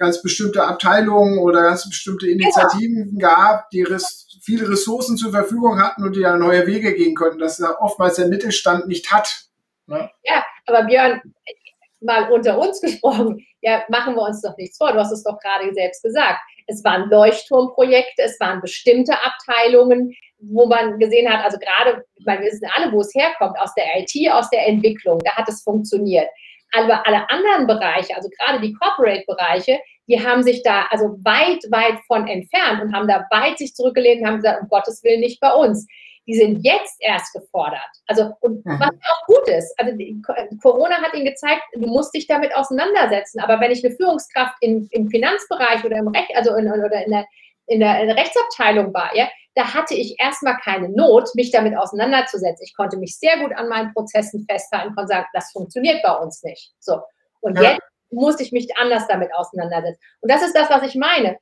ganz 0.00 0.22
bestimmte 0.22 0.64
Abteilungen 0.64 1.38
oder 1.38 1.62
ganz 1.62 1.88
bestimmte. 1.88 2.28
Initiativen 2.28 3.18
ja. 3.20 3.28
gab, 3.28 3.70
die 3.70 3.82
viele 4.50 4.68
Ressourcen 4.68 5.16
zur 5.16 5.30
Verfügung 5.30 5.80
hatten 5.80 6.04
und 6.04 6.16
die 6.16 6.20
ja 6.20 6.36
neue 6.36 6.66
Wege 6.66 6.94
gehen 6.94 7.14
konnten, 7.14 7.38
das 7.38 7.58
ja 7.58 7.80
oftmals 7.80 8.16
der 8.16 8.26
Mittelstand 8.26 8.88
nicht 8.88 9.12
hat. 9.12 9.44
Ne? 9.86 10.10
Ja, 10.24 10.44
aber 10.66 10.84
Björn, 10.84 11.20
mal 12.00 12.30
unter 12.32 12.58
uns 12.58 12.80
gesprochen, 12.80 13.46
ja, 13.60 13.84
machen 13.88 14.14
wir 14.14 14.22
uns 14.22 14.42
doch 14.42 14.56
nichts 14.56 14.76
vor. 14.76 14.92
Du 14.92 14.98
hast 14.98 15.12
es 15.12 15.22
doch 15.22 15.38
gerade 15.38 15.72
selbst 15.72 16.02
gesagt. 16.02 16.40
Es 16.66 16.82
waren 16.82 17.08
Leuchtturmprojekte, 17.10 18.22
es 18.22 18.40
waren 18.40 18.60
bestimmte 18.60 19.12
Abteilungen, 19.22 20.14
wo 20.38 20.66
man 20.66 20.98
gesehen 20.98 21.30
hat, 21.30 21.44
also 21.44 21.58
gerade, 21.58 22.04
wir 22.24 22.40
wissen 22.40 22.68
alle, 22.74 22.90
wo 22.92 23.00
es 23.00 23.14
herkommt, 23.14 23.58
aus 23.58 23.74
der 23.74 23.84
IT, 23.98 24.32
aus 24.32 24.48
der 24.50 24.66
Entwicklung, 24.66 25.20
da 25.24 25.36
hat 25.36 25.48
es 25.48 25.62
funktioniert. 25.62 26.28
Aber 26.72 27.06
alle 27.06 27.28
anderen 27.28 27.66
Bereiche, 27.66 28.16
also 28.16 28.28
gerade 28.30 28.60
die 28.60 28.72
Corporate-Bereiche, 28.72 29.78
die 30.10 30.24
haben 30.24 30.42
sich 30.42 30.62
da 30.62 30.86
also 30.90 31.16
weit, 31.22 31.62
weit 31.70 32.00
von 32.06 32.26
entfernt 32.26 32.82
und 32.82 32.92
haben 32.92 33.06
da 33.06 33.26
weit 33.30 33.58
sich 33.58 33.74
zurückgelehnt 33.74 34.22
und 34.22 34.26
haben 34.26 34.36
gesagt, 34.36 34.62
um 34.62 34.68
Gottes 34.68 35.02
Willen 35.04 35.20
nicht 35.20 35.40
bei 35.40 35.52
uns. 35.52 35.86
Die 36.26 36.34
sind 36.34 36.62
jetzt 36.64 36.96
erst 37.00 37.32
gefordert. 37.32 37.88
Also, 38.06 38.32
und 38.40 38.64
was 38.64 38.90
auch 38.90 39.26
gut 39.26 39.48
ist. 39.48 39.72
Also, 39.78 39.96
die, 39.96 40.20
Corona 40.62 40.96
hat 40.96 41.14
ihnen 41.14 41.24
gezeigt, 41.24 41.62
du 41.72 41.86
musst 41.86 42.14
dich 42.14 42.26
damit 42.26 42.54
auseinandersetzen. 42.54 43.40
Aber 43.40 43.60
wenn 43.60 43.70
ich 43.70 43.84
eine 43.84 43.94
Führungskraft 43.94 44.54
in, 44.60 44.88
im 44.90 45.08
Finanzbereich 45.08 45.84
oder 45.84 45.96
im 45.96 46.08
Recht, 46.08 46.30
also 46.34 46.54
in, 46.56 46.70
oder 46.70 47.04
in 47.04 47.10
der, 47.10 47.26
in 47.66 47.80
der, 47.80 48.00
in 48.00 48.08
der 48.08 48.16
Rechtsabteilung 48.16 48.92
war, 48.92 49.16
ja, 49.16 49.28
da 49.54 49.74
hatte 49.74 49.94
ich 49.94 50.20
erstmal 50.20 50.56
keine 50.58 50.88
Not, 50.88 51.30
mich 51.34 51.50
damit 51.50 51.76
auseinanderzusetzen. 51.76 52.64
Ich 52.64 52.76
konnte 52.76 52.96
mich 52.98 53.18
sehr 53.18 53.38
gut 53.38 53.52
an 53.54 53.68
meinen 53.68 53.92
Prozessen 53.92 54.44
festhalten 54.48 54.94
und 54.96 55.08
sagen, 55.08 55.26
das 55.32 55.50
funktioniert 55.52 56.02
bei 56.02 56.12
uns 56.12 56.42
nicht. 56.42 56.72
So. 56.78 57.00
Und 57.40 57.56
ja. 57.56 57.72
jetzt 57.72 57.89
musste 58.10 58.42
ich 58.42 58.52
mich 58.52 58.76
anders 58.76 59.06
damit 59.08 59.34
auseinandersetzen. 59.34 60.00
Und 60.20 60.30
das 60.30 60.42
ist 60.42 60.56
das, 60.56 60.70
was 60.70 60.82
ich 60.82 60.94
meine. 60.94 61.38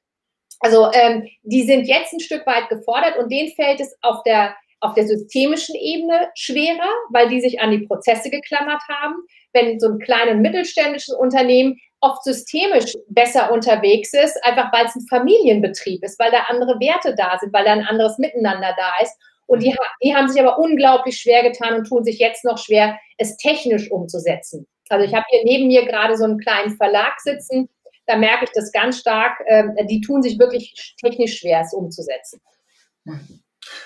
Also 0.61 0.91
ähm, 0.93 1.29
die 1.43 1.63
sind 1.63 1.87
jetzt 1.87 2.13
ein 2.13 2.21
Stück 2.21 2.47
weit 2.47 2.69
gefordert 2.69 3.17
und 3.19 3.31
denen 3.31 3.53
fällt 3.53 3.81
es 3.81 3.97
auf 4.03 4.23
der, 4.25 4.55
auf 4.81 4.95
der 4.95 5.07
systemischen 5.07 5.75
Ebene 5.77 6.29
schwerer, 6.35 6.89
weil 7.11 7.29
die 7.29 7.41
sich 7.41 7.61
an 7.61 7.71
die 7.71 7.87
Prozesse 7.87 8.31
geklammert 8.31 8.83
haben. 8.89 9.15
Wenn 9.53 9.79
so 9.79 9.89
ein 9.89 9.99
kleines 9.99 10.37
mittelständisches 10.37 11.15
Unternehmen 11.15 11.79
oft 12.01 12.23
systemisch 12.25 12.95
besser 13.09 13.53
unterwegs 13.53 14.13
ist, 14.13 14.43
einfach 14.45 14.73
weil 14.73 14.87
es 14.87 14.95
ein 14.95 15.07
Familienbetrieb 15.09 16.03
ist, 16.05 16.19
weil 16.19 16.31
da 16.31 16.45
andere 16.49 16.79
Werte 16.81 17.15
da 17.15 17.39
sind, 17.39 17.53
weil 17.53 17.65
da 17.65 17.73
ein 17.73 17.87
anderes 17.87 18.19
Miteinander 18.19 18.75
da 18.77 18.93
ist. 19.03 19.17
Und 19.47 19.63
die, 19.63 19.75
die 20.03 20.15
haben 20.15 20.29
sich 20.29 20.41
aber 20.41 20.59
unglaublich 20.59 21.19
schwer 21.19 21.43
getan 21.43 21.75
und 21.75 21.89
tun 21.89 22.05
sich 22.05 22.19
jetzt 22.19 22.45
noch 22.45 22.59
schwer, 22.59 22.99
es 23.17 23.37
technisch 23.39 23.91
umzusetzen. 23.91 24.67
Also 24.91 25.05
ich 25.05 25.15
habe 25.15 25.25
hier 25.29 25.45
neben 25.45 25.69
mir 25.69 25.87
gerade 25.87 26.17
so 26.17 26.25
einen 26.25 26.39
kleinen 26.39 26.77
Verlag 26.77 27.21
sitzen, 27.21 27.69
da 28.07 28.17
merke 28.17 28.45
ich 28.45 28.51
das 28.55 28.73
ganz 28.73 28.99
stark, 28.99 29.39
äh, 29.47 29.65
die 29.87 30.01
tun 30.01 30.23
sich 30.23 30.39
wirklich 30.39 30.97
technisch 31.01 31.39
schwer, 31.39 31.63
es 31.65 31.75
umzusetzen. 31.75 32.41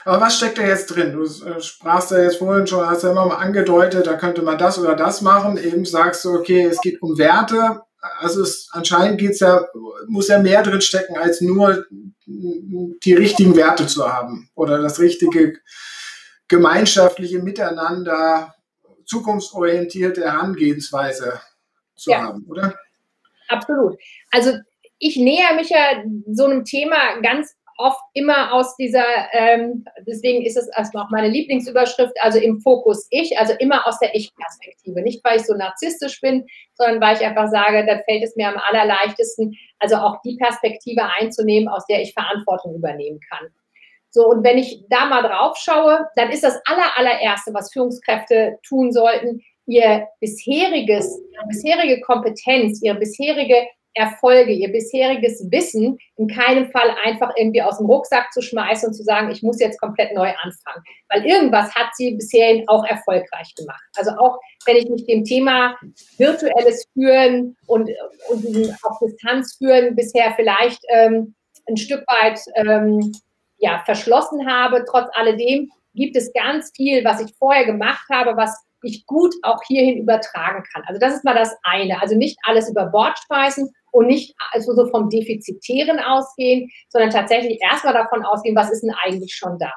Aber 0.05 0.21
was 0.21 0.37
steckt 0.37 0.59
da 0.59 0.63
jetzt 0.63 0.87
drin? 0.87 1.13
Du 1.13 1.23
äh, 1.23 1.61
sprachst 1.61 2.13
ja 2.13 2.23
jetzt 2.23 2.37
vorhin 2.37 2.67
schon, 2.67 2.89
hast 2.89 3.03
ja 3.03 3.11
immer 3.11 3.27
mal 3.27 3.37
angedeutet, 3.37 4.07
da 4.07 4.15
könnte 4.15 4.43
man 4.43 4.59
das 4.59 4.79
oder 4.79 4.95
das 4.95 5.23
machen. 5.23 5.57
Eben 5.57 5.85
sagst 5.85 6.25
du, 6.25 6.35
okay, 6.35 6.65
es 6.65 6.81
geht 6.81 7.03
um 7.03 7.19
Werte. 7.19 7.83
Also 8.19 8.43
es, 8.43 8.69
anscheinend 8.73 9.19
geht's 9.19 9.41
ja, 9.41 9.65
muss 10.09 10.29
ja 10.29 10.39
mehr 10.39 10.63
drin 10.63 10.81
stecken, 10.81 11.17
als 11.17 11.41
nur 11.41 11.85
die 12.27 13.15
richtigen 13.15 13.57
Werte 13.57 13.87
zu 13.87 14.13
haben 14.13 14.51
oder 14.55 14.81
das 14.81 14.99
richtige 14.99 15.59
gemeinschaftliche 16.49 17.41
Miteinander 17.41 18.55
zukunftsorientierte 19.05 20.23
Herangehensweise 20.23 21.41
zu 21.95 22.11
ja. 22.11 22.23
haben, 22.23 22.45
oder? 22.49 22.75
Absolut. 23.49 23.99
Also 24.31 24.53
ich 24.99 25.17
näher 25.17 25.55
mich 25.55 25.71
ja 25.71 26.03
so 26.27 26.45
einem 26.45 26.65
Thema 26.65 27.21
ganz 27.23 27.55
oft 27.79 28.01
immer 28.15 28.53
aus 28.53 28.77
dieser, 28.77 29.05
ähm, 29.33 29.85
deswegen 30.07 30.45
ist 30.45 30.57
es 30.57 30.69
erstmal 30.77 31.05
auch 31.05 31.11
meine 31.11 31.29
Lieblingsüberschrift, 31.29 32.13
also 32.21 32.39
im 32.39 32.61
Fokus 32.61 33.07
Ich, 33.11 33.37
also 33.39 33.55
immer 33.59 33.87
aus 33.87 33.99
der 33.99 34.15
Ich-Perspektive. 34.15 35.03
Nicht, 35.03 35.25
weil 35.25 35.39
ich 35.39 35.47
so 35.47 35.55
narzisstisch 35.55 36.21
bin, 36.21 36.47
sondern 36.75 37.01
weil 37.01 37.17
ich 37.17 37.25
einfach 37.25 37.49
sage, 37.51 37.85
dann 37.87 38.03
fällt 38.05 38.23
es 38.23 38.37
mir 38.37 38.49
am 38.49 38.61
allerleichtesten, 38.69 39.57
also 39.79 39.97
auch 39.97 40.21
die 40.23 40.37
Perspektive 40.37 41.03
einzunehmen, 41.19 41.69
aus 41.69 41.85
der 41.87 42.03
ich 42.03 42.13
Verantwortung 42.13 42.75
übernehmen 42.77 43.21
kann. 43.29 43.49
So, 44.13 44.29
und 44.29 44.45
wenn 44.45 44.59
ich 44.59 44.85
da 44.91 45.07
mal 45.07 45.23
drauf 45.23 45.57
schaue, 45.57 46.07
dann 46.17 46.31
ist 46.31 46.45
das 46.45 46.61
aller, 46.67 46.97
allererste, 46.97 47.53
was 47.55 47.73
Führungskräfte 47.73 48.59
tun 48.63 48.93
sollten, 48.93 49.43
ihr 49.67 50.07
bisheriges, 50.21 51.19
ihre 51.33 51.47
bisherige 51.49 52.01
Kompetenz, 52.03 52.83
ihre 52.83 52.99
bisherige 52.99 53.67
Erfolge, 53.95 54.53
ihr 54.53 54.71
bisheriges 54.71 55.51
Wissen 55.51 55.99
in 56.17 56.27
keinem 56.27 56.71
Fall 56.71 56.95
einfach 57.05 57.31
irgendwie 57.37 57.63
aus 57.63 57.79
dem 57.79 57.87
Rucksack 57.87 58.33
zu 58.33 58.43
schmeißen 58.43 58.89
und 58.89 58.95
zu 58.95 59.03
sagen, 59.03 59.31
ich 59.31 59.43
muss 59.43 59.61
jetzt 59.61 59.81
komplett 59.81 60.15
neu 60.15 60.31
anfangen. 60.43 60.83
Weil 61.09 61.27
irgendwas 61.27 61.75
hat 61.75 61.95
sie 61.95 62.13
bisher 62.13 62.63
auch 62.69 62.85
erfolgreich 62.85 63.55
gemacht. 63.55 63.83
Also 63.97 64.13
auch 64.13 64.39
wenn 64.67 64.77
ich 64.77 64.89
mich 64.89 65.07
dem 65.07 65.25
Thema 65.25 65.77
virtuelles 66.17 66.87
Führen 66.93 67.57
und, 67.67 67.91
und 68.31 68.77
auf 68.83 68.99
Distanz 68.99 69.57
führen 69.57 69.95
bisher 69.95 70.33
vielleicht 70.37 70.81
ähm, 70.89 71.35
ein 71.69 71.77
Stück 71.77 72.05
weit 72.09 72.41
ähm, 72.57 73.13
ja, 73.63 73.83
verschlossen 73.85 74.47
habe. 74.47 74.85
Trotz 74.89 75.09
alledem 75.15 75.71
gibt 75.95 76.17
es 76.17 76.33
ganz 76.35 76.73
viel, 76.77 77.05
was 77.05 77.21
ich 77.21 77.33
vorher 77.39 77.65
gemacht 77.65 78.05
habe, 78.11 78.37
was 78.37 78.55
ich 78.83 79.07
gut 79.07 79.33
auch 79.43 79.63
hierhin 79.67 80.03
übertragen 80.03 80.65
kann. 80.73 80.83
Also 80.87 80.99
das 80.99 81.15
ist 81.15 81.25
mal 81.25 81.35
das 81.35 81.57
eine. 81.63 82.03
Also 82.03 82.17
nicht 82.17 82.37
alles 82.43 82.69
über 82.69 82.87
Bord 82.87 83.17
schmeißen 83.27 83.73
und 83.93 84.07
nicht 84.09 84.35
also 84.51 84.75
so 84.75 84.89
vom 84.89 85.09
Defizitären 85.09 86.01
ausgehen, 86.01 86.69
sondern 86.89 87.11
tatsächlich 87.11 87.61
erstmal 87.63 87.95
davon 87.95 88.25
ausgehen, 88.25 88.57
was 88.57 88.71
ist 88.71 88.83
denn 88.83 88.95
eigentlich 89.05 89.35
schon 89.35 89.59
da 89.59 89.73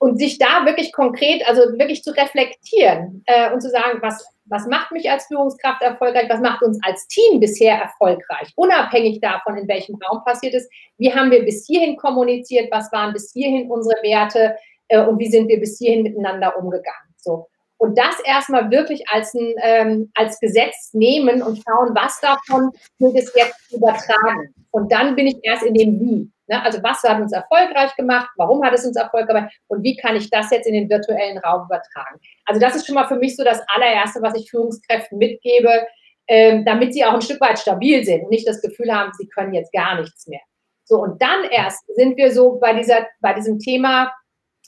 und 0.00 0.16
sich 0.18 0.38
da 0.38 0.64
wirklich 0.64 0.92
konkret, 0.92 1.46
also 1.46 1.60
wirklich 1.78 2.02
zu 2.02 2.10
reflektieren 2.12 3.22
äh, 3.26 3.52
und 3.52 3.60
zu 3.60 3.68
sagen, 3.68 3.98
was, 4.00 4.26
was 4.46 4.66
macht 4.66 4.92
mich 4.92 5.10
als 5.10 5.26
Führungskraft 5.26 5.82
erfolgreich, 5.82 6.26
was 6.30 6.40
macht 6.40 6.62
uns 6.62 6.78
als 6.82 7.06
Team 7.06 7.38
bisher 7.38 7.76
erfolgreich, 7.76 8.50
unabhängig 8.56 9.20
davon, 9.20 9.58
in 9.58 9.68
welchem 9.68 9.96
Raum 9.96 10.24
passiert 10.24 10.54
ist, 10.54 10.72
wie 10.96 11.12
haben 11.14 11.30
wir 11.30 11.44
bis 11.44 11.66
hierhin 11.66 11.98
kommuniziert, 11.98 12.72
was 12.72 12.90
waren 12.92 13.12
bis 13.12 13.30
hierhin 13.32 13.70
unsere 13.70 14.02
Werte 14.02 14.56
äh, 14.88 15.04
und 15.04 15.18
wie 15.18 15.30
sind 15.30 15.48
wir 15.48 15.60
bis 15.60 15.76
hierhin 15.76 16.02
miteinander 16.02 16.56
umgegangen. 16.56 17.14
So. 17.18 17.48
Und 17.76 17.98
das 17.98 18.18
erstmal 18.24 18.70
wirklich 18.70 19.06
als, 19.10 19.34
ein, 19.34 19.54
ähm, 19.62 20.10
als 20.14 20.40
Gesetz 20.40 20.94
nehmen 20.94 21.42
und 21.42 21.62
schauen, 21.62 21.94
was 21.94 22.18
davon 22.20 22.70
wird 22.98 23.16
es 23.16 23.34
jetzt 23.34 23.70
übertragen. 23.70 24.54
Und 24.70 24.90
dann 24.90 25.14
bin 25.14 25.26
ich 25.26 25.36
erst 25.42 25.64
in 25.64 25.74
dem 25.74 26.00
Wie. 26.00 26.30
Ne? 26.50 26.62
Also 26.62 26.82
was 26.82 27.02
hat 27.04 27.20
uns 27.20 27.32
erfolgreich 27.32 27.94
gemacht? 27.96 28.28
Warum 28.36 28.62
hat 28.64 28.74
es 28.74 28.84
uns 28.84 28.96
erfolgreich 28.96 29.28
gemacht? 29.28 29.54
Und 29.68 29.84
wie 29.84 29.96
kann 29.96 30.16
ich 30.16 30.28
das 30.30 30.50
jetzt 30.50 30.66
in 30.66 30.74
den 30.74 30.90
virtuellen 30.90 31.38
Raum 31.38 31.66
übertragen? 31.66 32.18
Also 32.44 32.60
das 32.60 32.74
ist 32.74 32.86
schon 32.86 32.96
mal 32.96 33.06
für 33.06 33.16
mich 33.16 33.36
so 33.36 33.44
das 33.44 33.62
allererste, 33.68 34.20
was 34.20 34.34
ich 34.34 34.50
Führungskräften 34.50 35.16
mitgebe, 35.16 35.86
ähm, 36.26 36.64
damit 36.64 36.92
sie 36.92 37.04
auch 37.04 37.14
ein 37.14 37.22
Stück 37.22 37.40
weit 37.40 37.58
stabil 37.58 38.04
sind 38.04 38.24
und 38.24 38.30
nicht 38.30 38.48
das 38.48 38.60
Gefühl 38.60 38.92
haben, 38.92 39.12
sie 39.16 39.28
können 39.28 39.54
jetzt 39.54 39.72
gar 39.72 40.00
nichts 40.00 40.26
mehr. 40.26 40.40
So, 40.84 41.00
und 41.00 41.22
dann 41.22 41.44
erst 41.44 41.84
sind 41.94 42.16
wir 42.16 42.32
so 42.32 42.58
bei, 42.58 42.74
dieser, 42.74 43.06
bei 43.20 43.32
diesem 43.32 43.60
Thema, 43.60 44.12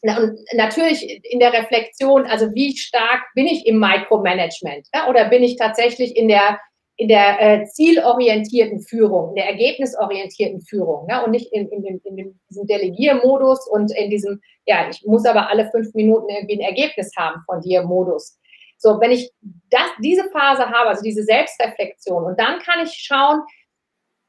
und 0.04 0.40
natürlich 0.54 1.24
in 1.24 1.38
der 1.38 1.52
Reflexion, 1.52 2.26
also 2.26 2.52
wie 2.54 2.76
stark 2.76 3.22
bin 3.34 3.46
ich 3.46 3.66
im 3.66 3.78
Micromanagement 3.78 4.88
ja, 4.92 5.08
oder 5.08 5.28
bin 5.28 5.44
ich 5.44 5.56
tatsächlich 5.56 6.16
in 6.16 6.26
der 6.26 6.58
in 6.96 7.08
der 7.08 7.40
äh, 7.40 7.64
zielorientierten 7.64 8.80
Führung, 8.80 9.30
in 9.30 9.36
der 9.36 9.48
ergebnisorientierten 9.48 10.60
Führung 10.60 11.06
ne? 11.06 11.24
und 11.24 11.30
nicht 11.30 11.52
in, 11.52 11.68
in, 11.68 11.84
in, 11.84 12.00
in 12.04 12.40
diesem 12.48 12.66
Delegiermodus 12.66 13.66
und 13.68 13.96
in 13.96 14.10
diesem, 14.10 14.40
ja, 14.66 14.88
ich 14.88 15.02
muss 15.06 15.24
aber 15.24 15.48
alle 15.48 15.70
fünf 15.70 15.92
Minuten 15.94 16.28
irgendwie 16.28 16.56
ein 16.56 16.68
Ergebnis 16.68 17.10
haben 17.16 17.42
von 17.46 17.60
dir 17.60 17.82
Modus. 17.82 18.38
So, 18.78 19.00
wenn 19.00 19.10
ich 19.10 19.30
das, 19.70 19.90
diese 20.02 20.28
Phase 20.30 20.66
habe, 20.66 20.90
also 20.90 21.02
diese 21.02 21.22
Selbstreflexion, 21.22 22.24
und 22.24 22.38
dann 22.38 22.58
kann 22.60 22.84
ich 22.84 22.92
schauen, 22.92 23.40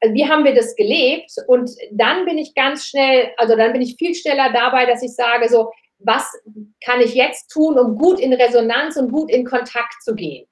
also 0.00 0.14
wie 0.14 0.28
haben 0.28 0.44
wir 0.44 0.54
das 0.54 0.76
gelebt? 0.76 1.32
Und 1.48 1.70
dann 1.92 2.24
bin 2.24 2.38
ich 2.38 2.54
ganz 2.54 2.86
schnell, 2.86 3.30
also 3.36 3.56
dann 3.56 3.72
bin 3.72 3.82
ich 3.82 3.96
viel 3.98 4.14
schneller 4.14 4.52
dabei, 4.52 4.86
dass 4.86 5.02
ich 5.02 5.14
sage, 5.14 5.48
so, 5.48 5.70
was 5.98 6.30
kann 6.84 7.00
ich 7.00 7.14
jetzt 7.14 7.48
tun, 7.48 7.78
um 7.78 7.96
gut 7.96 8.20
in 8.20 8.32
Resonanz 8.32 8.96
und 8.96 9.10
gut 9.10 9.30
in 9.30 9.44
Kontakt 9.44 10.02
zu 10.02 10.14
gehen? 10.14 10.46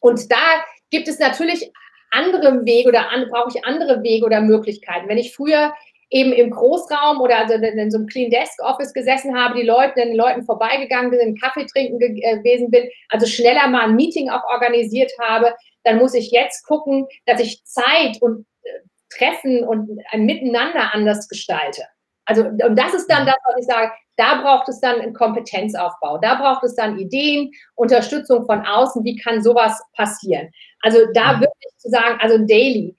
Und 0.00 0.30
da 0.32 0.64
gibt 0.90 1.08
es 1.08 1.18
natürlich 1.18 1.70
andere 2.10 2.64
Wege 2.64 2.88
oder 2.88 3.10
an, 3.10 3.28
brauche 3.30 3.50
ich 3.54 3.64
andere 3.64 4.02
Wege 4.02 4.26
oder 4.26 4.40
Möglichkeiten. 4.40 5.08
Wenn 5.08 5.18
ich 5.18 5.34
früher 5.34 5.72
eben 6.10 6.32
im 6.32 6.50
Großraum 6.50 7.20
oder 7.20 7.38
also 7.38 7.54
in 7.54 7.90
so 7.90 7.98
einem 7.98 8.06
Clean 8.08 8.30
Desk 8.30 8.60
Office 8.62 8.92
gesessen 8.92 9.36
habe, 9.36 9.58
die 9.58 9.66
Leute, 9.66 9.94
den 9.94 10.16
Leuten 10.16 10.44
vorbeigegangen 10.44 11.10
bin, 11.10 11.38
Kaffee 11.38 11.66
trinken 11.66 12.00
äh, 12.00 12.38
gewesen 12.38 12.70
bin, 12.70 12.88
also 13.08 13.26
schneller 13.26 13.68
mal 13.68 13.84
ein 13.84 13.96
Meeting 13.96 14.28
auch 14.28 14.42
organisiert 14.52 15.12
habe, 15.20 15.54
dann 15.84 15.98
muss 15.98 16.14
ich 16.14 16.30
jetzt 16.32 16.66
gucken, 16.66 17.06
dass 17.26 17.40
ich 17.40 17.64
Zeit 17.64 18.20
und 18.20 18.44
äh, 18.62 18.70
Treffen 19.16 19.64
und 19.64 20.00
ein 20.10 20.24
Miteinander 20.24 20.92
anders 20.94 21.28
gestalte. 21.28 21.82
Also, 22.30 22.44
und 22.44 22.76
das 22.78 22.94
ist 22.94 23.08
dann 23.10 23.26
das, 23.26 23.34
was 23.44 23.56
ich 23.58 23.66
sage, 23.66 23.90
da 24.16 24.40
braucht 24.40 24.68
es 24.68 24.80
dann 24.80 25.00
einen 25.00 25.14
Kompetenzaufbau, 25.14 26.18
da 26.18 26.36
braucht 26.36 26.62
es 26.62 26.76
dann 26.76 26.96
Ideen, 26.96 27.50
Unterstützung 27.74 28.46
von 28.46 28.64
außen, 28.64 29.02
wie 29.02 29.16
kann 29.16 29.42
sowas 29.42 29.82
passieren. 29.96 30.48
Also 30.80 31.00
da 31.12 31.32
mhm. 31.32 31.40
wirklich 31.40 31.76
zu 31.78 31.88
sagen, 31.88 32.18
also 32.20 32.38
Daily, 32.38 32.96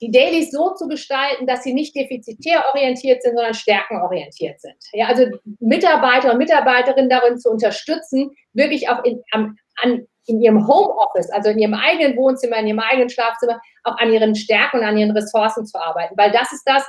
die 0.00 0.10
Dailies 0.10 0.50
so 0.50 0.72
zu 0.72 0.88
gestalten, 0.88 1.46
dass 1.46 1.62
sie 1.62 1.74
nicht 1.74 1.94
defizitär 1.94 2.64
orientiert 2.72 3.22
sind, 3.22 3.34
sondern 3.34 3.52
stärkenorientiert 3.52 4.58
sind. 4.62 4.78
Ja, 4.94 5.08
also 5.08 5.26
Mitarbeiter 5.58 6.32
und 6.32 6.38
Mitarbeiterinnen 6.38 7.10
darin 7.10 7.38
zu 7.38 7.50
unterstützen, 7.50 8.30
wirklich 8.54 8.88
auch 8.88 9.04
in, 9.04 9.20
am, 9.32 9.58
an, 9.82 10.06
in 10.24 10.40
ihrem 10.40 10.66
Homeoffice, 10.66 11.30
also 11.30 11.50
in 11.50 11.58
ihrem 11.58 11.74
eigenen 11.74 12.16
Wohnzimmer, 12.16 12.56
in 12.56 12.68
ihrem 12.68 12.78
eigenen 12.78 13.10
Schlafzimmer, 13.10 13.60
auch 13.84 13.98
an 13.98 14.10
ihren 14.10 14.34
Stärken 14.34 14.78
und 14.78 14.84
an 14.84 14.96
ihren 14.96 15.10
Ressourcen 15.10 15.66
zu 15.66 15.78
arbeiten. 15.78 16.14
Weil 16.16 16.30
das 16.30 16.50
ist 16.50 16.62
das, 16.64 16.88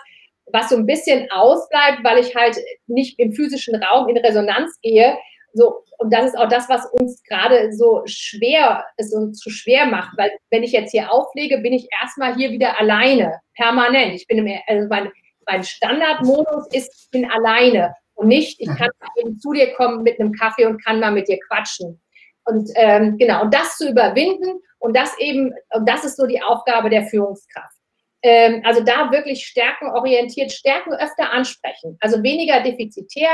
was 0.54 0.70
so 0.70 0.78
ein 0.78 0.86
bisschen 0.86 1.30
ausbleibt, 1.32 2.04
weil 2.04 2.20
ich 2.20 2.36
halt 2.36 2.58
nicht 2.88 3.20
im 3.20 3.34
physischen 3.34 3.76
Raum 3.84 4.10
in 4.10 4.18
Resonanz 4.18 4.80
gehe. 4.82 5.18
So, 5.54 5.84
und 5.98 6.14
das 6.14 6.28
ist 6.28 6.38
auch 6.38 6.48
das, 6.48 6.70
was 6.70 6.86
uns 6.94 7.22
gerade 7.24 7.74
so 7.74 8.02
schwer, 8.06 8.86
es 8.98 9.14
uns 9.14 9.40
zu 9.40 9.50
schwer 9.50 9.86
macht, 9.86 10.18
weil 10.18 10.32
wenn 10.50 10.64
ich 10.64 10.72
jetzt 10.72 10.92
hier 10.92 11.12
auflege, 11.12 11.58
bin 11.60 11.74
ich 11.74 11.88
erstmal 12.02 12.36
hier 12.36 12.52
wieder 12.52 12.80
alleine, 12.80 13.40
permanent. 13.56 14.16
Ich 14.16 14.28
bin 14.28 14.38
im, 14.38 14.60
also 14.68 14.88
mein, 14.88 15.12
mein 15.46 15.64
Standardmodus 15.64 16.68
ist, 16.72 17.04
ich 17.04 17.12
bin 17.12 17.30
alleine 17.30 17.94
und 18.16 18.28
nicht, 18.28 18.60
ich 18.60 18.68
kann 18.68 18.90
eben 19.18 19.38
zu 19.40 19.52
dir 19.52 19.74
kommen 19.74 20.04
mit 20.04 20.20
einem 20.20 20.32
Kaffee 20.32 20.66
und 20.66 20.84
kann 20.84 21.00
mal 21.00 21.12
mit 21.12 21.28
dir 21.28 21.40
quatschen. 21.48 22.02
Und 22.46 22.70
ähm, 22.76 23.18
genau, 23.18 23.44
und 23.44 23.54
das 23.54 23.78
zu 23.78 23.90
überwinden 23.90 24.62
und 24.80 24.96
das 24.96 25.18
eben, 25.20 25.54
und 25.74 25.88
das 25.88 26.04
ist 26.04 26.18
so 26.18 26.26
die 26.26 26.42
Aufgabe 26.42 26.90
der 26.90 27.04
Führungskraft. 27.04 27.76
Ähm, 28.24 28.62
also 28.66 28.84
da 28.84 29.12
wirklich 29.12 29.46
stärkenorientiert, 29.46 30.52
Stärken 30.52 30.94
öfter 30.94 31.32
ansprechen. 31.32 31.98
Also 32.02 32.22
weniger 32.22 32.62
defizitär 32.62 33.30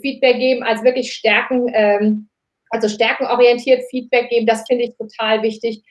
Feedback 0.00 0.36
geben, 0.36 0.62
als 0.62 0.82
wirklich 0.82 1.12
Stärken, 1.12 1.66
ähm, 1.72 2.28
also 2.70 2.88
stärkenorientiert 2.88 3.82
Feedback 3.90 4.28
geben. 4.28 4.46
Das 4.46 4.64
finde 4.66 4.84
ich 4.84 4.96
total 4.96 5.42
wichtig. 5.42 5.82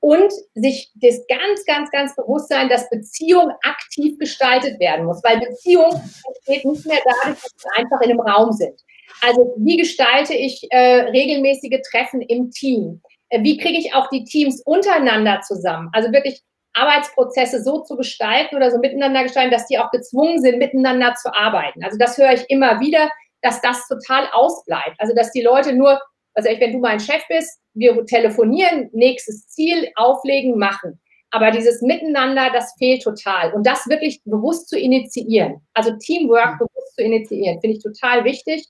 Und 0.00 0.32
sich 0.54 0.90
das 0.96 1.24
ganz, 1.28 1.64
ganz, 1.64 1.90
ganz 1.90 2.14
bewusst 2.14 2.48
sein, 2.48 2.68
dass 2.68 2.90
Beziehung 2.90 3.52
aktiv 3.62 4.18
gestaltet 4.18 4.78
werden 4.78 5.06
muss, 5.06 5.22
weil 5.24 5.40
Beziehung 5.40 5.92
entsteht 5.94 6.64
nicht 6.64 6.84
mehr 6.84 7.00
dadurch, 7.04 7.40
dass 7.40 7.54
wir 7.64 7.82
einfach 7.82 8.00
in 8.02 8.10
einem 8.10 8.20
Raum 8.20 8.52
sind. 8.52 8.78
Also 9.22 9.54
wie 9.56 9.78
gestalte 9.78 10.34
ich 10.34 10.66
äh, 10.70 11.08
regelmäßige 11.08 11.80
Treffen 11.90 12.20
im 12.20 12.50
Team? 12.50 13.00
Äh, 13.30 13.42
wie 13.42 13.56
kriege 13.56 13.78
ich 13.78 13.94
auch 13.94 14.08
die 14.10 14.24
Teams 14.24 14.60
untereinander 14.66 15.40
zusammen? 15.40 15.88
Also 15.92 16.12
wirklich 16.12 16.42
Arbeitsprozesse 16.74 17.62
so 17.62 17.82
zu 17.82 17.96
gestalten 17.96 18.56
oder 18.56 18.70
so 18.70 18.78
miteinander 18.78 19.22
gestalten, 19.22 19.50
dass 19.50 19.66
die 19.66 19.78
auch 19.78 19.90
gezwungen 19.90 20.40
sind, 20.40 20.58
miteinander 20.58 21.14
zu 21.14 21.32
arbeiten. 21.32 21.82
Also 21.84 21.96
das 21.98 22.18
höre 22.18 22.32
ich 22.32 22.44
immer 22.48 22.80
wieder, 22.80 23.10
dass 23.42 23.60
das 23.60 23.86
total 23.88 24.28
ausbleibt. 24.32 24.96
Also 24.98 25.14
dass 25.14 25.30
die 25.30 25.42
Leute 25.42 25.72
nur, 25.72 26.00
also 26.34 26.48
wenn 26.48 26.72
du 26.72 26.78
mein 26.78 27.00
Chef 27.00 27.22
bist, 27.28 27.60
wir 27.74 28.04
telefonieren, 28.06 28.90
nächstes 28.92 29.48
Ziel, 29.48 29.88
auflegen, 29.96 30.58
machen. 30.58 31.00
Aber 31.30 31.50
dieses 31.50 31.82
Miteinander, 31.82 32.50
das 32.52 32.74
fehlt 32.78 33.02
total. 33.02 33.52
Und 33.54 33.66
das 33.66 33.88
wirklich 33.88 34.22
bewusst 34.24 34.68
zu 34.68 34.78
initiieren, 34.78 35.56
also 35.74 35.92
Teamwork 35.98 36.58
bewusst 36.58 36.94
zu 36.94 37.02
initiieren, 37.02 37.60
finde 37.60 37.76
ich 37.76 37.82
total 37.82 38.24
wichtig. 38.24 38.64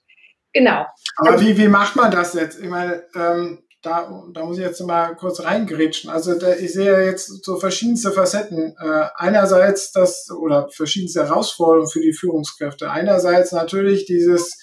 Genau. 0.54 0.86
Aber 1.16 1.40
wie, 1.40 1.58
wie 1.58 1.68
macht 1.68 1.96
man 1.96 2.10
das 2.10 2.32
jetzt? 2.32 2.60
Ich 2.60 2.68
meine, 2.68 3.02
ähm, 3.16 3.63
da, 3.84 4.24
da 4.32 4.44
muss 4.44 4.56
ich 4.56 4.64
jetzt 4.64 4.80
mal 4.80 5.14
kurz 5.14 5.40
reingrätschen. 5.40 6.10
Also 6.10 6.38
da, 6.38 6.54
ich 6.54 6.72
sehe 6.72 7.04
jetzt 7.04 7.44
so 7.44 7.56
verschiedenste 7.56 8.12
Facetten. 8.12 8.74
Äh, 8.78 9.04
einerseits 9.16 9.92
das 9.92 10.30
oder 10.30 10.68
verschiedenste 10.70 11.24
Herausforderungen 11.24 11.90
für 11.90 12.00
die 12.00 12.14
Führungskräfte. 12.14 12.90
Einerseits 12.90 13.52
natürlich 13.52 14.06
dieses, 14.06 14.58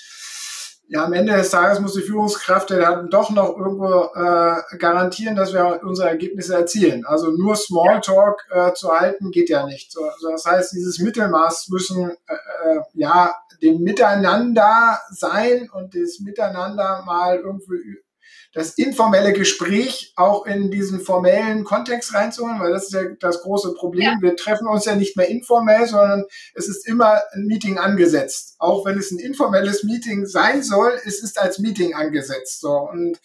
ja, 0.88 1.06
am 1.06 1.14
Ende 1.14 1.34
des 1.34 1.52
Tages 1.52 1.80
muss 1.80 1.94
die 1.94 2.02
Führungskraft 2.02 2.72
dann 2.72 3.10
doch 3.10 3.30
noch 3.30 3.56
irgendwo 3.56 4.10
äh, 4.16 4.78
garantieren, 4.78 5.36
dass 5.36 5.54
wir 5.54 5.82
unsere 5.84 6.10
Ergebnisse 6.10 6.56
erzielen. 6.56 7.06
Also 7.06 7.30
nur 7.32 7.56
Smalltalk 7.56 8.48
äh, 8.52 8.74
zu 8.74 8.92
halten 8.92 9.30
geht 9.30 9.50
ja 9.50 9.68
nicht. 9.68 9.92
So, 9.92 10.02
das 10.32 10.46
heißt, 10.46 10.74
dieses 10.74 10.98
Mittelmaß 10.98 11.70
müssen 11.70 12.10
äh, 12.10 12.34
äh, 12.34 12.82
ja 12.96 13.36
dem 13.62 13.82
Miteinander 13.82 15.00
sein 15.12 15.70
und 15.72 15.94
das 15.94 16.20
Miteinander 16.20 17.04
mal 17.06 17.38
irgendwie 17.38 18.00
das 18.54 18.78
informelle 18.78 19.32
Gespräch 19.32 20.14
auch 20.18 20.46
in 20.46 20.72
diesen 20.72 21.00
formellen 21.00 21.64
Kontext 21.64 22.14
reinzuholen, 22.14 22.60
weil 22.60 22.72
das 22.72 22.86
ist 22.86 22.94
ja 22.94 23.04
das 23.20 23.42
große 23.42 23.74
Problem. 23.76 24.04
Ja. 24.04 24.18
Wir 24.22 24.36
treffen 24.36 24.68
uns 24.68 24.86
ja 24.86 24.96
nicht 24.96 25.16
mehr 25.16 25.30
informell, 25.30 25.88
sondern 25.88 26.26
es 26.54 26.68
ist 26.68 26.86
immer 26.88 27.22
ein 27.34 27.46
Meeting 27.46 27.78
angesetzt. 27.78 28.56
Auch 28.60 28.86
wenn 28.86 28.98
es 28.98 29.12
ein 29.12 29.20
informelles 29.20 29.84
Meeting 29.84 30.26
sein 30.26 30.64
soll, 30.64 31.00
es 31.06 31.24
ist 31.24 31.40
als 31.40 31.60
Meeting 31.60 31.94
angesetzt. 31.94 32.60
So 32.60 32.74
und 32.74 33.20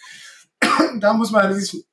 da 1.00 1.12
muss 1.12 1.32
man 1.32 1.52
dieses 1.52 1.84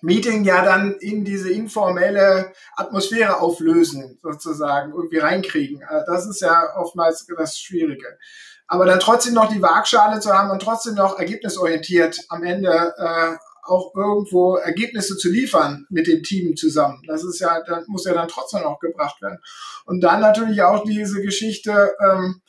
Meeting 0.00 0.42
ja 0.44 0.64
dann 0.64 0.96
in 0.96 1.24
diese 1.24 1.52
informelle 1.52 2.52
Atmosphäre 2.74 3.40
auflösen, 3.40 4.18
sozusagen, 4.20 4.92
irgendwie 4.92 5.18
reinkriegen. 5.18 5.82
Äh, 5.82 6.02
das 6.06 6.26
ist 6.26 6.40
ja 6.40 6.76
oftmals 6.76 7.24
das 7.36 7.56
Schwierige 7.56 8.18
aber 8.66 8.86
dann 8.86 9.00
trotzdem 9.00 9.34
noch 9.34 9.52
die 9.52 9.62
Waagschale 9.62 10.20
zu 10.20 10.32
haben 10.32 10.50
und 10.50 10.62
trotzdem 10.62 10.94
noch 10.94 11.18
ergebnisorientiert 11.18 12.18
am 12.28 12.42
Ende 12.42 12.94
äh, 12.96 13.36
auch 13.64 13.94
irgendwo 13.94 14.56
Ergebnisse 14.56 15.16
zu 15.16 15.30
liefern 15.30 15.86
mit 15.88 16.06
dem 16.06 16.22
Team 16.22 16.56
zusammen. 16.56 17.02
Das 17.06 17.22
ist 17.22 17.38
ja, 17.38 17.62
dann 17.62 17.84
muss 17.86 18.04
ja 18.04 18.12
dann 18.12 18.28
trotzdem 18.28 18.62
noch 18.62 18.80
gebracht 18.80 19.22
werden. 19.22 19.38
Und 19.84 20.00
dann 20.00 20.20
natürlich 20.20 20.62
auch 20.62 20.84
diese 20.84 21.22
Geschichte, 21.22 21.94
ähm, 22.04 22.42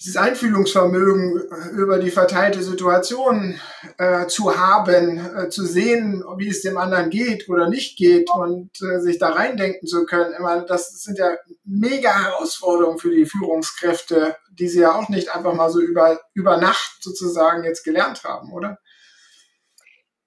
dieses 0.00 0.16
Einfühlungsvermögen 0.16 1.40
äh, 1.50 1.70
über 1.70 1.98
die 1.98 2.10
verteilte 2.10 2.62
Situation 2.62 3.60
äh, 3.98 4.26
zu 4.26 4.56
haben, 4.56 5.18
äh, 5.36 5.48
zu 5.48 5.66
sehen, 5.66 6.22
wie 6.36 6.48
es 6.48 6.62
dem 6.62 6.78
anderen 6.78 7.10
geht 7.10 7.48
oder 7.48 7.68
nicht 7.68 7.98
geht 7.98 8.30
und 8.32 8.70
äh, 8.80 9.00
sich 9.00 9.18
da 9.18 9.30
reindenken 9.30 9.88
zu 9.88 10.06
können. 10.06 10.34
Immer, 10.34 10.60
das 10.62 11.02
sind 11.02 11.18
ja 11.18 11.32
mega 11.64 12.10
Herausforderungen 12.10 12.98
für 12.98 13.10
die 13.10 13.26
Führungskräfte, 13.26 14.36
die 14.52 14.68
sie 14.68 14.82
ja 14.82 14.94
auch 14.94 15.08
nicht 15.08 15.34
einfach 15.34 15.54
mal 15.54 15.70
so 15.70 15.80
über, 15.80 16.20
über 16.32 16.58
Nacht 16.58 16.98
sozusagen 17.00 17.64
jetzt 17.64 17.82
gelernt 17.82 18.22
haben, 18.22 18.52
oder? 18.52 18.78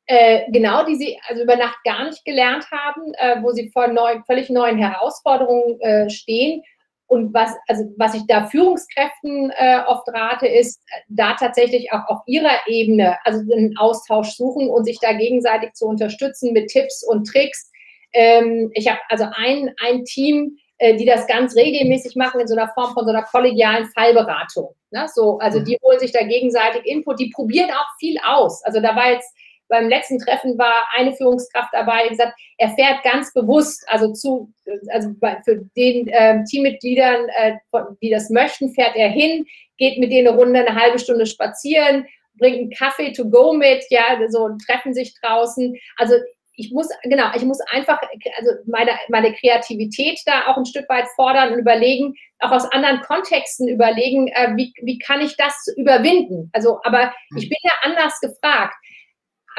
Äh, 0.05 0.51
genau, 0.51 0.83
die 0.83 0.97
sie 0.97 1.17
also 1.29 1.43
über 1.43 1.55
Nacht 1.55 1.77
gar 1.85 2.03
nicht 2.03 2.25
gelernt 2.25 2.65
haben, 2.71 3.13
äh, 3.13 3.41
wo 3.41 3.53
sie 3.53 3.69
vor 3.71 3.87
neu, 3.87 4.19
völlig 4.27 4.49
neuen 4.49 4.77
Herausforderungen 4.77 6.09
stehen 6.09 6.61
und 7.11 7.33
was, 7.33 7.53
also 7.67 7.83
was 7.97 8.15
ich 8.15 8.25
da 8.25 8.45
Führungskräften 8.47 9.51
äh, 9.57 9.81
oft 9.85 10.07
rate, 10.07 10.47
ist, 10.47 10.81
da 11.09 11.33
tatsächlich 11.33 11.91
auch 11.91 12.07
auf 12.07 12.19
ihrer 12.25 12.67
Ebene, 12.67 13.17
also 13.25 13.39
einen 13.53 13.77
Austausch 13.77 14.29
suchen 14.29 14.69
und 14.69 14.85
sich 14.85 14.97
da 15.01 15.11
gegenseitig 15.11 15.73
zu 15.73 15.87
unterstützen 15.87 16.53
mit 16.53 16.69
Tipps 16.69 17.03
und 17.03 17.27
Tricks. 17.27 17.69
Ähm, 18.13 18.71
ich 18.75 18.87
habe 18.87 18.99
also 19.09 19.25
ein, 19.35 19.73
ein 19.85 20.05
Team, 20.05 20.55
äh, 20.77 20.95
die 20.95 21.05
das 21.05 21.27
ganz 21.27 21.53
regelmäßig 21.57 22.15
machen 22.15 22.39
in 22.39 22.47
so 22.47 22.55
einer 22.55 22.71
Form 22.73 22.93
von 22.93 23.03
so 23.03 23.11
einer 23.11 23.23
kollegialen 23.23 23.87
Fallberatung. 23.87 24.73
Ne? 24.91 25.05
So, 25.13 25.37
also 25.39 25.59
die 25.59 25.77
holen 25.83 25.99
sich 25.99 26.13
da 26.13 26.23
gegenseitig 26.23 26.85
Input, 26.85 27.19
die 27.19 27.29
probieren 27.35 27.71
auch 27.71 27.97
viel 27.99 28.15
aus. 28.25 28.63
Also 28.63 28.79
da 28.79 28.95
war 28.95 29.11
jetzt 29.11 29.35
beim 29.71 29.87
letzten 29.87 30.19
Treffen 30.19 30.57
war 30.57 30.85
eine 30.95 31.13
Führungskraft 31.13 31.69
dabei, 31.71 32.03
die 32.03 32.09
gesagt, 32.09 32.37
er 32.57 32.69
fährt 32.71 33.03
ganz 33.03 33.33
bewusst, 33.33 33.83
also 33.87 34.11
zu, 34.11 34.53
also 34.91 35.09
für 35.45 35.61
den 35.77 36.09
äh, 36.09 36.43
Teammitgliedern, 36.43 37.29
äh, 37.29 37.53
die 38.01 38.09
das 38.09 38.29
möchten, 38.29 38.73
fährt 38.73 38.95
er 38.95 39.09
hin, 39.09 39.45
geht 39.77 39.97
mit 39.97 40.11
denen 40.11 40.27
eine 40.27 40.37
Runde, 40.37 40.59
eine 40.59 40.79
halbe 40.79 40.99
Stunde 40.99 41.25
spazieren, 41.25 42.05
bringt 42.35 42.57
einen 42.57 42.71
Kaffee 42.71 43.13
to 43.13 43.29
go 43.29 43.53
mit, 43.53 43.83
ja, 43.89 44.19
so 44.27 44.49
treffen 44.67 44.93
sich 44.93 45.15
draußen. 45.21 45.75
Also 45.95 46.15
ich 46.55 46.71
muss, 46.73 46.89
genau, 47.03 47.31
ich 47.33 47.43
muss 47.43 47.59
einfach, 47.71 47.99
also 48.37 48.51
meine, 48.65 48.91
meine 49.07 49.33
Kreativität 49.33 50.19
da 50.25 50.47
auch 50.47 50.57
ein 50.57 50.65
Stück 50.65 50.87
weit 50.89 51.07
fordern 51.15 51.53
und 51.53 51.59
überlegen, 51.59 52.13
auch 52.39 52.51
aus 52.51 52.69
anderen 52.73 53.01
Kontexten 53.01 53.69
überlegen, 53.69 54.27
äh, 54.27 54.51
wie, 54.57 54.73
wie 54.81 54.99
kann 54.99 55.21
ich 55.21 55.37
das 55.37 55.55
überwinden? 55.77 56.49
Also, 56.51 56.79
aber 56.83 57.13
ich 57.37 57.43
hm. 57.43 57.49
bin 57.49 57.57
ja 57.63 57.71
anders 57.83 58.19
gefragt 58.19 58.75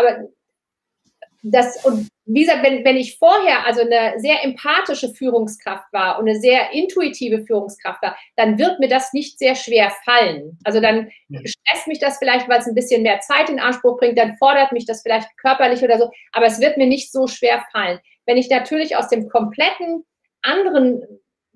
aber 0.03 0.29
das, 1.43 1.85
und 1.85 2.09
wie 2.25 2.43
gesagt, 2.43 2.63
wenn, 2.65 2.85
wenn 2.85 2.97
ich 2.97 3.19
vorher 3.19 3.67
also 3.67 3.81
eine 3.81 4.19
sehr 4.19 4.45
empathische 4.45 5.13
Führungskraft 5.13 5.93
war 5.93 6.19
und 6.19 6.29
eine 6.29 6.39
sehr 6.39 6.71
intuitive 6.71 7.45
Führungskraft 7.45 8.01
war, 8.01 8.17
dann 8.37 8.59
wird 8.59 8.79
mir 8.79 8.89
das 8.89 9.13
nicht 9.13 9.41
sehr 9.41 9.57
schwer 9.57 9.93
fallen. 10.05 10.57
Also 10.63 10.81
dann 10.81 11.11
stresst 11.45 11.89
mich 11.89 11.99
das 11.99 12.19
vielleicht, 12.19 12.49
weil 12.49 12.61
es 12.61 12.69
ein 12.69 12.77
bisschen 12.77 13.03
mehr 13.03 13.19
Zeit 13.21 13.51
in 13.51 13.59
Anspruch 13.59 13.99
bringt, 13.99 14.19
dann 14.19 14.37
fordert 14.37 14.71
mich 14.71 14.87
das 14.87 15.03
vielleicht 15.03 15.37
körperlich 15.37 15.83
oder 15.83 15.99
so, 15.99 16.11
aber 16.31 16.47
es 16.47 16.61
wird 16.61 16.77
mir 16.77 16.87
nicht 16.87 17.11
so 17.11 17.27
schwer 17.27 17.65
fallen. 17.73 17.99
Wenn 18.25 18.37
ich 18.37 18.49
natürlich 18.49 18.97
aus 18.97 19.09
dem 19.09 19.29
kompletten 19.29 20.05
anderen 20.43 21.03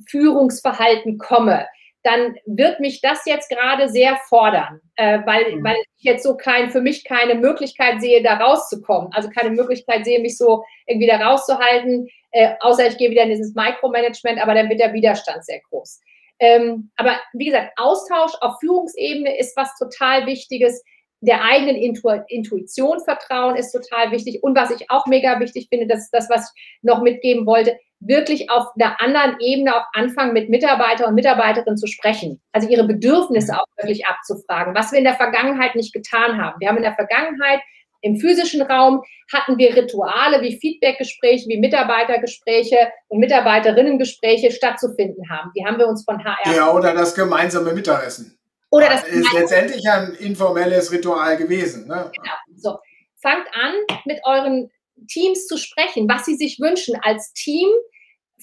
Führungsverhalten 0.09 1.19
komme, 1.19 1.67
dann 2.07 2.37
wird 2.47 2.79
mich 2.79 3.01
das 3.01 3.27
jetzt 3.27 3.51
gerade 3.51 3.89
sehr 3.89 4.17
fordern, 4.29 4.81
äh, 4.95 5.19
weil, 5.27 5.57
mhm. 5.57 5.65
weil 5.65 5.77
ich 5.99 6.05
jetzt 6.05 6.23
so 6.23 6.37
kein, 6.37 6.71
für 6.71 6.81
mich 6.81 7.05
keine 7.05 7.35
Möglichkeit 7.35 8.01
sehe, 8.01 8.23
da 8.23 8.35
rauszukommen. 8.35 9.13
Also 9.13 9.29
keine 9.29 9.51
Möglichkeit 9.51 10.05
sehe, 10.05 10.21
mich 10.21 10.39
so 10.39 10.65
irgendwie 10.87 11.09
da 11.09 11.17
rauszuhalten, 11.17 12.09
äh, 12.31 12.55
außer 12.61 12.87
ich 12.87 12.97
gehe 12.97 13.11
wieder 13.11 13.25
in 13.25 13.31
dieses 13.31 13.55
Micromanagement, 13.55 14.41
aber 14.41 14.55
dann 14.55 14.69
wird 14.69 14.79
der 14.79 14.93
Widerstand 14.93 15.45
sehr 15.45 15.61
groß. 15.69 16.01
Ähm, 16.39 16.91
aber 16.97 17.19
wie 17.33 17.47
gesagt, 17.47 17.73
Austausch 17.77 18.33
auf 18.41 18.61
Führungsebene 18.61 19.37
ist 19.39 19.57
was 19.57 19.75
total 19.77 20.27
Wichtiges. 20.27 20.85
Der 21.21 21.43
eigenen 21.45 21.77
Intu 21.77 22.09
Intuition 22.29 23.01
vertrauen 23.01 23.57
ist 23.57 23.73
total 23.73 24.13
wichtig. 24.13 24.43
Und 24.43 24.57
was 24.57 24.71
ich 24.71 24.91
auch 24.91 25.07
mega 25.07 25.41
wichtig 25.41 25.69
finde, 25.71 25.87
das 25.87 26.03
ist 26.05 26.11
das, 26.11 26.29
was 26.29 26.53
ich 26.55 26.79
noch 26.83 27.03
mitgeben 27.03 27.47
wollte, 27.47 27.79
wirklich 28.01 28.51
auf 28.51 28.67
einer 28.79 29.01
anderen 29.01 29.37
Ebene 29.41 29.75
auch 29.75 29.87
anfangen, 29.95 30.35
mit 30.35 30.51
Mitarbeiter 30.51 31.09
und 31.09 31.15
Mitarbeiterinnen 31.15 31.79
zu 31.79 31.87
sprechen. 31.87 32.43
Also 32.53 32.69
ihre 32.69 32.87
Bedürfnisse 32.87 33.59
auch 33.59 33.67
wirklich 33.81 34.07
abzufragen, 34.07 34.75
was 34.75 34.93
wir 34.93 34.99
in 34.99 35.05
der 35.05 35.15
Vergangenheit 35.15 35.75
nicht 35.75 35.95
getan 35.95 36.41
haben. 36.41 36.61
Wir 36.61 36.69
haben 36.69 36.77
in 36.77 36.83
der 36.83 36.95
Vergangenheit 36.95 37.61
im 38.03 38.21
physischen 38.21 38.63
Raum 38.63 39.03
hatten 39.33 39.59
wir 39.59 39.75
Rituale 39.75 40.41
wie 40.43 40.59
Feedbackgespräche, 40.59 41.49
wie 41.49 41.59
Mitarbeitergespräche 41.59 42.77
und 43.09 43.19
Mitarbeiterinnengespräche 43.19 44.53
stattzufinden 44.53 45.29
haben. 45.29 45.51
Die 45.57 45.65
haben 45.67 45.79
wir 45.79 45.89
uns 45.89 46.05
von 46.05 46.23
HR. 46.23 46.55
Ja, 46.55 46.73
oder 46.73 46.95
das 46.95 47.15
gemeinsame 47.15 47.73
Mittagessen. 47.73 48.36
Oder 48.77 48.89
das 48.89 49.05
ist 49.05 49.33
letztendlich 49.33 49.89
ein 49.89 50.15
informelles 50.15 50.93
Ritual 50.93 51.37
gewesen. 51.37 51.87
Ne? 51.87 52.11
Genau. 52.15 52.35
So, 52.57 52.79
fangt 53.21 53.47
an 53.55 53.73
mit 54.05 54.21
euren 54.25 54.71
Teams 55.09 55.47
zu 55.47 55.57
sprechen, 55.57 56.09
was 56.09 56.25
sie 56.25 56.37
sich 56.37 56.61
wünschen 56.61 56.97
als 57.03 57.33
Team. 57.33 57.69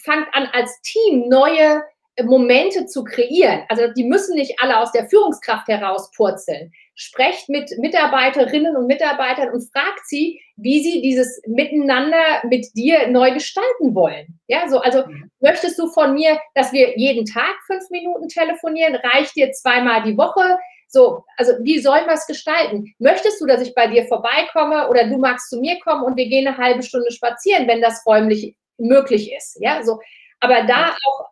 Fangt 0.03 0.27
an, 0.33 0.49
als 0.53 0.81
Team 0.81 1.29
neue 1.29 1.83
Momente 2.21 2.85
zu 2.85 3.03
kreieren. 3.03 3.63
Also 3.69 3.87
die 3.93 4.03
müssen 4.03 4.35
nicht 4.35 4.59
alle 4.59 4.77
aus 4.79 4.91
der 4.91 5.07
Führungskraft 5.07 5.67
heraus 5.67 6.11
purzeln. 6.15 6.71
Sprecht 6.95 7.49
mit 7.49 7.71
Mitarbeiterinnen 7.79 8.75
und 8.75 8.85
Mitarbeitern 8.85 9.49
und 9.49 9.67
fragt 9.71 10.05
sie, 10.05 10.39
wie 10.55 10.83
sie 10.83 11.01
dieses 11.01 11.41
Miteinander 11.47 12.43
mit 12.43 12.67
dir 12.75 13.07
neu 13.07 13.31
gestalten 13.31 13.95
wollen. 13.95 14.39
Ja, 14.47 14.67
so, 14.69 14.79
also 14.79 15.05
mhm. 15.07 15.31
möchtest 15.39 15.79
du 15.79 15.87
von 15.87 16.13
mir, 16.13 16.39
dass 16.53 16.71
wir 16.71 16.97
jeden 16.97 17.25
Tag 17.25 17.55
fünf 17.65 17.89
Minuten 17.89 18.27
telefonieren? 18.27 18.95
Reicht 18.95 19.35
dir 19.35 19.51
zweimal 19.51 20.03
die 20.03 20.17
Woche? 20.17 20.59
So, 20.87 21.25
also 21.37 21.53
wie 21.61 21.79
sollen 21.79 22.05
wir 22.05 22.13
es 22.13 22.27
gestalten? 22.27 22.93
Möchtest 22.99 23.41
du, 23.41 23.47
dass 23.47 23.63
ich 23.63 23.73
bei 23.73 23.87
dir 23.87 24.05
vorbeikomme 24.05 24.87
oder 24.89 25.07
du 25.07 25.17
magst 25.17 25.49
zu 25.49 25.59
mir 25.59 25.79
kommen 25.79 26.03
und 26.03 26.15
wir 26.15 26.27
gehen 26.27 26.47
eine 26.47 26.57
halbe 26.57 26.83
Stunde 26.83 27.11
spazieren, 27.11 27.67
wenn 27.67 27.81
das 27.81 28.05
räumlich 28.05 28.55
möglich 28.77 29.33
ist? 29.33 29.57
Ja, 29.59 29.81
so. 29.81 29.99
Aber 30.39 30.63
da 30.67 30.91
auch, 30.91 31.29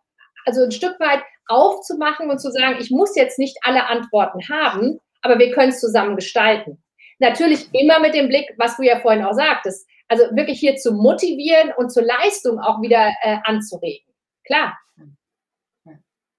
also 0.47 0.63
ein 0.63 0.71
Stück 0.71 1.00
weit 1.00 1.21
aufzumachen 1.47 2.32
und 2.32 2.39
zu 2.39 2.50
sagen, 2.50 2.78
ich 2.80 2.89
muss 2.89 3.15
jetzt 3.15 3.38
nicht 3.38 3.58
alle 3.62 3.86
Antworten 3.88 4.39
haben, 4.50 5.00
aber 5.21 5.39
wir 5.39 5.51
können 5.51 5.69
es 5.69 5.79
zusammen 5.79 6.15
gestalten. 6.15 6.84
Natürlich 7.19 7.69
immer 7.73 7.99
mit 7.99 8.15
dem 8.15 8.27
Blick, 8.27 8.53
was 8.57 8.77
du 8.77 8.84
ja 8.84 8.99
vorhin 8.99 9.23
auch 9.23 9.34
sagtest, 9.34 9.88
also 10.07 10.23
wirklich 10.36 10.60
hier 10.60 10.75
zu 10.75 10.91
motivieren 10.91 11.71
und 11.77 11.91
zur 11.91 12.03
Leistung 12.03 12.60
auch 12.60 12.81
wieder 12.81 13.12
äh, 13.21 13.38
anzuregen. 13.43 14.13
Klar. 14.45 14.77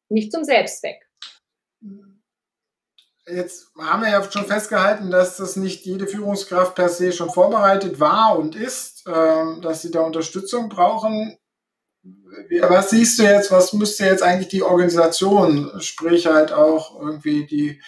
Nicht 0.09 0.31
zum 0.31 0.45
Selbstzweck. 0.45 1.01
Jetzt 3.27 3.71
haben 3.79 4.03
wir 4.03 4.11
ja 4.11 4.31
schon 4.31 4.45
festgehalten, 4.45 5.11
dass 5.11 5.37
das 5.37 5.57
nicht 5.57 5.87
jede 5.87 6.07
Führungskraft 6.07 6.75
per 6.75 6.89
se 6.89 7.13
schon 7.13 7.31
vorbereitet 7.31 8.01
war 8.01 8.37
und 8.37 8.57
ist, 8.57 9.05
ähm, 9.07 9.63
dass 9.63 9.83
sie 9.83 9.91
da 9.91 10.01
Unterstützung 10.01 10.69
brauchen. 10.69 11.39
Was 12.63 12.91
siehst 12.91 13.19
du 13.19 13.23
jetzt, 13.23 13.53
was 13.53 13.73
müsste 13.73 14.05
jetzt 14.05 14.23
eigentlich 14.23 14.49
die 14.49 14.65
Organisation, 14.65 15.71
sprich 15.81 16.27
halt 16.27 16.53
auch 16.53 17.01
irgendwie 17.01 17.47
die 17.47 17.81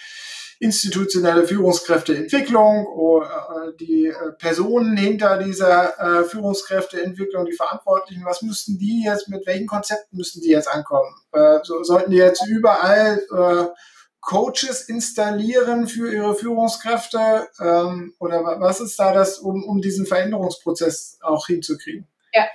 institutionelle 0.59 1.45
Führungskräfteentwicklung 1.47 2.85
oder 2.87 3.71
äh, 3.73 3.77
die 3.77 4.07
äh, 4.07 4.31
Personen 4.37 4.95
hinter 4.97 5.37
dieser 5.37 5.99
äh, 5.99 6.23
Führungskräfteentwicklung, 6.23 7.45
die 7.45 7.53
Verantwortlichen, 7.53 8.25
was 8.25 8.41
müssten 8.41 8.77
die 8.77 9.03
jetzt, 9.05 9.27
mit 9.27 9.45
welchen 9.45 9.67
Konzepten 9.67 10.17
müssen 10.17 10.41
die 10.41 10.49
jetzt 10.49 10.67
ankommen? 10.67 11.13
sollten 11.61 12.11
die 12.11 12.17
jetzt 12.17 12.47
überall 12.47 13.73
Coaches 14.21 14.87
installieren 14.87 15.87
für 15.87 16.13
ihre 16.13 16.33
Führungskräfte? 16.33 17.49
Ähm, 17.59 18.13
oder 18.19 18.41
was 18.59 18.79
ist 18.79 18.97
da 18.97 19.13
das, 19.13 19.39
um, 19.39 19.63
um 19.65 19.81
diesen 19.81 20.05
Veränderungsprozess 20.05 21.19
auch 21.21 21.45
hinzukriegen? 21.47 22.07
Ja, 22.33 22.47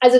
also 0.00 0.18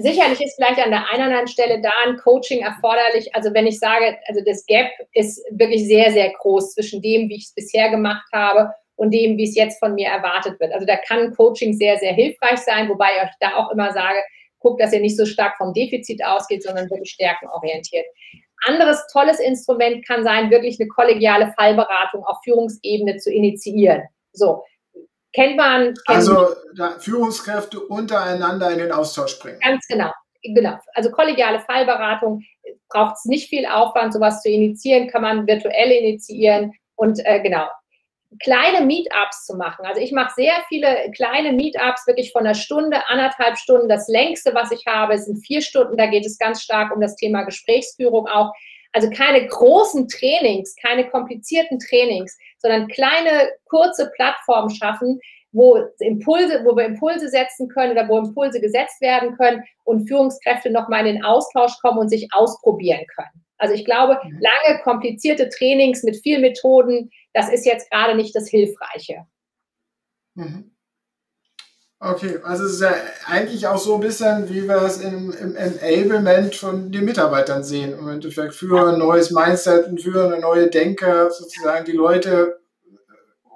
sicherlich 0.00 0.40
ist 0.40 0.54
vielleicht 0.56 0.80
an 0.80 0.90
der 0.90 1.10
einen 1.10 1.22
oder 1.22 1.38
anderen 1.38 1.48
Stelle 1.48 1.80
da 1.80 1.90
ein 2.04 2.16
Coaching 2.18 2.60
erforderlich. 2.60 3.34
Also 3.34 3.52
wenn 3.54 3.66
ich 3.66 3.78
sage, 3.78 4.16
also 4.28 4.40
das 4.44 4.64
Gap 4.66 4.88
ist 5.12 5.42
wirklich 5.50 5.86
sehr, 5.86 6.12
sehr 6.12 6.32
groß 6.32 6.74
zwischen 6.74 7.02
dem, 7.02 7.28
wie 7.28 7.36
ich 7.36 7.44
es 7.44 7.54
bisher 7.54 7.90
gemacht 7.90 8.26
habe 8.32 8.70
und 8.96 9.12
dem, 9.12 9.36
wie 9.36 9.44
es 9.44 9.54
jetzt 9.54 9.78
von 9.78 9.94
mir 9.94 10.08
erwartet 10.08 10.58
wird. 10.60 10.72
Also 10.72 10.86
da 10.86 10.96
kann 10.96 11.34
Coaching 11.34 11.74
sehr, 11.74 11.98
sehr 11.98 12.12
hilfreich 12.12 12.58
sein, 12.58 12.88
wobei 12.88 13.08
ich 13.16 13.22
euch 13.22 13.34
da 13.40 13.56
auch 13.56 13.70
immer 13.70 13.92
sage, 13.92 14.18
guckt, 14.58 14.80
dass 14.80 14.92
ihr 14.92 15.00
nicht 15.00 15.16
so 15.16 15.26
stark 15.26 15.56
vom 15.58 15.72
Defizit 15.72 16.24
ausgeht, 16.24 16.62
sondern 16.62 16.90
wirklich 16.90 17.10
stärkenorientiert. 17.10 18.06
Anderes 18.64 19.06
tolles 19.12 19.38
Instrument 19.38 20.06
kann 20.06 20.24
sein, 20.24 20.50
wirklich 20.50 20.80
eine 20.80 20.88
kollegiale 20.88 21.52
Fallberatung 21.56 22.24
auf 22.24 22.38
Führungsebene 22.42 23.16
zu 23.18 23.30
initiieren. 23.30 24.02
So, 24.32 24.64
kennt 25.32 25.56
man. 25.56 25.94
Kennt 26.06 26.08
also 26.08 26.54
Führungskräfte 26.98 27.80
untereinander 27.80 28.70
in 28.70 28.78
den 28.78 28.92
Austausch 28.92 29.38
bringen. 29.38 29.58
Ganz 29.60 29.86
genau. 29.86 30.12
Genau. 30.42 30.78
Also 30.94 31.10
kollegiale 31.10 31.60
Fallberatung 31.60 32.42
braucht 32.88 33.16
es 33.16 33.24
nicht 33.24 33.48
viel 33.48 33.66
Aufwand, 33.66 34.12
sowas 34.12 34.42
zu 34.42 34.48
initiieren, 34.48 35.08
kann 35.08 35.22
man 35.22 35.46
virtuell 35.46 35.90
initiieren 35.90 36.72
und 36.94 37.18
äh, 37.24 37.40
genau 37.40 37.66
kleine 38.42 38.84
Meetups 38.84 39.46
zu 39.46 39.56
machen. 39.56 39.84
Also 39.86 40.00
ich 40.00 40.12
mache 40.12 40.32
sehr 40.34 40.54
viele 40.68 41.10
kleine 41.14 41.52
Meetups, 41.52 42.06
wirklich 42.06 42.32
von 42.32 42.44
einer 42.44 42.54
Stunde, 42.54 43.08
anderthalb 43.08 43.56
Stunden. 43.56 43.88
Das 43.88 44.08
längste, 44.08 44.54
was 44.54 44.70
ich 44.72 44.86
habe, 44.86 45.18
sind 45.18 45.44
vier 45.44 45.62
Stunden. 45.62 45.96
Da 45.96 46.06
geht 46.06 46.26
es 46.26 46.38
ganz 46.38 46.62
stark 46.62 46.94
um 46.94 47.00
das 47.00 47.16
Thema 47.16 47.42
Gesprächsführung 47.44 48.26
auch. 48.26 48.52
Also 48.96 49.10
keine 49.10 49.46
großen 49.46 50.08
Trainings, 50.08 50.74
keine 50.76 51.06
komplizierten 51.10 51.78
Trainings, 51.78 52.34
sondern 52.56 52.88
kleine, 52.88 53.50
kurze 53.66 54.10
Plattformen 54.16 54.70
schaffen, 54.70 55.20
wo 55.52 55.76
Impulse, 55.98 56.64
wo 56.64 56.74
wir 56.74 56.86
Impulse 56.86 57.28
setzen 57.28 57.68
können 57.68 57.92
oder 57.92 58.08
wo 58.08 58.16
Impulse 58.16 58.58
gesetzt 58.58 59.02
werden 59.02 59.36
können 59.36 59.62
und 59.84 60.08
Führungskräfte 60.08 60.70
nochmal 60.70 61.06
in 61.06 61.16
den 61.16 61.24
Austausch 61.26 61.74
kommen 61.82 61.98
und 61.98 62.08
sich 62.08 62.26
ausprobieren 62.32 63.04
können. 63.14 63.44
Also 63.58 63.74
ich 63.74 63.84
glaube, 63.84 64.18
mhm. 64.24 64.40
lange, 64.40 64.80
komplizierte 64.82 65.50
Trainings 65.50 66.02
mit 66.02 66.16
vielen 66.16 66.40
Methoden, 66.40 67.10
das 67.34 67.52
ist 67.52 67.66
jetzt 67.66 67.90
gerade 67.90 68.14
nicht 68.14 68.34
das 68.34 68.48
Hilfreiche. 68.48 69.26
Mhm. 70.36 70.74
Okay, 71.98 72.38
also 72.44 72.64
es 72.64 72.74
ist 72.74 72.82
ja 72.82 72.94
eigentlich 73.26 73.66
auch 73.66 73.78
so 73.78 73.94
ein 73.94 74.00
bisschen, 74.00 74.50
wie 74.50 74.68
wir 74.68 74.82
es 74.82 75.00
im, 75.00 75.32
im 75.32 75.56
Enablement 75.56 76.54
von 76.54 76.92
den 76.92 77.06
Mitarbeitern 77.06 77.64
sehen. 77.64 77.98
Im 77.98 78.08
Endeffekt 78.08 78.54
für 78.54 78.88
ein 78.88 78.98
neues 78.98 79.30
Mindset 79.30 79.86
und 79.88 80.02
für 80.02 80.26
eine 80.26 80.38
neue 80.38 80.68
Denke, 80.68 81.30
sozusagen 81.30 81.86
die 81.86 81.92
Leute 81.92 82.60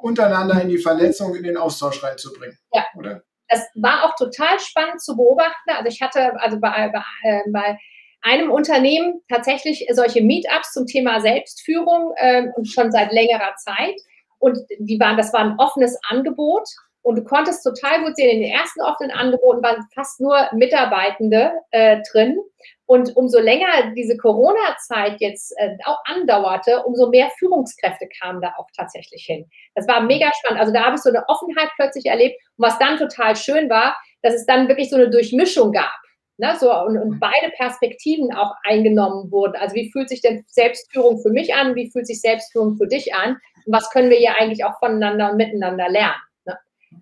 untereinander 0.00 0.60
in 0.62 0.70
die 0.70 0.78
Vernetzung, 0.78 1.34
in 1.34 1.42
den 1.42 1.58
Austausch 1.58 2.02
reinzubringen. 2.02 2.58
Ja. 2.72 2.86
Oder? 2.96 3.22
Das 3.48 3.66
war 3.74 4.04
auch 4.04 4.14
total 4.16 4.58
spannend 4.58 5.02
zu 5.02 5.16
beobachten. 5.16 5.70
Also 5.70 5.88
ich 5.88 6.00
hatte, 6.00 6.40
also 6.40 6.58
bei, 6.58 6.90
bei, 6.92 7.02
äh, 7.24 7.42
bei 7.52 7.78
einem 8.22 8.50
Unternehmen 8.50 9.20
tatsächlich 9.28 9.86
solche 9.92 10.22
Meetups 10.22 10.72
zum 10.72 10.86
Thema 10.86 11.20
Selbstführung 11.20 12.14
äh, 12.16 12.46
schon 12.64 12.90
seit 12.90 13.12
längerer 13.12 13.54
Zeit. 13.56 14.00
Und 14.38 14.58
die 14.78 14.98
waren, 14.98 15.18
das 15.18 15.32
war 15.34 15.40
ein 15.40 15.58
offenes 15.58 15.98
Angebot. 16.08 16.66
Und 17.02 17.16
du 17.16 17.24
konntest 17.24 17.64
total 17.64 18.04
gut 18.04 18.16
sehen, 18.16 18.30
in 18.30 18.42
den 18.42 18.52
ersten 18.52 18.82
offenen 18.82 19.10
Angeboten 19.10 19.62
waren 19.62 19.86
fast 19.94 20.20
nur 20.20 20.36
Mitarbeitende 20.52 21.52
äh, 21.70 21.98
drin. 22.12 22.38
Und 22.84 23.16
umso 23.16 23.38
länger 23.38 23.92
diese 23.96 24.16
Corona-Zeit 24.16 25.20
jetzt 25.20 25.54
äh, 25.58 25.76
auch 25.84 25.98
andauerte, 26.04 26.82
umso 26.84 27.08
mehr 27.08 27.30
Führungskräfte 27.38 28.08
kamen 28.20 28.42
da 28.42 28.52
auch 28.58 28.66
tatsächlich 28.76 29.24
hin. 29.24 29.48
Das 29.74 29.88
war 29.88 30.02
mega 30.02 30.30
spannend. 30.38 30.60
Also 30.60 30.72
da 30.72 30.84
habe 30.84 30.96
ich 30.96 31.02
so 31.02 31.08
eine 31.08 31.24
Offenheit 31.28 31.70
plötzlich 31.76 32.06
erlebt. 32.06 32.36
Und 32.56 32.66
was 32.66 32.78
dann 32.78 32.98
total 32.98 33.36
schön 33.36 33.70
war, 33.70 33.96
dass 34.22 34.34
es 34.34 34.44
dann 34.44 34.68
wirklich 34.68 34.90
so 34.90 34.96
eine 34.96 35.08
Durchmischung 35.08 35.72
gab. 35.72 35.94
Ne, 36.36 36.56
so, 36.58 36.72
und, 36.72 36.96
und, 36.96 37.20
beide 37.20 37.50
Perspektiven 37.58 38.32
auch 38.32 38.54
eingenommen 38.64 39.30
wurden. 39.30 39.56
Also 39.56 39.74
wie 39.74 39.90
fühlt 39.92 40.08
sich 40.08 40.22
denn 40.22 40.42
Selbstführung 40.48 41.20
für 41.20 41.28
mich 41.28 41.54
an? 41.54 41.74
Wie 41.74 41.90
fühlt 41.90 42.06
sich 42.06 42.22
Selbstführung 42.22 42.76
für 42.76 42.86
dich 42.86 43.14
an? 43.14 43.36
Und 43.66 43.74
was 43.74 43.90
können 43.90 44.08
wir 44.08 44.16
hier 44.16 44.36
eigentlich 44.40 44.64
auch 44.64 44.78
voneinander 44.78 45.30
und 45.30 45.36
miteinander 45.36 45.90
lernen? 45.90 46.16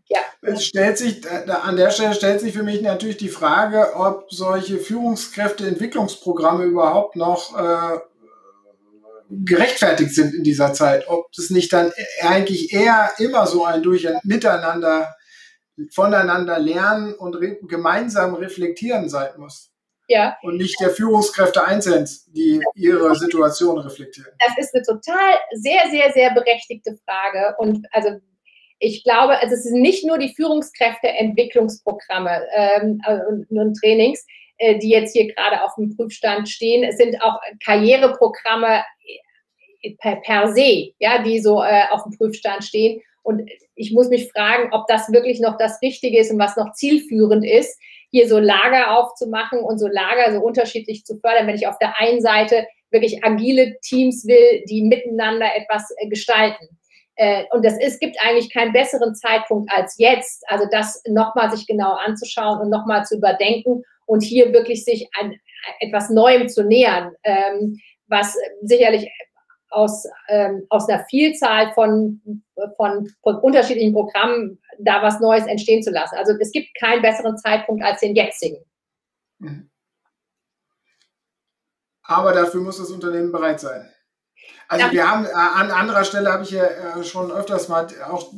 Ja. 0.07 0.20
Es 0.43 0.64
stellt 0.64 0.99
sich, 0.99 1.22
an 1.30 1.76
der 1.76 1.91
Stelle 1.91 2.14
stellt 2.14 2.41
sich 2.41 2.55
für 2.55 2.62
mich 2.62 2.82
natürlich 2.82 3.16
die 3.16 3.28
Frage, 3.28 3.95
ob 3.95 4.32
solche 4.32 4.78
Führungskräfteentwicklungsprogramme 4.78 6.64
überhaupt 6.64 7.16
noch 7.16 7.57
äh, 7.59 7.99
gerechtfertigt 9.30 10.14
sind 10.14 10.34
in 10.34 10.45
dieser 10.45 10.72
Zeit. 10.72 11.09
Ob 11.09 11.26
es 11.36 11.51
nicht 11.51 11.72
dann 11.72 11.93
eigentlich 12.22 12.72
eher 12.72 13.11
immer 13.18 13.47
so 13.47 13.64
ein 13.64 13.82
Durch 13.82 14.09
Miteinander, 14.24 15.14
voneinander 15.93 16.59
lernen 16.59 17.14
und 17.14 17.34
re 17.36 17.59
gemeinsam 17.62 18.34
reflektieren 18.34 19.09
sein 19.09 19.32
muss. 19.36 19.70
Ja. 20.09 20.39
Und 20.43 20.57
nicht 20.57 20.80
der 20.80 20.89
Führungskräfte 20.89 21.64
einzeln, 21.64 22.09
die 22.28 22.62
ihre 22.74 23.14
Situation 23.14 23.78
reflektieren. 23.78 24.32
Das 24.39 24.57
ist 24.57 24.74
eine 24.74 24.82
total 24.82 25.34
sehr, 25.53 25.82
sehr, 25.91 26.11
sehr 26.12 26.32
berechtigte 26.32 26.97
Frage. 27.05 27.55
Und 27.59 27.86
also 27.93 28.18
ich 28.79 29.05
glaube, 29.05 29.39
also 29.39 29.55
es 29.55 29.64
sind 29.64 29.81
nicht 29.81 30.07
nur 30.07 30.18
die 30.18 30.35
Führungskräfteentwicklungsprogramme 30.35 32.43
ähm, 32.55 33.01
und, 33.29 33.51
und 33.51 33.81
Trainings, 33.81 34.24
äh, 34.59 34.79
die 34.79 34.91
jetzt 34.91 35.12
hier 35.12 35.33
gerade 35.33 35.64
auf 35.64 35.74
dem 35.76 35.97
Prüfstand 35.97 36.49
stehen. 36.49 36.85
Es 36.85 36.97
sind 36.97 37.20
auch 37.22 37.41
Karriereprogramme 37.64 38.85
äh, 39.83 39.95
per, 40.01 40.16
per 40.16 40.53
se, 40.53 40.91
ja, 40.99 41.22
die 41.22 41.39
so 41.41 41.62
äh, 41.62 41.85
auf 41.91 42.03
dem 42.05 42.16
Prüfstand 42.16 42.64
stehen. 42.64 43.01
Und 43.22 43.51
ich 43.74 43.93
muss 43.93 44.09
mich 44.09 44.31
fragen, 44.31 44.70
ob 44.72 44.87
das 44.87 45.12
wirklich 45.12 45.41
noch 45.41 45.59
das 45.59 45.83
Richtige 45.83 46.20
ist 46.20 46.31
und 46.31 46.39
was 46.39 46.57
noch 46.57 46.72
zielführend 46.72 47.45
ist, 47.45 47.79
hier 48.11 48.29
so 48.29 48.39
Lager 48.39 48.97
aufzumachen 48.97 49.61
und 49.61 49.79
so 49.79 49.87
Lager 49.87 50.33
so 50.33 50.41
unterschiedlich 50.41 51.05
zu 51.05 51.18
fördern, 51.18 51.47
wenn 51.47 51.57
ich 51.57 51.66
auf 51.66 51.79
der 51.79 52.01
einen 52.01 52.22
Seite 52.22 52.66
wirklich 52.91 53.22
agile 53.22 53.76
Teams 53.83 54.26
will, 54.26 54.64
die 54.68 54.83
miteinander 54.83 55.55
etwas 55.55 55.91
äh, 55.99 56.09
gestalten. 56.09 56.78
Äh, 57.19 57.45
und 57.51 57.64
das 57.64 57.77
ist, 57.81 58.01
gibt 58.01 58.16
eigentlich 58.23 58.53
keinen 58.53 58.73
besseren 58.73 59.12
Zeitpunkt 59.14 59.71
als 59.75 59.99
jetzt, 59.99 60.45
also 60.49 60.66
das 60.71 61.03
nochmal 61.09 61.51
sich 61.51 61.66
genau 61.66 61.95
anzuschauen 61.95 62.61
und 62.61 62.71
nochmal 62.71 63.05
zu 63.05 63.16
überdenken 63.16 63.83
und 64.07 64.23
hier 64.23 64.53
wirklich 64.53 64.85
sich 64.85 65.09
an 65.21 65.35
etwas 65.81 66.11
Neuem 66.11 66.49
zu 66.49 66.62
nähern, 66.62 67.12
ähm, 67.25 67.77
was 68.07 68.37
sicherlich 68.62 69.11
aus, 69.71 70.07
ähm, 70.29 70.64
aus 70.71 70.89
einer 70.89 71.05
Vielzahl 71.11 71.73
von, 71.73 72.23
von, 72.77 73.12
von 73.23 73.37
unterschiedlichen 73.41 73.93
Programmen 73.93 74.61
da 74.79 75.03
was 75.03 75.19
Neues 75.19 75.47
entstehen 75.47 75.83
zu 75.83 75.91
lassen. 75.91 76.14
Also 76.14 76.35
es 76.41 76.53
gibt 76.53 76.69
keinen 76.79 77.03
besseren 77.03 77.37
Zeitpunkt 77.37 77.83
als 77.83 78.01
den 78.01 78.14
jetzigen. 78.14 78.64
Mhm. 79.41 79.69
Aber 82.05 82.33
dafür 82.33 82.61
muss 82.61 82.79
das 82.79 82.91
Unternehmen 82.93 83.33
bereit 83.33 83.59
sein. 83.59 83.91
Also 84.71 84.93
wir 84.93 85.11
haben 85.11 85.25
äh, 85.25 85.31
an 85.33 85.71
anderer 85.71 86.05
Stelle 86.05 86.31
habe 86.31 86.45
ich 86.45 86.51
ja 86.51 86.64
äh, 86.64 87.03
schon 87.03 87.33
öfters 87.33 87.69
mal 87.69 87.87
auch 88.07 88.31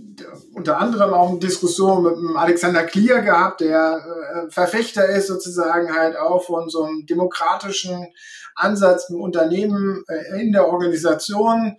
unter 0.54 0.78
anderem 0.78 1.12
auch 1.12 1.30
eine 1.30 1.40
Diskussion 1.40 2.04
mit 2.04 2.12
dem 2.14 2.36
Alexander 2.36 2.84
Klier 2.84 3.20
gehabt, 3.20 3.60
der 3.60 4.46
äh, 4.46 4.50
Verfechter 4.50 5.06
ist 5.06 5.26
sozusagen 5.26 5.92
halt 5.92 6.16
auch 6.16 6.44
von 6.44 6.70
so 6.70 6.84
einem 6.84 7.04
demokratischen 7.04 8.06
Ansatz 8.54 9.10
im 9.10 9.20
Unternehmen, 9.20 10.04
in 10.38 10.52
der 10.52 10.68
Organisation. 10.68 11.76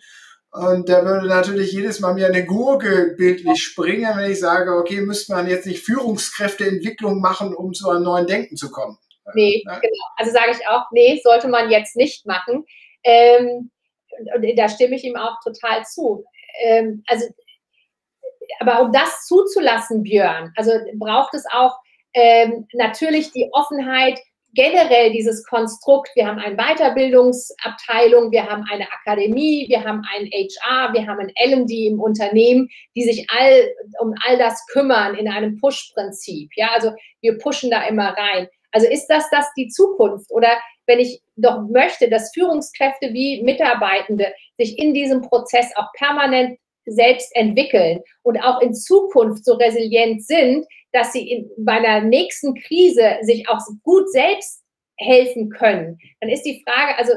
Und 0.51 0.89
der 0.89 1.05
würde 1.05 1.27
natürlich 1.27 1.71
jedes 1.71 1.99
Mal 1.99 2.13
mir 2.13 2.27
eine 2.27 2.45
Gurke 2.45 3.13
bildlich 3.17 3.63
springen, 3.63 4.17
wenn 4.17 4.31
ich 4.31 4.39
sage, 4.39 4.75
okay, 4.75 5.01
müsste 5.01 5.33
man 5.33 5.47
jetzt 5.47 5.65
nicht 5.65 5.85
Führungskräfteentwicklung 5.85 7.21
machen, 7.21 7.53
um 7.53 7.73
zu 7.73 7.89
einem 7.89 8.03
neuen 8.03 8.27
Denken 8.27 8.57
zu 8.57 8.71
kommen. 8.71 8.97
Nee, 9.33 9.63
ja? 9.65 9.79
genau. 9.79 10.05
Also 10.17 10.31
sage 10.31 10.51
ich 10.51 10.67
auch, 10.67 10.85
nee, 10.91 11.21
sollte 11.23 11.47
man 11.47 11.69
jetzt 11.69 11.95
nicht 11.95 12.25
machen. 12.25 12.65
Ähm, 13.03 13.69
da 14.55 14.69
stimme 14.69 14.95
ich 14.95 15.03
ihm 15.03 15.15
auch 15.15 15.39
total 15.43 15.83
zu. 15.85 16.23
Ähm, 16.63 17.03
also, 17.07 17.25
aber 18.59 18.81
um 18.81 18.91
das 18.91 19.25
zuzulassen, 19.25 20.03
Björn, 20.03 20.51
also 20.55 20.71
braucht 20.95 21.33
es 21.33 21.45
auch 21.51 21.77
ähm, 22.13 22.67
natürlich 22.73 23.31
die 23.31 23.49
Offenheit, 23.53 24.19
generell 24.53 25.11
dieses 25.11 25.45
Konstrukt, 25.45 26.09
wir 26.15 26.27
haben 26.27 26.39
eine 26.39 26.57
Weiterbildungsabteilung, 26.57 28.31
wir 28.31 28.49
haben 28.49 28.65
eine 28.69 28.85
Akademie, 28.91 29.65
wir 29.69 29.83
haben 29.83 30.01
ein 30.13 30.29
HR, 30.29 30.93
wir 30.93 31.07
haben 31.07 31.19
ein 31.19 31.31
L&D 31.35 31.87
im 31.87 31.99
Unternehmen, 31.99 32.67
die 32.95 33.03
sich 33.03 33.25
all, 33.29 33.73
um 34.01 34.13
all 34.27 34.37
das 34.37 34.65
kümmern 34.67 35.15
in 35.15 35.29
einem 35.29 35.57
Push-Prinzip. 35.57 36.49
Ja, 36.55 36.69
also 36.73 36.91
wir 37.21 37.37
pushen 37.37 37.71
da 37.71 37.83
immer 37.87 38.09
rein. 38.09 38.47
Also 38.71 38.87
ist 38.87 39.07
das 39.07 39.29
das 39.31 39.47
die 39.55 39.67
Zukunft 39.67 40.31
oder 40.31 40.57
wenn 40.91 40.99
ich 40.99 41.21
doch 41.37 41.61
möchte, 41.69 42.09
dass 42.09 42.33
Führungskräfte 42.33 43.13
wie 43.13 43.41
Mitarbeitende 43.43 44.33
sich 44.57 44.77
in 44.77 44.93
diesem 44.93 45.21
Prozess 45.21 45.71
auch 45.75 45.91
permanent 45.93 46.59
selbst 46.85 47.33
entwickeln 47.35 48.01
und 48.23 48.37
auch 48.39 48.61
in 48.61 48.73
Zukunft 48.73 49.45
so 49.45 49.53
resilient 49.53 50.25
sind, 50.25 50.65
dass 50.91 51.13
sie 51.13 51.31
in, 51.31 51.49
bei 51.57 51.73
einer 51.73 52.01
nächsten 52.01 52.55
Krise 52.55 53.17
sich 53.21 53.47
auch 53.47 53.59
gut 53.83 54.11
selbst 54.11 54.63
helfen 54.97 55.49
können, 55.49 55.97
dann 56.19 56.29
ist 56.29 56.43
die 56.43 56.61
Frage, 56.67 56.97
also 56.97 57.13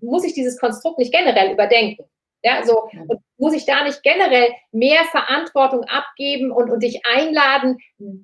muss 0.00 0.24
ich 0.24 0.34
dieses 0.34 0.58
Konstrukt 0.58 0.98
nicht 0.98 1.12
generell 1.12 1.52
überdenken? 1.52 2.04
Ja, 2.46 2.62
so 2.62 2.90
und 3.08 3.20
muss 3.38 3.54
ich 3.54 3.64
da 3.64 3.84
nicht 3.84 4.02
generell 4.02 4.52
mehr 4.70 5.02
Verantwortung 5.10 5.84
abgeben 5.84 6.52
und, 6.52 6.70
und 6.70 6.82
dich 6.82 7.00
einladen, 7.10 7.78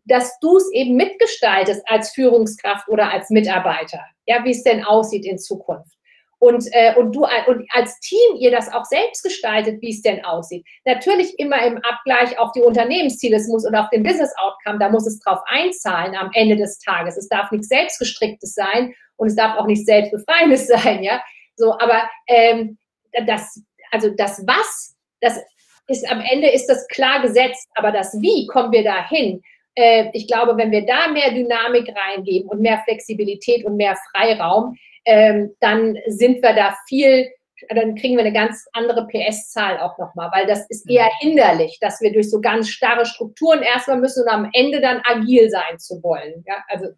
dass 0.04 0.38
du 0.40 0.58
es 0.58 0.70
eben 0.74 0.94
mitgestaltest 0.94 1.82
als 1.86 2.10
Führungskraft 2.10 2.86
oder 2.88 3.10
als 3.10 3.30
Mitarbeiter, 3.30 4.04
ja, 4.26 4.44
wie 4.44 4.50
es 4.50 4.62
denn 4.62 4.84
aussieht 4.84 5.24
in 5.24 5.38
Zukunft. 5.38 5.96
Und, 6.38 6.66
äh, 6.72 6.94
und 6.96 7.16
du 7.16 7.26
und 7.46 7.66
als 7.72 7.98
Team 8.00 8.36
ihr 8.38 8.50
das 8.50 8.70
auch 8.70 8.84
selbst 8.84 9.22
gestaltet, 9.22 9.80
wie 9.80 9.90
es 9.90 10.02
denn 10.02 10.22
aussieht. 10.22 10.66
Natürlich 10.84 11.38
immer 11.38 11.62
im 11.64 11.78
Abgleich 11.78 12.38
auf 12.38 12.52
die 12.52 12.62
Unternehmensziele, 12.62 13.36
es 13.36 13.48
muss 13.48 13.66
und 13.66 13.74
auf 13.74 13.88
den 13.88 14.02
Business 14.02 14.34
Outcome, 14.36 14.78
da 14.78 14.90
muss 14.90 15.06
es 15.06 15.18
drauf 15.20 15.40
einzahlen 15.46 16.14
am 16.14 16.30
Ende 16.34 16.56
des 16.56 16.78
Tages. 16.78 17.16
Es 17.16 17.28
darf 17.28 17.50
nichts 17.50 17.68
selbstgestricktes 17.68 18.52
sein 18.52 18.94
und 19.16 19.28
es 19.28 19.36
darf 19.36 19.58
auch 19.58 19.66
nichts 19.66 19.86
selbstbefreiendes 19.86 20.66
sein, 20.66 21.02
ja. 21.02 21.22
So, 21.56 21.72
aber 21.78 22.08
ähm, 22.26 22.78
das 23.26 23.62
also 23.90 24.10
das 24.10 24.46
Was, 24.46 24.96
das 25.20 25.38
ist 25.86 26.10
am 26.10 26.20
Ende 26.20 26.48
ist 26.48 26.66
das 26.66 26.86
klar 26.88 27.20
gesetzt, 27.22 27.68
aber 27.74 27.92
das 27.92 28.14
Wie 28.20 28.46
kommen 28.46 28.72
wir 28.72 28.84
dahin? 28.84 29.42
Äh, 29.74 30.10
ich 30.12 30.26
glaube, 30.26 30.56
wenn 30.56 30.70
wir 30.70 30.86
da 30.86 31.08
mehr 31.08 31.30
Dynamik 31.30 31.92
reingeben 31.96 32.48
und 32.48 32.60
mehr 32.60 32.82
Flexibilität 32.84 33.64
und 33.64 33.76
mehr 33.76 33.96
Freiraum, 34.10 34.76
ähm, 35.04 35.54
dann 35.60 35.96
sind 36.06 36.42
wir 36.42 36.54
da 36.54 36.76
viel, 36.88 37.28
dann 37.68 37.94
kriegen 37.94 38.16
wir 38.16 38.24
eine 38.24 38.32
ganz 38.32 38.66
andere 38.72 39.06
PS-Zahl 39.06 39.80
auch 39.80 39.98
nochmal, 39.98 40.30
weil 40.32 40.46
das 40.46 40.68
ist 40.70 40.88
eher 40.88 41.08
hinderlich, 41.20 41.78
dass 41.80 42.00
wir 42.00 42.12
durch 42.12 42.30
so 42.30 42.40
ganz 42.40 42.68
starre 42.68 43.06
Strukturen 43.06 43.62
erstmal 43.62 43.98
müssen 43.98 44.22
und 44.22 44.28
am 44.28 44.50
Ende 44.52 44.80
dann 44.80 45.02
agil 45.04 45.50
sein 45.50 45.78
zu 45.78 46.02
wollen. 46.02 46.44
Ja, 46.46 46.64
also 46.68 46.88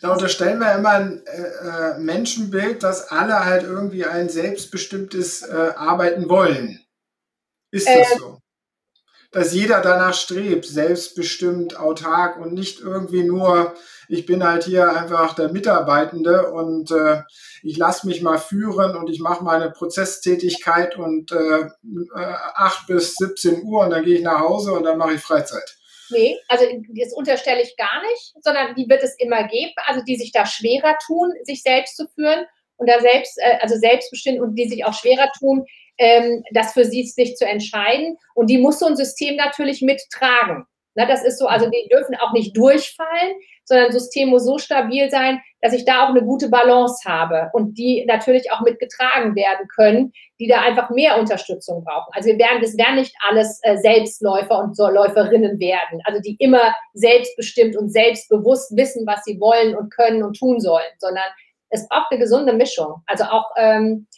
da 0.00 0.12
unterstellen 0.12 0.60
wir 0.60 0.74
immer 0.74 0.90
ein 0.90 1.26
äh, 1.26 1.42
äh, 1.42 1.98
Menschenbild, 1.98 2.82
dass 2.82 3.10
alle 3.10 3.44
halt 3.44 3.64
irgendwie 3.64 4.04
ein 4.04 4.28
selbstbestimmtes 4.28 5.42
äh, 5.42 5.72
Arbeiten 5.76 6.28
wollen. 6.28 6.80
Ist 7.70 7.88
das 7.88 8.12
äh, 8.12 8.18
so? 8.18 8.38
Dass 9.30 9.52
jeder 9.52 9.82
danach 9.82 10.14
strebt, 10.14 10.64
selbstbestimmt, 10.64 11.78
autark 11.78 12.38
und 12.38 12.54
nicht 12.54 12.80
irgendwie 12.80 13.24
nur, 13.24 13.74
ich 14.08 14.24
bin 14.24 14.42
halt 14.42 14.64
hier 14.64 14.90
einfach 14.90 15.34
der 15.34 15.52
Mitarbeitende 15.52 16.50
und 16.50 16.90
äh, 16.90 17.22
ich 17.62 17.76
lasse 17.76 18.06
mich 18.06 18.22
mal 18.22 18.38
führen 18.38 18.96
und 18.96 19.10
ich 19.10 19.20
mache 19.20 19.44
meine 19.44 19.70
Prozesstätigkeit 19.70 20.96
und 20.96 21.32
äh, 21.32 21.68
8 22.14 22.86
bis 22.86 23.16
17 23.16 23.64
Uhr 23.64 23.84
und 23.84 23.90
dann 23.90 24.04
gehe 24.04 24.16
ich 24.16 24.24
nach 24.24 24.40
Hause 24.40 24.72
und 24.72 24.84
dann 24.84 24.96
mache 24.96 25.14
ich 25.14 25.20
Freizeit. 25.20 25.77
Nee, 26.10 26.38
also 26.48 26.64
das 26.94 27.12
unterstelle 27.12 27.62
ich 27.62 27.76
gar 27.76 28.02
nicht, 28.02 28.34
sondern 28.42 28.74
die 28.74 28.88
wird 28.88 29.02
es 29.02 29.14
immer 29.18 29.46
geben, 29.48 29.72
also 29.86 30.02
die 30.02 30.16
sich 30.16 30.32
da 30.32 30.46
schwerer 30.46 30.96
tun, 31.06 31.32
sich 31.42 31.62
selbst 31.62 31.96
zu 31.96 32.06
führen 32.14 32.46
und 32.76 32.88
da 32.88 33.00
selbst, 33.00 33.38
äh, 33.38 33.58
also 33.60 33.76
selbstbestimmt 33.76 34.40
und 34.40 34.54
die 34.56 34.68
sich 34.68 34.84
auch 34.84 34.94
schwerer 34.94 35.30
tun, 35.38 35.64
ähm, 35.98 36.42
das 36.52 36.72
für 36.72 36.84
sie 36.84 37.04
sich 37.04 37.36
zu 37.36 37.44
entscheiden. 37.44 38.16
Und 38.34 38.48
die 38.48 38.58
muss 38.58 38.78
so 38.78 38.86
ein 38.86 38.96
System 38.96 39.36
natürlich 39.36 39.82
mittragen. 39.82 40.64
Na, 40.98 41.06
das 41.06 41.22
ist 41.22 41.38
so, 41.38 41.46
also 41.46 41.70
die 41.70 41.88
dürfen 41.88 42.16
auch 42.16 42.32
nicht 42.32 42.56
durchfallen, 42.56 43.36
sondern 43.64 43.86
das 43.86 43.94
System 43.94 44.30
muss 44.30 44.44
so 44.44 44.58
stabil 44.58 45.08
sein, 45.10 45.40
dass 45.60 45.72
ich 45.72 45.84
da 45.84 46.04
auch 46.04 46.08
eine 46.08 46.24
gute 46.24 46.48
Balance 46.48 47.08
habe 47.08 47.50
und 47.52 47.78
die 47.78 48.04
natürlich 48.04 48.50
auch 48.50 48.62
mitgetragen 48.62 49.36
werden 49.36 49.68
können, 49.68 50.12
die 50.40 50.48
da 50.48 50.60
einfach 50.60 50.90
mehr 50.90 51.16
Unterstützung 51.16 51.84
brauchen. 51.84 52.10
Also 52.14 52.30
wir 52.30 52.38
werden, 52.40 52.64
es 52.64 52.76
werden 52.76 52.96
nicht 52.96 53.14
alles 53.30 53.60
äh, 53.62 53.76
Selbstläufer 53.76 54.58
und 54.58 54.76
so 54.76 54.88
Läuferinnen 54.88 55.60
werden, 55.60 56.00
also 56.02 56.20
die 56.20 56.34
immer 56.40 56.74
selbstbestimmt 56.94 57.76
und 57.76 57.90
selbstbewusst 57.90 58.76
wissen, 58.76 59.06
was 59.06 59.22
sie 59.22 59.38
wollen 59.38 59.76
und 59.76 59.94
können 59.94 60.24
und 60.24 60.36
tun 60.36 60.58
sollen, 60.58 60.90
sondern 60.98 61.30
es 61.70 61.86
braucht 61.88 62.10
eine 62.10 62.18
gesunde 62.18 62.54
Mischung. 62.54 63.02
Also 63.06 63.22
auch 63.22 63.46
ähm, 63.56 64.08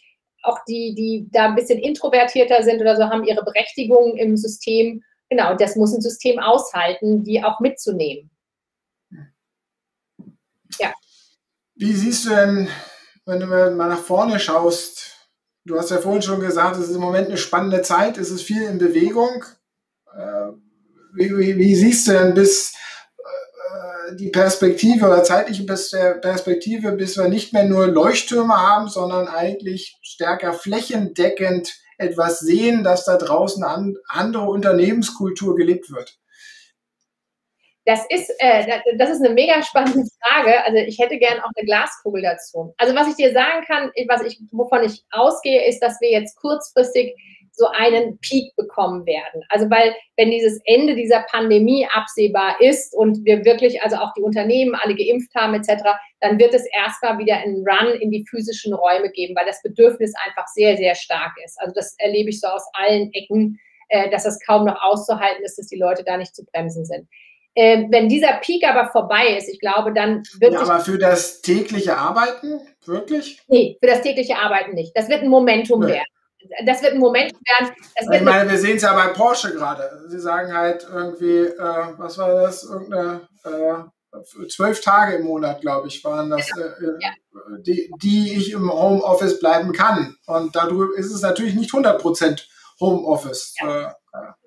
auch 0.41 0.57
die, 0.67 0.95
die 0.95 1.27
da 1.31 1.45
ein 1.45 1.55
bisschen 1.55 1.77
introvertierter 1.77 2.63
sind 2.63 2.81
oder 2.81 2.95
so, 2.95 3.03
haben 3.03 3.23
ihre 3.23 3.43
Berechtigung 3.43 4.17
im 4.17 4.35
System 4.35 5.03
Genau, 5.31 5.55
das 5.55 5.77
muss 5.77 5.93
ein 5.93 6.01
System 6.01 6.39
aushalten, 6.39 7.23
die 7.23 7.41
auch 7.41 7.61
mitzunehmen. 7.61 8.29
Ja. 10.77 10.93
Wie 11.73 11.93
siehst 11.93 12.25
du 12.25 12.31
denn, 12.31 12.67
wenn 13.25 13.39
du 13.39 13.45
mal 13.45 13.71
nach 13.73 14.03
vorne 14.03 14.41
schaust, 14.41 15.29
du 15.63 15.79
hast 15.79 15.89
ja 15.89 15.99
vorhin 15.99 16.21
schon 16.21 16.41
gesagt, 16.41 16.75
es 16.75 16.89
ist 16.89 16.95
im 16.95 17.01
Moment 17.01 17.29
eine 17.29 17.37
spannende 17.37 17.81
Zeit, 17.81 18.17
es 18.17 18.29
ist 18.29 18.41
viel 18.41 18.63
in 18.63 18.77
Bewegung. 18.77 19.45
Äh, 20.13 20.51
wie, 21.13 21.37
wie, 21.37 21.57
wie 21.57 21.75
siehst 21.75 22.09
du 22.09 22.11
denn 22.11 22.33
bis 22.33 22.73
äh, 23.17 24.15
die 24.17 24.31
Perspektive 24.31 25.05
oder 25.05 25.23
zeitliche 25.23 25.63
Perspektive, 25.63 26.91
bis 26.91 27.17
wir 27.17 27.29
nicht 27.29 27.53
mehr 27.53 27.63
nur 27.63 27.87
Leuchttürme 27.87 28.57
haben, 28.57 28.89
sondern 28.89 29.29
eigentlich 29.29 29.97
stärker 30.01 30.51
flächendeckend 30.51 31.71
etwas 32.01 32.39
sehen, 32.39 32.83
dass 32.83 33.05
da 33.05 33.17
draußen 33.17 33.63
an, 33.63 33.95
andere 34.07 34.43
Unternehmenskultur 34.43 35.55
gelebt 35.55 35.91
wird? 35.91 36.17
Das 37.85 38.05
ist, 38.09 38.31
äh, 38.37 38.79
das 38.97 39.09
ist 39.09 39.25
eine 39.25 39.33
mega 39.33 39.63
spannende 39.63 40.07
Frage. 40.21 40.63
Also 40.65 40.77
ich 40.77 40.99
hätte 40.99 41.17
gern 41.17 41.39
auch 41.39 41.49
eine 41.55 41.65
Glaskugel 41.65 42.21
dazu. 42.21 42.75
Also 42.77 42.95
was 42.95 43.07
ich 43.07 43.15
dir 43.15 43.33
sagen 43.33 43.65
kann, 43.65 43.91
was 44.07 44.21
ich, 44.23 44.39
wovon 44.51 44.83
ich 44.83 45.03
ausgehe, 45.09 45.67
ist, 45.67 45.79
dass 45.79 45.99
wir 45.99 46.11
jetzt 46.11 46.35
kurzfristig 46.35 47.15
so 47.53 47.67
einen 47.67 48.17
Peak 48.19 48.55
bekommen 48.55 49.05
werden. 49.05 49.43
Also 49.49 49.69
weil, 49.69 49.93
wenn 50.17 50.31
dieses 50.31 50.59
Ende 50.65 50.95
dieser 50.95 51.25
Pandemie 51.29 51.87
absehbar 51.93 52.59
ist 52.59 52.93
und 52.95 53.23
wir 53.25 53.43
wirklich, 53.45 53.81
also 53.81 53.97
auch 53.97 54.13
die 54.13 54.21
Unternehmen 54.21 54.75
alle 54.75 54.95
geimpft 54.95 55.33
haben 55.35 55.53
etc., 55.53 55.83
dann 56.21 56.39
wird 56.39 56.53
es 56.53 56.65
erstmal 56.73 57.17
wieder 57.17 57.37
einen 57.37 57.65
Run 57.67 57.99
in 57.99 58.11
die 58.11 58.25
physischen 58.29 58.73
Räume 58.73 59.09
geben, 59.11 59.35
weil 59.35 59.45
das 59.45 59.61
Bedürfnis 59.61 60.13
einfach 60.25 60.47
sehr, 60.47 60.77
sehr 60.77 60.95
stark 60.95 61.33
ist. 61.43 61.59
Also 61.59 61.73
das 61.75 61.95
erlebe 61.97 62.29
ich 62.29 62.39
so 62.39 62.47
aus 62.47 62.63
allen 62.73 63.11
Ecken, 63.13 63.59
äh, 63.89 64.09
dass 64.09 64.25
es 64.25 64.39
kaum 64.45 64.65
noch 64.65 64.81
auszuhalten 64.81 65.43
ist, 65.43 65.57
dass 65.57 65.67
die 65.67 65.79
Leute 65.79 66.03
da 66.03 66.17
nicht 66.17 66.35
zu 66.35 66.45
bremsen 66.45 66.85
sind. 66.85 67.07
Äh, 67.53 67.85
wenn 67.89 68.07
dieser 68.07 68.33
Peak 68.35 68.63
aber 68.65 68.89
vorbei 68.91 69.35
ist, 69.35 69.49
ich 69.49 69.59
glaube, 69.59 69.91
dann 69.93 70.23
wird. 70.39 70.53
Ja, 70.53 70.61
aber 70.61 70.79
für 70.79 70.97
das 70.97 71.41
tägliche 71.41 71.97
Arbeiten, 71.97 72.61
wirklich? 72.85 73.41
Nee, 73.49 73.77
für 73.81 73.87
das 73.87 74.01
tägliche 74.01 74.37
Arbeiten 74.37 74.73
nicht. 74.73 74.95
Das 74.95 75.09
wird 75.09 75.23
ein 75.23 75.27
Momentum 75.27 75.81
nee. 75.81 75.93
werden 75.93 76.05
das 76.65 76.81
wird 76.81 76.93
ein 76.93 76.99
Moment 76.99 77.33
werden. 77.33 77.75
ich 77.95 78.21
meine, 78.21 78.49
wir 78.49 78.57
sehen 78.57 78.77
es 78.77 78.83
ja 78.83 78.93
bei 78.93 79.07
Porsche 79.07 79.53
gerade. 79.53 80.05
Sie 80.07 80.19
sagen 80.19 80.53
halt 80.53 80.87
irgendwie, 80.91 81.45
äh, 81.45 81.87
was 81.97 82.17
war 82.17 82.33
das? 82.33 82.63
Irgendeine 82.63 83.21
äh, 83.43 84.47
zwölf 84.47 84.81
Tage 84.81 85.17
im 85.17 85.23
Monat, 85.23 85.61
glaube 85.61 85.87
ich, 85.87 86.03
waren 86.03 86.29
das, 86.29 86.49
äh, 86.57 86.61
äh, 86.61 86.97
ja. 86.99 87.09
die, 87.59 87.91
die 88.01 88.35
ich 88.35 88.51
im 88.51 88.71
Homeoffice 88.71 89.39
bleiben 89.39 89.71
kann. 89.71 90.15
Und 90.27 90.55
darüber 90.55 90.87
ist 90.97 91.11
es 91.11 91.21
natürlich 91.21 91.55
nicht 91.55 91.73
100 91.73 92.01
Prozent 92.01 92.47
Homeoffice. 92.79 93.53
Ja. 93.61 93.89
Äh, 93.89 93.93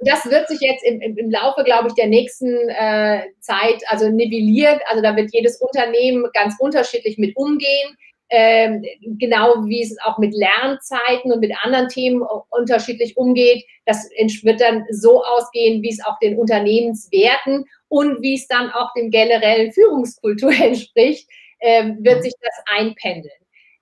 das 0.01 0.27
wird 0.27 0.49
sich 0.49 0.61
jetzt 0.61 0.85
im, 0.85 1.01
im, 1.01 1.31
Laufe, 1.31 1.65
glaube 1.65 1.89
ich, 1.89 1.95
der 1.95 2.09
nächsten 2.09 2.69
äh, 2.69 3.23
Zeit 3.41 3.83
also 3.87 4.11
nivelliert. 4.11 4.83
Also 4.89 5.03
da 5.03 5.17
wird 5.17 5.33
jedes 5.33 5.61
Unternehmen 5.61 6.29
ganz 6.35 6.57
unterschiedlich 6.59 7.17
mit 7.17 7.35
umgehen 7.37 7.97
ähm, 8.31 8.85
genau 9.19 9.67
wie 9.67 9.83
es 9.83 9.97
auch 10.05 10.19
mit 10.19 10.35
Lernzeiten 10.35 11.31
und 11.33 11.41
mit 11.41 11.53
anderen 11.63 11.89
Themen 11.89 12.23
unterschiedlich 12.51 13.17
umgeht. 13.17 13.65
Das 13.87 14.09
wird 14.43 14.61
dann 14.61 14.85
so 14.91 15.23
ausgehen, 15.25 15.83
wie 15.83 15.91
es 15.91 16.05
auch 16.05 16.19
den 16.19 16.39
Unternehmenswerten 16.39 17.65
und 17.89 18.23
wie 18.23 18.35
es 18.35 18.49
dann 18.49 18.71
auch 18.71 18.93
dem 18.95 19.11
generellen 19.11 19.73
Führungskultur 19.73 20.53
entspricht, 20.61 21.29
ähm, 21.61 21.99
wird 22.01 22.23
sich 22.23 22.35
das 22.41 22.65
einpendeln. 22.77 23.33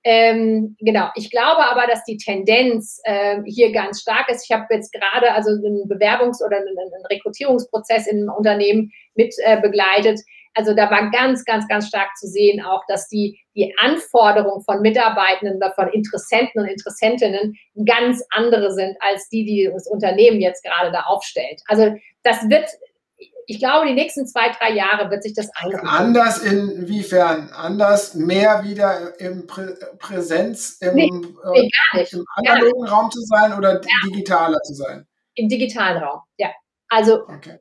Ähm, 0.04 0.76
genau, 0.80 1.10
ich 1.14 1.30
glaube 1.30 1.64
aber, 1.64 1.86
dass 1.86 2.04
die 2.04 2.16
Tendenz 2.16 3.00
äh, 3.04 3.40
hier 3.46 3.70
ganz 3.70 4.00
stark 4.00 4.28
ist. 4.28 4.44
Ich 4.44 4.50
habe 4.50 4.66
jetzt 4.70 4.92
gerade 4.92 5.32
also 5.32 5.50
einen 5.50 5.88
Bewerbungs- 5.88 6.44
oder 6.44 6.56
einen, 6.56 6.76
einen 6.76 7.06
Rekrutierungsprozess 7.08 8.08
in 8.08 8.18
einem 8.18 8.32
Unternehmen 8.36 8.92
mit 9.14 9.32
äh, 9.44 9.60
begleitet. 9.60 10.20
Also 10.54 10.74
da 10.74 10.90
war 10.90 11.10
ganz, 11.10 11.44
ganz, 11.44 11.68
ganz 11.68 11.86
stark 11.86 12.16
zu 12.16 12.26
sehen 12.26 12.60
auch, 12.64 12.82
dass 12.88 13.08
die, 13.08 13.38
die 13.54 13.74
Anforderungen 13.78 14.62
von 14.64 14.80
Mitarbeitenden 14.80 15.56
oder 15.56 15.72
von 15.74 15.88
Interessenten 15.88 16.62
und 16.62 16.68
Interessentinnen 16.68 17.56
ganz 17.86 18.24
andere 18.30 18.72
sind 18.72 18.96
als 19.00 19.28
die, 19.28 19.44
die 19.44 19.70
das 19.72 19.86
Unternehmen 19.86 20.40
jetzt 20.40 20.64
gerade 20.64 20.90
da 20.90 21.02
aufstellt. 21.02 21.60
Also 21.66 21.94
das 22.22 22.48
wird, 22.48 22.68
ich 23.46 23.58
glaube, 23.58 23.86
die 23.86 23.94
nächsten 23.94 24.26
zwei, 24.26 24.50
drei 24.50 24.72
Jahre 24.72 25.10
wird 25.10 25.22
sich 25.22 25.34
das 25.34 25.50
einrichten. 25.54 25.88
Anders 25.88 26.38
inwiefern? 26.38 27.50
Anders 27.54 28.14
mehr 28.14 28.64
wieder 28.64 29.18
im 29.20 29.46
Prä 29.46 29.74
Präsenz, 29.98 30.78
im, 30.80 30.94
nee, 30.94 31.10
nee, 31.10 31.70
äh, 31.94 32.06
im 32.12 32.24
analogen 32.36 32.84
Raum 32.86 33.10
zu 33.10 33.20
sein 33.20 33.52
oder 33.52 33.74
ja. 33.74 34.08
digitaler 34.08 34.60
zu 34.62 34.74
sein? 34.74 35.06
Im 35.34 35.48
digitalen 35.48 36.02
Raum, 36.02 36.20
ja. 36.38 36.50
Also 36.88 37.22
okay 37.22 37.58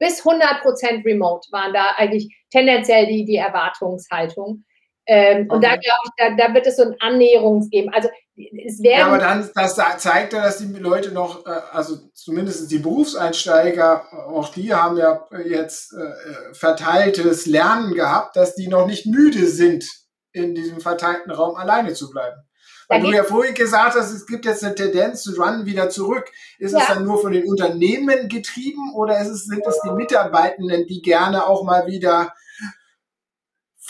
bis 0.00 0.26
100 0.26 0.62
Prozent 0.62 1.04
remote 1.04 1.46
waren 1.52 1.72
da 1.72 1.90
eigentlich 1.96 2.34
tendenziell 2.50 3.06
die, 3.06 3.24
die 3.24 3.36
Erwartungshaltung. 3.36 4.64
Ähm, 5.12 5.46
okay. 5.48 5.54
Und 5.56 5.64
da 5.64 5.70
glaube 5.70 6.04
ich, 6.04 6.10
da, 6.16 6.36
da, 6.36 6.54
wird 6.54 6.68
es 6.68 6.76
so 6.76 6.84
ein 6.84 6.94
Annäherungs 7.00 7.68
geben. 7.68 7.92
Also 7.92 8.08
es 8.36 8.80
werden. 8.80 8.98
Ja, 9.00 9.06
aber 9.08 9.18
dann 9.18 9.50
das 9.56 9.74
zeigt 9.74 10.32
ja, 10.32 10.40
dass 10.40 10.58
die 10.58 10.66
Leute 10.66 11.10
noch, 11.10 11.44
äh, 11.46 11.50
also 11.72 11.96
zumindest 12.14 12.70
die 12.70 12.78
Berufseinsteiger, 12.78 14.04
auch 14.28 14.52
die 14.52 14.72
haben 14.72 14.96
ja 14.98 15.26
jetzt 15.44 15.94
äh, 15.94 16.54
verteiltes 16.54 17.46
Lernen 17.46 17.94
gehabt, 17.94 18.36
dass 18.36 18.54
die 18.54 18.68
noch 18.68 18.86
nicht 18.86 19.06
müde 19.06 19.46
sind, 19.46 19.84
in 20.30 20.54
diesem 20.54 20.80
verteilten 20.80 21.32
Raum 21.32 21.56
alleine 21.56 21.92
zu 21.92 22.08
bleiben. 22.08 22.36
Weil 22.88 23.02
du 23.02 23.10
ja 23.10 23.24
vorhin 23.24 23.54
gesagt 23.54 23.96
hast, 23.96 24.12
es 24.12 24.26
gibt 24.26 24.44
jetzt 24.44 24.64
eine 24.64 24.76
Tendenz 24.76 25.22
zu 25.22 25.40
Run 25.40 25.66
wieder 25.66 25.90
zurück. 25.90 26.30
Ist 26.60 26.72
ja. 26.72 26.78
es 26.78 26.86
dann 26.86 27.04
nur 27.04 27.20
von 27.20 27.32
den 27.32 27.48
Unternehmen 27.48 28.28
getrieben 28.28 28.94
oder 28.94 29.20
ist 29.20 29.28
es, 29.28 29.46
sind 29.46 29.64
es 29.66 29.80
die 29.84 29.92
Mitarbeitenden, 29.92 30.86
die 30.86 31.02
gerne 31.02 31.46
auch 31.46 31.64
mal 31.64 31.88
wieder 31.88 32.32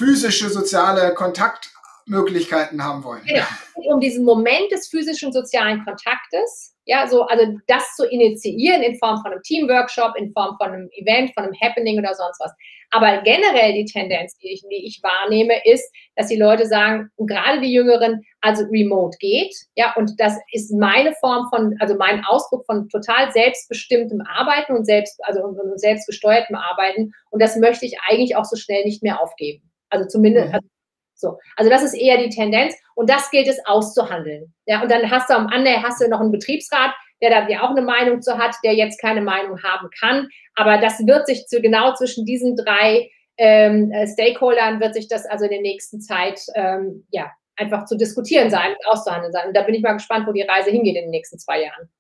physische 0.01 0.49
soziale 0.49 1.13
Kontaktmöglichkeiten 1.15 2.83
haben 2.83 3.05
wollen? 3.05 3.23
Genau. 3.27 3.45
Um 3.75 4.01
diesen 4.01 4.25
Moment 4.25 4.73
des 4.73 4.89
physischen 4.89 5.31
sozialen 5.31 5.85
Kontaktes, 5.85 6.75
ja, 6.87 7.07
so, 7.07 7.23
also 7.27 7.45
das 7.67 7.85
zu 7.97 8.07
initiieren 8.07 8.83
in 8.83 8.99
Form 8.99 9.21
von 9.23 9.33
einem 9.33 9.43
Teamworkshop, 9.43 10.17
in 10.17 10.33
Form 10.33 10.57
von 10.59 10.73
einem 10.73 10.89
Event, 10.93 11.33
von 11.35 11.45
einem 11.45 11.55
Happening 11.61 11.99
oder 11.99 12.15
sonst 12.15 12.41
was. 12.41 12.53
Aber 12.93 13.23
generell 13.23 13.75
die 13.75 13.85
Tendenz, 13.85 14.37
die 14.39 14.49
ich, 14.49 14.63
die 14.63 14.87
ich 14.87 15.01
wahrnehme, 15.03 15.55
ist, 15.65 15.89
dass 16.17 16.29
die 16.29 16.37
Leute 16.37 16.67
sagen, 16.67 17.09
und 17.17 17.29
gerade 17.29 17.61
die 17.61 17.73
Jüngeren, 17.73 18.23
also 18.41 18.65
remote 18.65 19.17
geht, 19.21 19.55
ja, 19.77 19.95
und 19.97 20.19
das 20.19 20.35
ist 20.53 20.73
meine 20.73 21.15
Form 21.21 21.47
von, 21.51 21.77
also 21.79 21.95
mein 21.97 22.25
Ausdruck 22.25 22.65
von 22.67 22.89
total 22.89 23.31
selbstbestimmtem 23.31 24.23
Arbeiten 24.23 24.75
und 24.75 24.87
selbst, 24.87 25.21
also 25.25 25.43
und 25.43 25.79
selbstgesteuertem 25.79 26.57
Arbeiten. 26.57 27.13
Und 27.31 27.41
das 27.41 27.57
möchte 27.57 27.87
ich 27.87 27.99
eigentlich 28.09 28.35
auch 28.35 28.47
so 28.47 28.57
schnell 28.57 28.85
nicht 28.85 29.03
mehr 29.03 29.23
aufgeben. 29.23 29.70
Also 29.91 30.09
zumindest, 30.09 30.49
mhm. 30.49 30.55
also 30.55 30.69
so. 31.15 31.39
Also 31.57 31.71
das 31.71 31.83
ist 31.83 31.95
eher 31.95 32.17
die 32.17 32.31
Tendenz 32.31 32.75
und 32.95 33.11
das 33.11 33.31
gilt 33.31 33.47
es 33.47 33.65
auszuhandeln. 33.67 34.55
Ja, 34.67 34.83
und 34.83 34.91
dann 34.91 35.11
hast 35.11 35.29
du 35.29 35.35
am 35.35 35.49
anderen 35.49 35.83
hast 35.83 36.01
du 36.01 36.09
noch 36.09 36.21
einen 36.21 36.33
Betriebsrat, 36.33 36.93
der 37.23 37.31
da 37.31 37.49
ja 37.49 37.63
auch 37.63 37.71
eine 37.71 37.83
Meinung 37.83 38.23
zu 38.23 38.39
hat, 38.39 38.57
der 38.65 38.75
jetzt 38.75 39.01
keine 39.01 39.21
Meinung 39.21 39.63
haben 39.63 39.89
kann. 40.01 40.29
Aber 40.55 40.79
das 40.79 41.07
wird 41.07 41.27
sich 41.27 41.47
zu, 41.47 41.61
genau 41.61 41.95
zwischen 41.95 42.25
diesen 42.25 42.57
drei 42.57 43.11
ähm, 43.37 43.91
äh, 43.93 44.07
Stakeholdern 44.07 44.81
wird 44.81 44.95
sich 44.95 45.09
das 45.09 45.27
also 45.27 45.45
in 45.45 45.51
der 45.51 45.61
nächsten 45.63 46.01
Zeit 46.01 46.41
ähm, 46.55 47.07
ja 47.11 47.31
einfach 47.57 47.85
zu 47.85 47.97
diskutieren 47.97 48.51
sein, 48.51 48.75
auszuhandeln 48.87 49.33
sein. 49.33 49.49
Und 49.49 49.57
da 49.57 49.63
bin 49.63 49.75
ich 49.75 49.83
mal 49.83 49.93
gespannt, 49.93 50.27
wo 50.27 50.33
die 50.33 50.43
Reise 50.43 50.71
hingeht 50.71 50.97
in 50.97 51.05
den 51.05 51.11
nächsten 51.11 51.39
zwei 51.39 51.63
Jahren. 51.63 51.91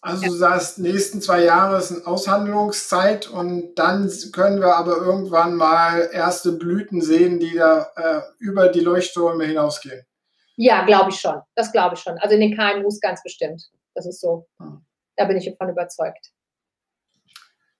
Also 0.00 0.22
ja. 0.22 0.28
du 0.28 0.34
sagst, 0.34 0.78
nächsten 0.78 1.20
zwei 1.20 1.42
Jahre 1.44 1.78
ist 1.78 1.90
eine 1.90 2.06
Aushandlungszeit 2.06 3.28
und 3.28 3.74
dann 3.74 4.10
können 4.32 4.60
wir 4.60 4.76
aber 4.76 4.96
irgendwann 4.98 5.56
mal 5.56 6.08
erste 6.12 6.52
Blüten 6.52 7.00
sehen, 7.00 7.40
die 7.40 7.54
da 7.54 7.90
äh, 7.96 8.20
über 8.38 8.68
die 8.68 8.80
Leuchttürme 8.80 9.44
hinausgehen. 9.44 10.06
Ja, 10.56 10.84
glaube 10.84 11.10
ich 11.10 11.20
schon. 11.20 11.40
Das 11.54 11.72
glaube 11.72 11.96
ich 11.96 12.00
schon. 12.00 12.16
Also 12.18 12.34
in 12.34 12.40
den 12.40 12.56
KMUs 12.56 13.00
ganz 13.00 13.22
bestimmt. 13.22 13.62
Das 13.94 14.06
ist 14.06 14.20
so. 14.20 14.46
Hm. 14.60 14.84
Da 15.16 15.24
bin 15.24 15.36
ich 15.36 15.46
davon 15.46 15.72
überzeugt. 15.72 16.30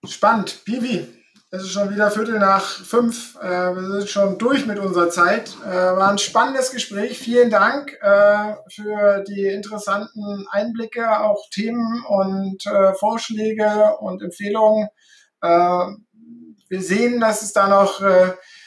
Spannend. 0.05 0.65
Pivi, 0.65 1.07
es 1.51 1.63
ist 1.63 1.73
schon 1.73 1.91
wieder 1.91 2.11
Viertel 2.11 2.39
nach 2.39 2.63
fünf. 2.63 3.37
Äh, 3.41 3.75
wir 3.75 4.01
sind 4.01 4.11
schon 4.11 4.37
durch 4.37 4.67
mit 4.67 4.79
unserer 4.79 5.09
Zeit. 5.09 5.57
Äh, 5.65 5.71
war 5.71 6.11
ein 6.11 6.19
spannendes 6.19 6.73
Gespräch. 6.73 7.19
Vielen 7.19 7.49
Dank 7.49 7.97
äh, 8.03 8.55
für 8.69 9.25
die 9.27 9.47
interessanten 9.47 10.47
Einblicke, 10.51 11.21
auch 11.21 11.49
Themen 11.51 12.05
und 12.07 12.63
Vorschläge 12.99 13.97
und 14.01 14.23
Empfehlungen. 14.23 14.89
Wir 15.41 16.83
sehen, 16.83 17.21
dass 17.21 17.43
es 17.43 17.53
da 17.53 17.69
noch 17.69 18.03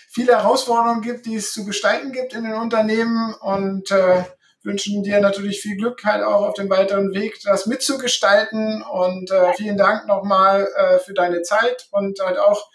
viele 0.09 0.33
Herausforderungen 0.33 1.01
gibt, 1.01 1.25
die 1.25 1.35
es 1.35 1.53
zu 1.53 1.65
gestalten 1.65 2.11
gibt 2.11 2.33
in 2.33 2.43
den 2.43 2.53
Unternehmen 2.53 3.33
und 3.41 3.91
äh, 3.91 4.23
wünschen 4.63 5.03
dir 5.03 5.19
natürlich 5.19 5.61
viel 5.61 5.77
Glück 5.77 6.03
halt 6.03 6.23
auch 6.23 6.47
auf 6.47 6.53
dem 6.53 6.69
weiteren 6.69 7.13
Weg, 7.13 7.41
das 7.43 7.65
mitzugestalten. 7.65 8.83
Und 8.83 9.31
äh, 9.31 9.53
vielen 9.53 9.77
Dank 9.77 10.07
nochmal 10.07 10.67
äh, 10.75 10.99
für 10.99 11.13
deine 11.13 11.41
Zeit 11.41 11.87
und 11.91 12.19
halt 12.19 12.37
auch 12.37 12.69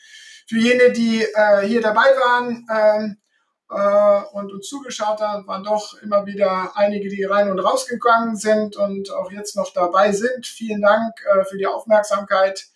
für 0.49 0.59
jene, 0.59 0.93
die 0.93 1.23
äh, 1.23 1.67
hier 1.67 1.81
dabei 1.81 2.05
waren 2.05 2.67
ähm, 2.73 3.17
äh, 3.71 4.37
und 4.37 4.53
uns 4.53 4.69
zugeschaut 4.69 5.21
haben, 5.21 5.47
waren 5.47 5.65
doch 5.65 6.01
immer 6.03 6.27
wieder 6.27 6.73
einige, 6.77 7.09
die 7.09 7.25
rein 7.25 7.51
und 7.51 7.59
rausgegangen 7.59 8.37
sind 8.37 8.77
und 8.77 9.11
auch 9.11 9.31
jetzt 9.31 9.57
noch 9.57 9.73
dabei 9.73 10.13
sind. 10.13 10.47
Vielen 10.47 10.83
Dank 10.83 11.15
äh, 11.35 11.45
für 11.45 11.59
die 11.59 11.67
Aufmerksamkeit. 11.67 12.67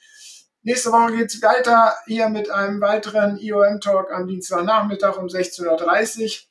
Nächste 0.62 0.92
Woche 0.92 1.16
geht 1.16 1.32
es 1.32 1.42
weiter 1.42 1.94
hier 2.06 2.28
mit 2.28 2.50
einem 2.50 2.80
weiteren 2.80 3.38
IOM-Talk 3.38 4.12
am 4.12 4.26
Dienstagnachmittag 4.26 5.16
um 5.16 5.26
16.30 5.26 6.22
Uhr. 6.22 6.49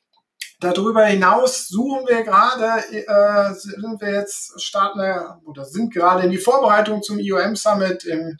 Darüber 0.62 1.06
hinaus 1.06 1.70
suchen 1.70 2.06
wir 2.08 2.24
gerade, 2.24 2.84
äh, 2.92 3.54
sind 3.54 4.02
wir 4.02 4.12
jetzt 4.12 4.62
starten 4.62 5.00
oder 5.46 5.64
sind 5.64 5.94
gerade 5.94 6.24
in 6.24 6.32
die 6.32 6.38
Vorbereitung 6.38 7.02
zum 7.02 7.18
IOM 7.18 7.56
Summit 7.56 8.04
im 8.04 8.38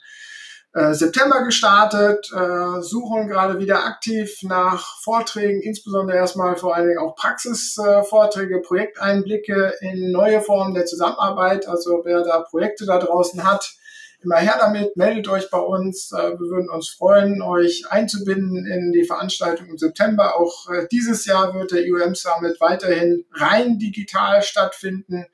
äh, 0.74 0.94
September 0.94 1.44
gestartet, 1.44 2.30
äh, 2.32 2.82
suchen 2.82 3.28
gerade 3.28 3.58
wieder 3.58 3.86
aktiv 3.86 4.38
nach 4.44 5.00
Vorträgen, 5.02 5.62
insbesondere 5.62 6.18
erstmal 6.18 6.58
vor 6.58 6.76
allen 6.76 6.90
Dingen 6.90 7.00
auch 7.00 7.16
Praxisvorträge, 7.16 8.62
Projekteinblicke 8.62 9.74
in 9.80 10.12
neue 10.12 10.42
Formen 10.42 10.76
der 10.76 10.86
Zusammenarbeit. 10.86 11.68
Also 11.68 12.02
wer 12.04 12.22
da 12.24 12.42
Projekte 12.42 12.86
da 12.86 13.00
draußen 13.00 13.44
hat, 13.50 13.79
immer 14.22 14.38
her 14.38 14.58
damit, 14.60 14.98
meldet 14.98 15.28
euch 15.28 15.50
bei 15.50 15.60
uns. 15.60 16.12
Äh, 16.12 16.32
wir 16.32 16.50
würden 16.50 16.70
uns 16.70 16.90
freuen, 16.90 17.42
euch 17.42 17.86
einzubinden 17.90 18.66
in 18.66 18.92
die 18.92 19.06
Veranstaltung 19.06 19.68
im 19.68 19.78
September. 19.78 20.36
Auch 20.38 20.70
äh, 20.70 20.88
dieses 20.92 21.26
Jahr 21.26 21.54
wird 21.54 21.72
der 21.72 21.86
IOM 21.86 22.16
Summit 22.16 22.60
weiterhin 22.60 23.26
rein 23.34 23.80
digital 23.80 24.42
stattfinden. 24.42 25.26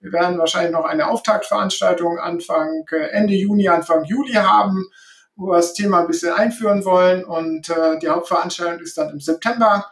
Wir 0.00 0.12
werden 0.12 0.38
wahrscheinlich 0.38 0.72
noch 0.72 0.84
eine 0.84 1.08
Auftaktveranstaltung 1.08 2.18
Anfang 2.18 2.84
äh, 2.92 3.08
Ende 3.10 3.34
Juni, 3.34 3.68
Anfang 3.68 4.04
Juli 4.04 4.34
haben, 4.34 4.86
wo 5.36 5.46
wir 5.46 5.56
das 5.56 5.74
Thema 5.74 6.00
ein 6.00 6.06
bisschen 6.06 6.32
einführen 6.32 6.84
wollen. 6.84 7.24
Und 7.24 7.68
die 8.02 8.08
Hauptveranstaltung 8.08 8.80
ist 8.80 8.96
dann 8.96 9.10
im 9.10 9.18
September 9.18 9.90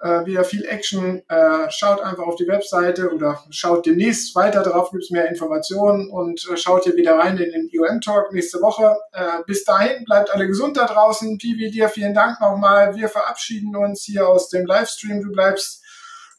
äh, 0.00 0.26
wieder 0.26 0.44
viel 0.44 0.64
Action. 0.64 1.22
Äh, 1.28 1.70
schaut 1.70 2.00
einfach 2.00 2.24
auf 2.24 2.36
die 2.36 2.46
Webseite 2.46 3.10
oder 3.12 3.42
schaut 3.50 3.86
demnächst 3.86 4.34
weiter 4.34 4.62
drauf, 4.62 4.90
gibt 4.90 5.04
es 5.04 5.10
mehr 5.10 5.28
Informationen 5.28 6.10
und 6.10 6.46
äh, 6.50 6.56
schaut 6.56 6.84
hier 6.84 6.96
wieder 6.96 7.18
rein 7.18 7.38
in 7.38 7.50
den 7.50 7.70
UM 7.72 8.00
Talk 8.00 8.32
nächste 8.32 8.60
Woche. 8.60 8.96
Äh, 9.12 9.42
bis 9.46 9.64
dahin, 9.64 10.04
bleibt 10.04 10.30
alle 10.30 10.46
gesund 10.46 10.76
da 10.76 10.86
draußen. 10.86 11.38
Pivi, 11.38 11.70
dir 11.70 11.88
vielen 11.88 12.14
Dank 12.14 12.40
nochmal. 12.40 12.94
Wir 12.96 13.08
verabschieden 13.08 13.74
uns 13.76 14.04
hier 14.04 14.28
aus 14.28 14.48
dem 14.48 14.66
Livestream. 14.66 15.22
Du 15.22 15.32
bleibst 15.32 15.82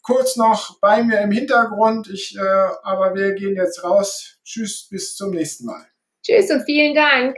kurz 0.02 0.36
noch 0.36 0.80
bei 0.80 1.04
mir 1.04 1.20
im 1.22 1.32
Hintergrund. 1.32 2.10
Ich, 2.10 2.38
äh, 2.38 2.68
aber 2.84 3.16
wir 3.16 3.34
gehen 3.34 3.56
jetzt 3.56 3.84
raus. 3.84 4.38
Tschüss, 4.44 4.88
bis 4.90 5.16
zum 5.16 5.32
nächsten 5.32 5.66
Mal. 5.66 5.86
Tschüss 6.24 6.50
und 6.52 6.64
vielen 6.66 6.94
Dank. 6.94 7.36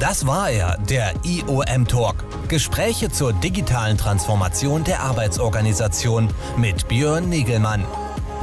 Das 0.00 0.26
war 0.26 0.50
er, 0.50 0.76
der 0.78 1.12
IOM 1.24 1.86
Talk. 1.86 2.24
Gespräche 2.48 3.10
zur 3.10 3.34
digitalen 3.34 3.98
Transformation 3.98 4.82
der 4.82 5.00
Arbeitsorganisation 5.00 6.30
mit 6.56 6.88
Björn 6.88 7.28
Negelmann. 7.28 7.84